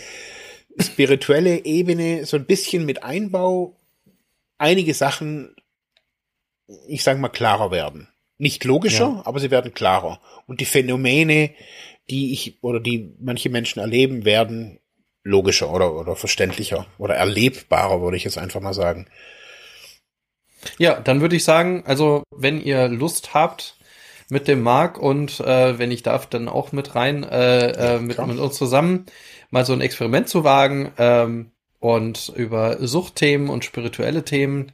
[0.81, 3.74] spirituelle Ebene so ein bisschen mit einbaue,
[4.59, 5.55] einige Sachen,
[6.89, 8.09] ich sage mal, klarer werden.
[8.39, 9.23] Nicht logischer, Ja.
[9.24, 10.20] aber sie werden klarer.
[10.47, 11.55] Und die Phänomene,
[12.11, 14.78] die ich oder die manche Menschen erleben, werden
[15.23, 19.09] logischer oder, oder verständlicher oder erlebbarer, würde ich jetzt einfach mal sagen.
[20.78, 23.76] Ja, dann würde ich sagen, also wenn ihr Lust habt
[24.28, 28.24] mit dem Marc und äh, wenn ich darf, dann auch mit rein, äh, äh, mit,
[28.27, 29.07] mit uns zusammen
[29.51, 34.73] mal so ein Experiment zu wagen ähm, und über Suchtthemen und spirituelle Themen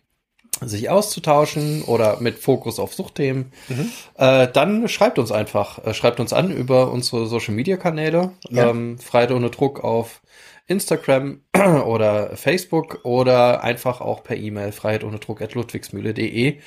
[0.60, 3.90] sich auszutauschen oder mit Fokus auf Suchtthemen, Mhm.
[4.16, 8.68] äh, dann schreibt uns einfach, äh, schreibt uns an über unsere Social Media Kanäle, Ja.
[8.70, 10.20] ähm, Freide ohne Druck auf
[10.66, 11.40] Instagram
[11.86, 16.58] oder Facebook oder einfach auch per E-Mail freiheit ohne Druck at ludwigsmühle.de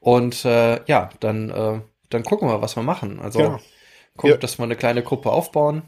[0.00, 1.80] und äh, ja, dann, äh,
[2.10, 3.18] dann gucken wir, was wir machen.
[3.20, 3.58] Also Genau.
[4.16, 4.36] gucken, Ja.
[4.36, 5.82] dass wir eine kleine Gruppe aufbauen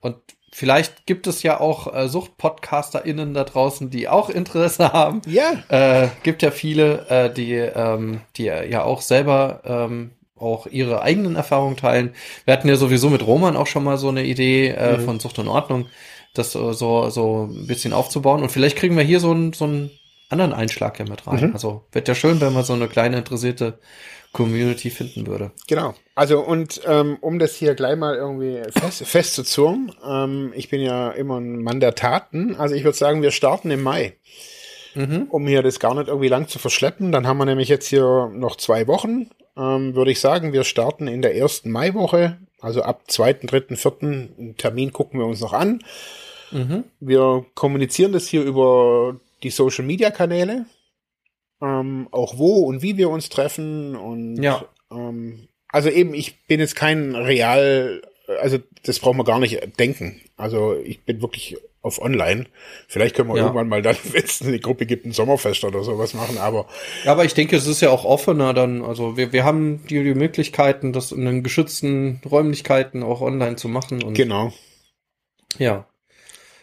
[0.00, 0.16] und
[0.52, 5.22] Vielleicht gibt es ja auch äh, SuchtpodcasterInnen da draußen, die auch Interesse haben.
[5.26, 11.02] Ja, Äh, gibt ja viele, äh, die, ähm, die ja auch selber ähm, auch ihre
[11.02, 12.14] eigenen Erfahrungen teilen.
[12.46, 15.04] Wir hatten ja sowieso mit Roman auch schon mal so eine Idee äh, Mhm.
[15.04, 15.86] von Sucht und Ordnung,
[16.34, 18.42] das so, so, so ein bisschen aufzubauen.
[18.42, 19.90] Und vielleicht kriegen wir hier so einen, so einen
[20.30, 21.48] anderen Einschlag ja mit rein.
[21.48, 21.52] Mhm.
[21.52, 23.78] Also wird ja schön, wenn man so eine kleine interessierte
[24.32, 25.50] Community finden würde.
[25.66, 25.94] Genau.
[26.14, 31.10] Also und ähm, um das hier gleich mal irgendwie fest, festzuzurren, ähm, ich bin ja
[31.10, 32.54] immer ein Mann der Taten.
[32.56, 34.14] Also ich würde sagen, wir starten im Mai,
[34.94, 35.26] Mhm.
[35.30, 37.12] um hier das gar nicht irgendwie lang zu verschleppen.
[37.12, 39.30] Dann haben wir nämlich jetzt hier noch zwei Wochen.
[39.56, 44.54] Ähm, würde ich sagen, wir starten in der ersten Maiwoche, also ab zweiten, dritten, vierten
[44.58, 45.82] Termin gucken wir uns noch an.
[46.50, 46.84] Mhm.
[46.98, 50.66] Wir kommunizieren das hier über die Social Media Kanäle.
[51.62, 54.64] Ähm, auch wo und wie wir uns treffen und Ja.
[54.90, 58.02] ähm, also eben, ich bin jetzt kein Real,
[58.40, 60.20] also das brauchen wir gar nicht denken.
[60.36, 62.46] Also ich bin wirklich auf online.
[62.88, 63.42] Vielleicht können wir Ja.
[63.44, 66.66] irgendwann mal dann, wenn es eine Gruppe gibt, ein Sommerfest oder sowas machen, aber
[67.04, 68.82] Ja, aber ich denke, es ist ja auch offener dann.
[68.82, 73.68] Also wir, wir haben die, die Möglichkeiten, das in den geschützten Räumlichkeiten auch online zu
[73.68, 74.02] machen.
[74.02, 74.52] Und genau.
[75.58, 75.86] Ja.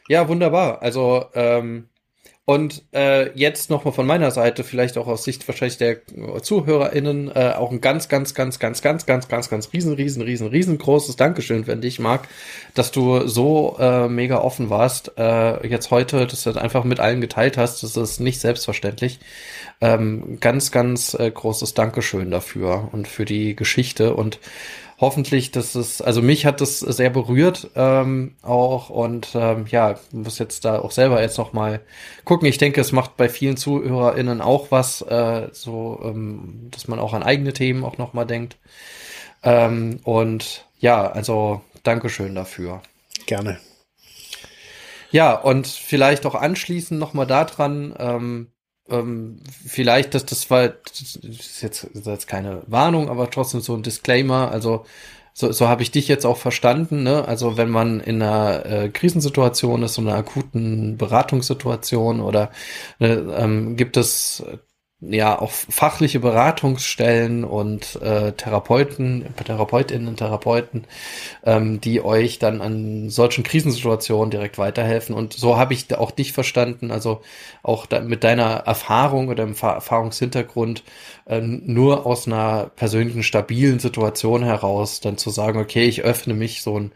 [0.10, 0.82] Ja, wunderbar.
[0.82, 1.90] Also, ähm,
[2.50, 5.98] Und äh, jetzt nochmal von meiner Seite, vielleicht auch aus Sicht wahrscheinlich der
[6.42, 10.48] ZuhörerInnen, äh, auch ein ganz, ganz, ganz, ganz, ganz, ganz, ganz, ganz riesen, riesen, riesen,
[10.48, 12.30] riesengroßes Dankeschön wenn dich, Marc,
[12.74, 17.02] dass du so äh, mega offen warst, äh, jetzt heute, dass du das einfach mit
[17.02, 17.84] allen geteilt hast.
[17.84, 19.20] Das ist nicht selbstverständlich.
[19.82, 24.40] Ähm, ganz, ganz äh, großes Dankeschön dafür und für die Geschichte und
[25.00, 30.40] hoffentlich, dass es, also mich hat das sehr berührt ähm, auch und ähm, ja, muss
[30.40, 31.82] jetzt da auch selber jetzt noch mal
[32.26, 32.48] gucken.
[32.48, 37.14] Ich denke, es macht bei vielen ZuhörerInnen auch was, äh, so, ähm, dass man auch
[37.14, 38.58] an eigene Themen auch noch mal denkt.
[39.44, 42.82] Ähm, und ja, also Dankeschön dafür.
[43.28, 43.60] Gerne.
[45.12, 48.52] Ja, und vielleicht auch anschließend noch mal daran, ähm,
[48.90, 53.62] ähm, vielleicht, dass das war, das ist jetzt, das ist jetzt keine Warnung, aber trotzdem
[53.62, 54.52] so ein Disclaimer.
[54.52, 54.86] Also
[55.34, 57.04] so, so habe ich dich jetzt auch verstanden.
[57.04, 57.28] Ne?
[57.28, 62.52] Also wenn man in einer äh, Krisensituation ist, so einer akuten Beratungssituation oder
[63.00, 64.44] äh, ähm, gibt es
[65.00, 70.86] ja auch fachliche Beratungsstellen und äh, Therapeuten, Therapeutinnen und Therapeuten,
[71.46, 75.14] ähm, die euch dann an solchen Krisensituationen direkt weiterhelfen.
[75.14, 77.22] Und so habe ich auch dich verstanden, also
[77.62, 80.84] auch da, mit deiner Erfahrung oder dem Erfahrungshintergrund
[81.28, 86.64] äh, nur aus einer persönlichen stabilen Situation heraus dann zu sagen, okay, ich öffne mich
[86.64, 86.92] so ein,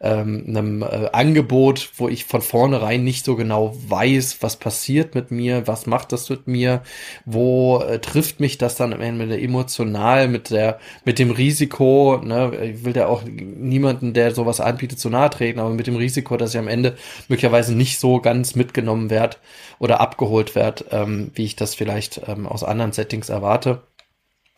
[0.00, 5.30] ähm, einem äh, Angebot, wo ich von vornherein nicht so genau weiß, was passiert mit
[5.30, 6.82] mir, was macht das mit mir,
[7.26, 7.41] wo
[7.80, 12.84] äh, trifft mich das dann am Ende emotional mit der, mit dem Risiko, ne, ich
[12.84, 16.54] will ja auch niemanden, der sowas anbietet, zu nahe treten, aber mit dem Risiko, dass
[16.54, 16.96] ich am Ende
[17.28, 19.36] möglicherweise nicht so ganz mitgenommen werde
[19.78, 23.82] oder abgeholt werde, ähm, wie ich das vielleicht ähm, aus anderen Settings erwarte.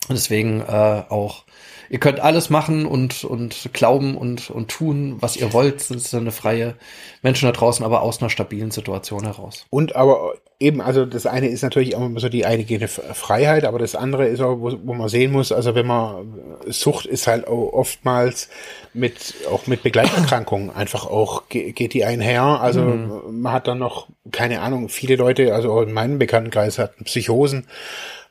[0.09, 1.45] Deswegen äh, auch,
[1.91, 5.77] ihr könnt alles machen und, und glauben und, und tun, was ihr wollt.
[5.77, 6.75] Das ist eine freie
[7.23, 9.67] Menschen da draußen, aber aus einer stabilen Situation heraus.
[9.71, 13.79] Und aber eben, also das eine ist natürlich auch immer so die eigene Freiheit, aber
[13.79, 16.33] das andere ist auch, wo, wo man sehen muss, also wenn man,
[16.67, 18.49] Sucht ist halt oftmals
[18.93, 22.43] mit, auch mit Begleiterkrankungen einfach auch, geht die einher.
[22.43, 23.43] Also mhm.
[23.43, 27.67] man hat dann noch, keine Ahnung, viele Leute, also auch in meinem Bekanntenkreis hatten Psychosen.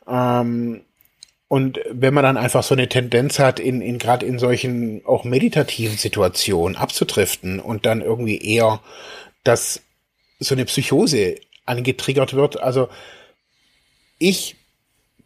[0.08, 0.82] Ähm,
[1.54, 5.24] und wenn man dann einfach so eine Tendenz hat, in, in gerade in solchen auch
[5.24, 8.80] meditativen Situationen abzudriften und dann irgendwie eher,
[9.44, 9.84] dass
[10.40, 11.36] so eine Psychose
[11.68, 12.60] angetriggert wird.
[12.60, 12.90] Also
[14.18, 14.56] ich,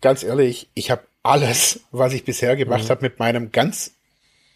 [0.02, 2.90] ganz ehrlich, ich habe alles, was ich bisher gemacht mhm.
[2.90, 3.94] habe, mit meinem ganz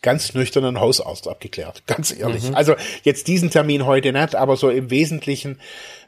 [0.02, 1.84] ganz nüchternen Hausarzt abgeklärt.
[1.88, 2.50] Ganz ehrlich.
[2.50, 2.56] Mhm.
[2.56, 5.60] Also jetzt diesen Termin heute nicht, aber so im Wesentlichen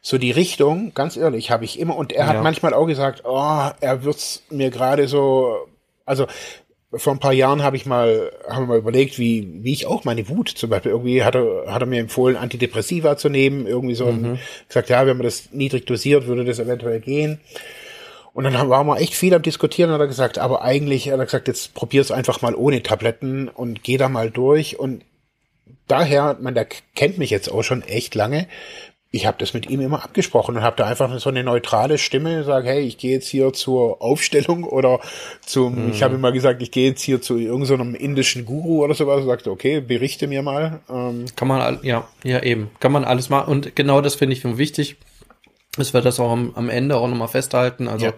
[0.01, 1.95] so die Richtung, ganz ehrlich, habe ich immer.
[1.95, 5.65] Und er hat manchmal auch gesagt, oh, er wird's mir gerade so,
[6.05, 6.27] also
[6.95, 10.03] vor ein paar Jahren habe ich mal, haben wir mal überlegt, wie, wie ich auch
[10.03, 13.95] meine Wut zum Beispiel irgendwie hat er, hat er mir empfohlen, Antidepressiva zu nehmen, irgendwie
[13.95, 14.39] so, mhm.
[14.67, 17.39] gesagt, ja, wenn man das niedrig dosiert, würde das eventuell gehen.
[18.33, 21.19] Und dann waren wir echt viel am Diskutieren und hat er gesagt, aber eigentlich, hat
[21.19, 24.79] er gesagt, jetzt probier's einfach mal ohne Tabletten und geh da mal durch.
[24.79, 25.03] Und
[25.87, 28.47] daher, man, der kennt mich jetzt auch schon echt lange.
[29.11, 32.43] Ich habe das mit ihm immer abgesprochen und habe da einfach so eine neutrale Stimme,
[32.43, 34.99] sage, hey, ich gehe jetzt hier zur Aufstellung oder
[35.45, 35.91] zum, mhm.
[35.91, 39.23] ich habe immer gesagt, ich gehe jetzt hier zu irgendeinem so indischen Guru oder sowas,
[39.23, 40.79] sagte, okay, berichte mir mal.
[40.89, 41.25] Ähm.
[41.35, 44.95] Kann man, ja, ja eben, kann man alles machen und genau das finde ich wichtig
[45.77, 47.87] dass wir das auch am, am Ende auch nochmal festhalten.
[47.87, 48.13] Also ja.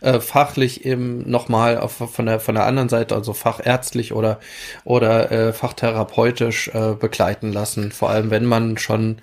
[0.00, 4.40] äh, fachlich eben nochmal von der von der anderen Seite, also fachärztlich oder
[4.84, 7.92] oder äh, fachtherapeutisch äh, begleiten lassen.
[7.92, 9.18] Vor allem, wenn man schon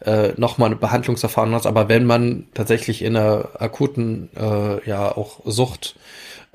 [0.00, 5.40] äh, nochmal eine Behandlungserfahrung hat, aber wenn man tatsächlich in einer akuten äh, ja auch
[5.44, 5.96] Sucht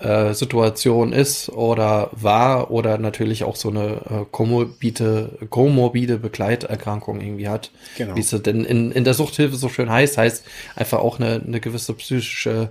[0.02, 7.48] äh, Situation ist oder war oder natürlich auch so eine äh, komorbide, komorbide Begleiterkrankung irgendwie
[7.48, 7.72] hat.
[7.98, 8.16] Genau.
[8.16, 10.46] Wie es denn in, in der Suchthilfe so schön heißt, heißt
[10.76, 12.70] einfach auch eine, eine gewisse psychische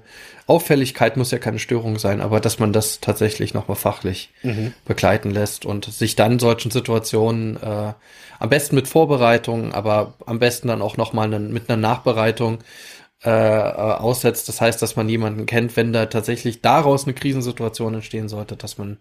[0.51, 4.75] Auffälligkeit muss ja keine Störung sein, aber dass man das tatsächlich nochmal fachlich mhm.
[4.85, 7.93] begleiten lässt und sich dann solchen Situationen äh,
[8.41, 12.59] am besten mit Vorbereitung, aber am besten dann auch nochmal mit einer Nachbereitung
[13.23, 14.49] äh, äh, aussetzt.
[14.49, 18.79] Das heißt, dass man jemanden kennt, wenn da tatsächlich daraus eine Krisensituation entstehen sollte, dass
[18.79, 18.97] man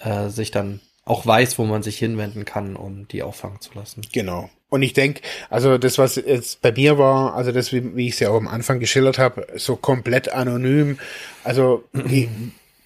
[0.00, 4.02] äh, sich dann auch weiß, wo man sich hinwenden kann, um die auffangen zu lassen.
[4.12, 4.50] Genau.
[4.68, 8.14] Und ich denke, also das, was jetzt bei mir war, also das, wie, wie ich
[8.14, 10.98] es ja auch am Anfang geschildert habe, so komplett anonym.
[11.42, 12.28] Also ich,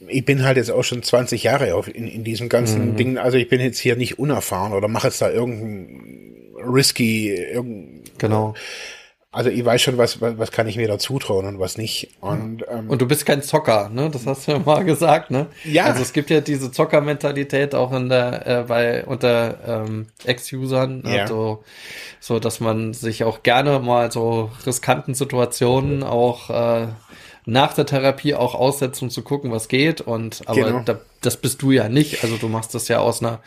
[0.07, 2.97] ich bin halt jetzt auch schon 20 Jahre auf in, in diesem ganzen mhm.
[2.97, 3.19] Ding.
[3.19, 8.55] Also ich bin jetzt hier nicht unerfahren oder mache jetzt da irgendein risky, irgendein, genau
[9.33, 12.17] Also ich weiß schon, was, was, was kann ich mir da zutrauen und was nicht.
[12.21, 14.11] Und, ähm, und du bist kein Zocker, ne?
[14.11, 15.47] Das hast du ja mal gesagt, ne?
[15.63, 15.85] Ja.
[15.85, 21.05] Also es gibt ja diese Zockermentalität auch in der, äh, bei unter ähm, Ex-Usern?
[21.07, 21.29] Ja.
[21.29, 21.63] so,
[22.19, 26.89] so dass man sich auch gerne mal so riskanten Situationen auch äh,
[27.51, 30.01] nach der Therapie auch aussetzt, um zu gucken, was geht.
[30.01, 30.83] Und aber Genau.
[30.85, 32.23] da, das bist du ja nicht.
[32.23, 33.41] Also du machst das ja aus einer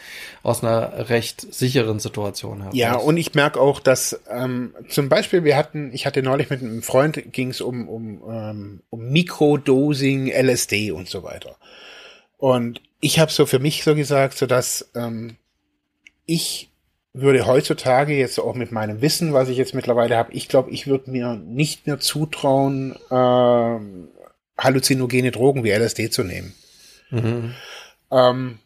[0.44, 2.76] aus einer recht sicheren Situation heraus.
[2.76, 6.62] Ja, und ich merke auch, dass ähm, zum Beispiel wir hatten, ich hatte neulich mit
[6.62, 11.56] einem Freund, ging es um, um, ähm, um Mikrodosing, LSD und so weiter.
[12.38, 15.38] Und ich habe so für mich so gesagt, so dass ähm,
[16.26, 16.73] ich
[17.14, 20.88] würde heutzutage jetzt auch mit meinem Wissen, was ich jetzt mittlerweile habe, ich glaube, ich
[20.88, 24.10] würde mir nicht mehr zutrauen, ähm,
[24.58, 26.54] halluzinogene Drogen wie LSD zu nehmen.
[27.12, 27.54] Mhm.
[28.12, 28.60] Ähm,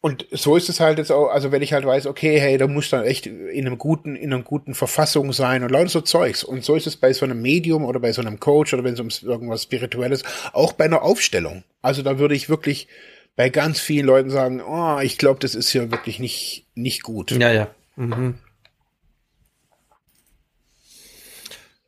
[0.00, 2.68] und so ist es halt jetzt auch, also wenn ich halt weiß, okay, hey, da
[2.68, 6.44] muss dann echt in einem guten, in einer guten Verfassung sein und lauter so Zeugs.
[6.44, 8.94] Und so ist es bei so einem Medium oder bei so einem Coach oder wenn
[8.94, 11.64] es um irgendwas Spirituelles, auch bei einer Aufstellung.
[11.82, 12.86] Also da würde ich wirklich
[13.38, 17.30] bei ganz vielen Leuten sagen, oh, ich glaube, das ist hier wirklich nicht, nicht gut.
[17.30, 17.70] Ja, ja.
[17.94, 18.34] Mhm.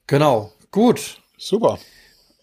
[0.06, 0.52] Genau.
[0.70, 1.20] Gut.
[1.36, 1.80] Super.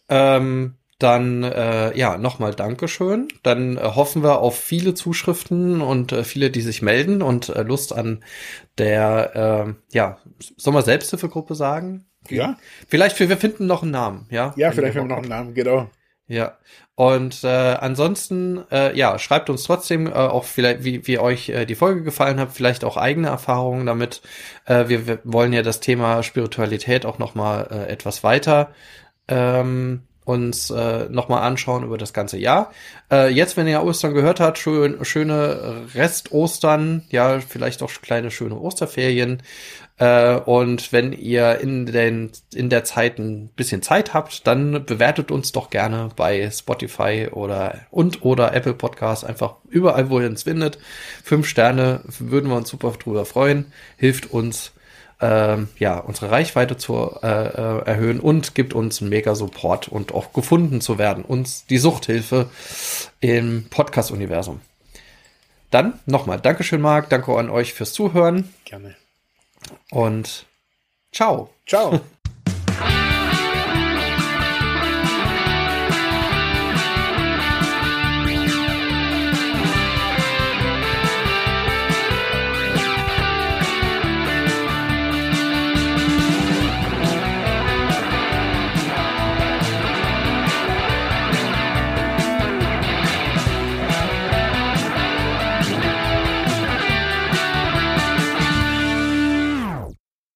[0.09, 3.29] Ähm, dann äh, ja, nochmal Dankeschön.
[3.43, 7.63] Dann äh, hoffen wir auf viele Zuschriften und äh, viele, die sich melden und äh,
[7.63, 8.25] Lust an
[8.77, 10.17] der, äh, ja,
[10.57, 12.07] soll man Selbsthilfegruppe sagen?
[12.27, 12.57] Ja.
[12.89, 14.53] Vielleicht, wir, wir finden noch einen Namen, ja?
[14.57, 15.89] Ja, Wenn vielleicht haben wir noch einen Namen, genau.
[16.27, 16.57] Ja,
[16.95, 21.65] und äh, ansonsten, äh, ja, schreibt uns trotzdem äh, auch vielleicht, wie, wie euch äh,
[21.65, 24.23] die Folge gefallen hat, vielleicht auch eigene Erfahrungen damit.
[24.65, 28.71] Äh, wir, wir wollen ja das Thema Spiritualität auch noch mal äh, etwas weiter
[29.27, 32.71] ähm, uns äh, noch mal anschauen über das ganze Jahr.
[33.11, 38.55] Äh, jetzt, wenn ihr Ostern gehört habt, schön, schöne Rest-Ostern, ja, vielleicht auch kleine schöne
[38.55, 39.43] Osterferien.
[39.97, 45.31] Äh, und wenn ihr in, den, in der Zeit ein bisschen Zeit habt, dann bewertet
[45.31, 50.43] uns doch gerne bei Spotify oder und oder Apple Podcasts einfach überall, wo ihr uns
[50.43, 50.77] findet.
[51.23, 54.71] Fünf Sterne würden wir uns super drüber freuen, hilft uns
[55.19, 60.13] ähm, ja unsere Reichweite zu äh, äh, erhöhen und gibt uns einen mega Support und
[60.13, 62.49] auch gefunden zu werden, uns die Suchthilfe
[63.19, 64.61] im Podcast-Universum.
[65.71, 68.95] Dann nochmal Dankeschön, Marc, danke an euch fürs Zuhören Gerne.
[69.91, 70.45] Und
[71.11, 71.49] ciao.
[71.65, 71.99] Ciao.